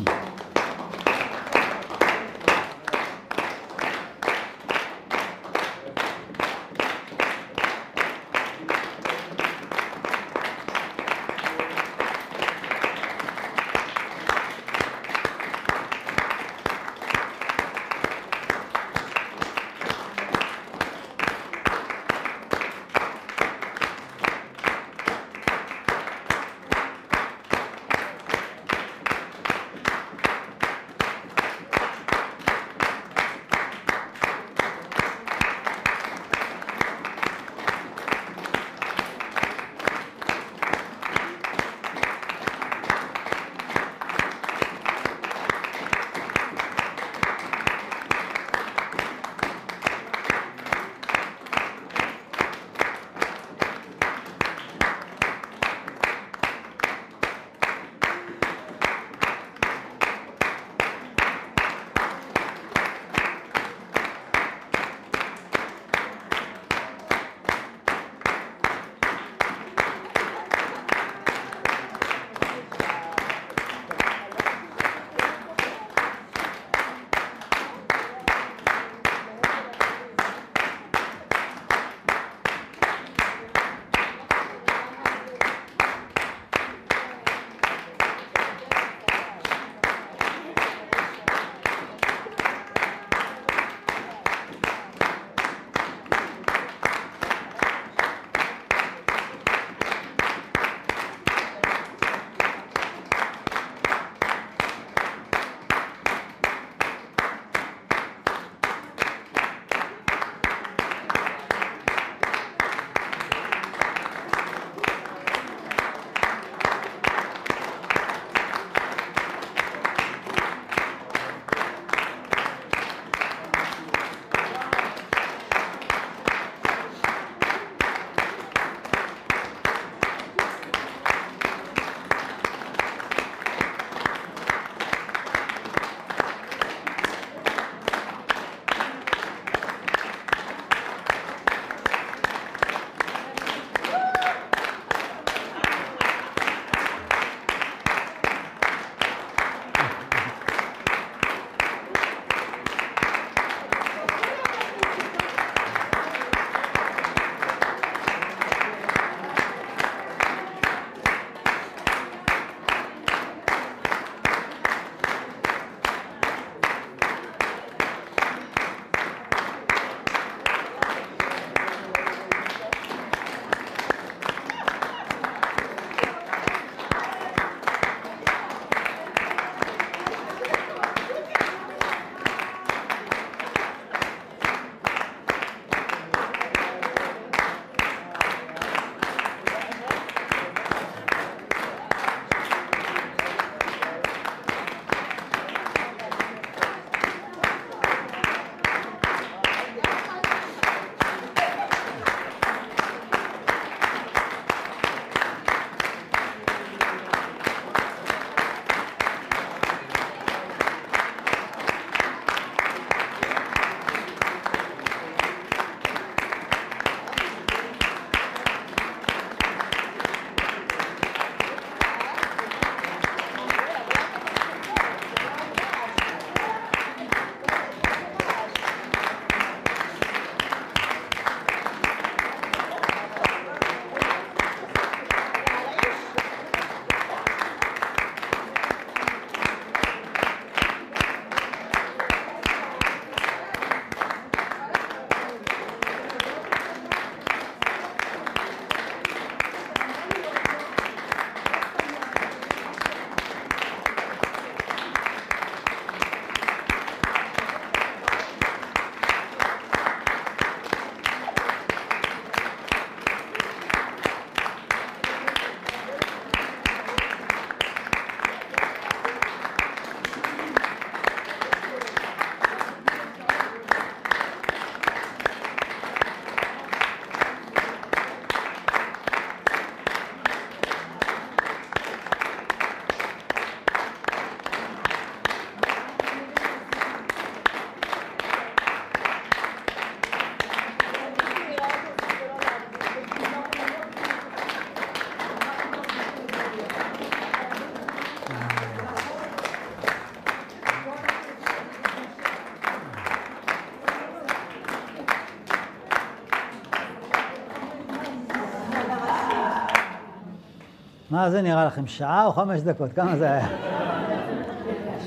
מה 311.18 311.30
זה 311.30 311.42
נראה 311.42 311.66
לכם, 311.66 311.88
שעה 311.88 312.26
או 312.26 312.32
חמש 312.32 312.62
דקות? 312.62 312.94
כמה 312.94 313.18
זה 313.18 313.32
היה? 313.32 313.48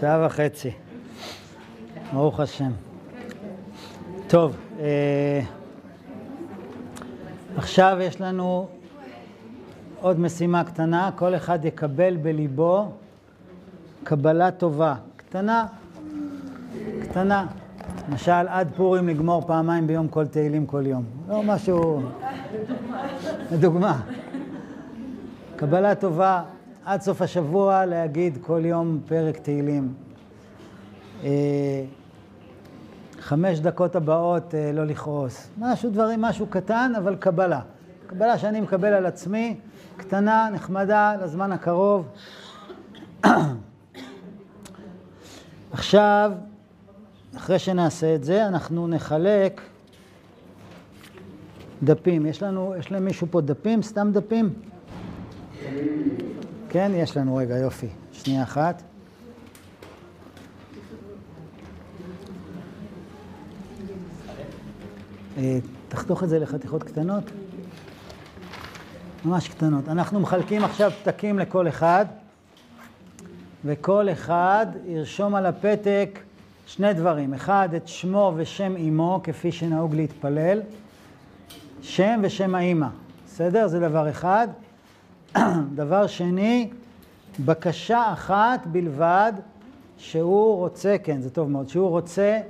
שעה 0.00 0.26
וחצי. 0.26 0.70
ברוך 2.12 2.40
השם. 2.40 2.70
טוב, 4.28 4.56
אה, 4.80 5.40
עכשיו 7.56 7.98
יש 8.00 8.20
לנו 8.20 8.68
עוד 10.00 10.20
משימה 10.20 10.64
קטנה, 10.64 11.10
כל 11.16 11.34
אחד 11.34 11.64
יקבל 11.64 12.16
בליבו 12.16 12.92
קבלה 14.04 14.50
טובה. 14.50 14.94
קטנה, 15.16 15.66
קטנה. 17.02 17.46
למשל, 18.08 18.48
עד 18.48 18.68
פורים 18.76 19.08
לגמור 19.08 19.42
פעמיים 19.46 19.86
ביום 19.86 20.08
כל 20.08 20.26
תהילים 20.26 20.66
כל 20.66 20.86
יום. 20.86 21.04
לא 21.28 21.42
משהו... 21.42 22.02
לדוגמה. 23.52 24.00
קבלה 25.60 25.94
טובה, 25.94 26.42
עד 26.84 27.00
סוף 27.00 27.22
השבוע 27.22 27.86
להגיד 27.86 28.38
כל 28.40 28.62
יום 28.64 29.00
פרק 29.06 29.38
תהילים. 29.38 29.94
אה, 31.24 31.84
חמש 33.18 33.60
דקות 33.60 33.96
הבאות 33.96 34.54
אה, 34.54 34.72
לא 34.72 34.84
לכעוס. 34.84 35.48
משהו, 35.58 35.90
דברים, 35.90 36.20
משהו 36.22 36.46
קטן, 36.46 36.92
אבל 36.98 37.16
קבלה. 37.16 37.60
קבלה 38.06 38.38
שאני 38.38 38.60
מקבל 38.60 38.92
על 38.92 39.06
עצמי, 39.06 39.56
קטנה, 39.96 40.48
נחמדה, 40.52 41.16
לזמן 41.22 41.52
הקרוב. 41.52 42.08
עכשיו, 45.72 46.32
אחרי 47.36 47.58
שנעשה 47.58 48.14
את 48.14 48.24
זה, 48.24 48.46
אנחנו 48.46 48.88
נחלק 48.88 49.60
דפים. 51.82 52.26
יש 52.26 52.42
לנו, 52.42 52.74
יש 52.78 52.92
למישהו 52.92 53.26
פה 53.30 53.40
דפים? 53.40 53.82
סתם 53.82 54.10
דפים? 54.12 54.69
כן, 56.68 56.92
יש 56.94 57.16
לנו, 57.16 57.36
רגע, 57.36 57.56
יופי. 57.56 57.88
שנייה 58.12 58.42
אחת. 58.42 58.82
אה, 65.38 65.58
תחתוך 65.88 66.22
את 66.22 66.28
זה 66.28 66.38
לחתיכות 66.38 66.82
קטנות. 66.82 67.24
ממש 69.24 69.48
קטנות. 69.48 69.88
אנחנו 69.88 70.20
מחלקים 70.20 70.64
עכשיו 70.64 70.90
פתקים 71.02 71.38
לכל 71.38 71.68
אחד, 71.68 72.06
וכל 73.64 74.08
אחד 74.12 74.66
ירשום 74.86 75.34
על 75.34 75.46
הפתק 75.46 76.18
שני 76.66 76.94
דברים. 76.94 77.34
אחד, 77.34 77.68
את 77.76 77.88
שמו 77.88 78.32
ושם 78.36 78.76
אמו, 78.76 79.20
כפי 79.22 79.52
שנהוג 79.52 79.94
להתפלל. 79.94 80.60
שם 81.82 82.20
ושם 82.22 82.54
האימא. 82.54 82.88
בסדר? 83.26 83.66
זה 83.66 83.80
דבר 83.80 84.10
אחד. 84.10 84.48
דבר 85.74 86.06
שני, 86.06 86.70
בקשה 87.44 88.12
אחת 88.12 88.66
בלבד 88.66 89.32
שהוא 89.98 90.56
רוצה, 90.56 90.96
כן, 91.02 91.20
זה 91.20 91.30
טוב 91.30 91.50
מאוד, 91.50 91.68
שהוא 91.68 91.88
רוצה 91.88 92.40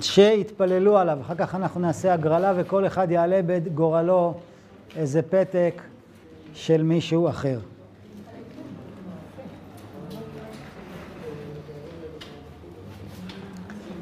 שיתפללו 0.00 0.98
עליו. 0.98 1.18
אחר 1.20 1.34
כך 1.34 1.54
אנחנו 1.54 1.80
נעשה 1.80 2.12
הגרלה 2.12 2.52
וכל 2.56 2.86
אחד 2.86 3.10
יעלה 3.10 3.40
בגורלו 3.46 4.34
איזה 4.96 5.22
פתק 5.22 5.82
של 6.54 6.82
מישהו 6.82 7.28
אחר. 7.28 7.58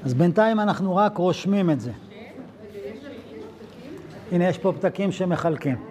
אז 0.05 0.15
בינתיים 0.15 0.61
אנחנו 0.61 0.97
רק 0.97 1.17
רושמים 1.17 1.71
את 1.71 1.81
זה. 1.81 1.93
הנה, 4.33 4.49
יש 4.49 4.59
פה 4.59 4.73
פתקים 4.73 5.13
שמחלקים. 5.13 5.90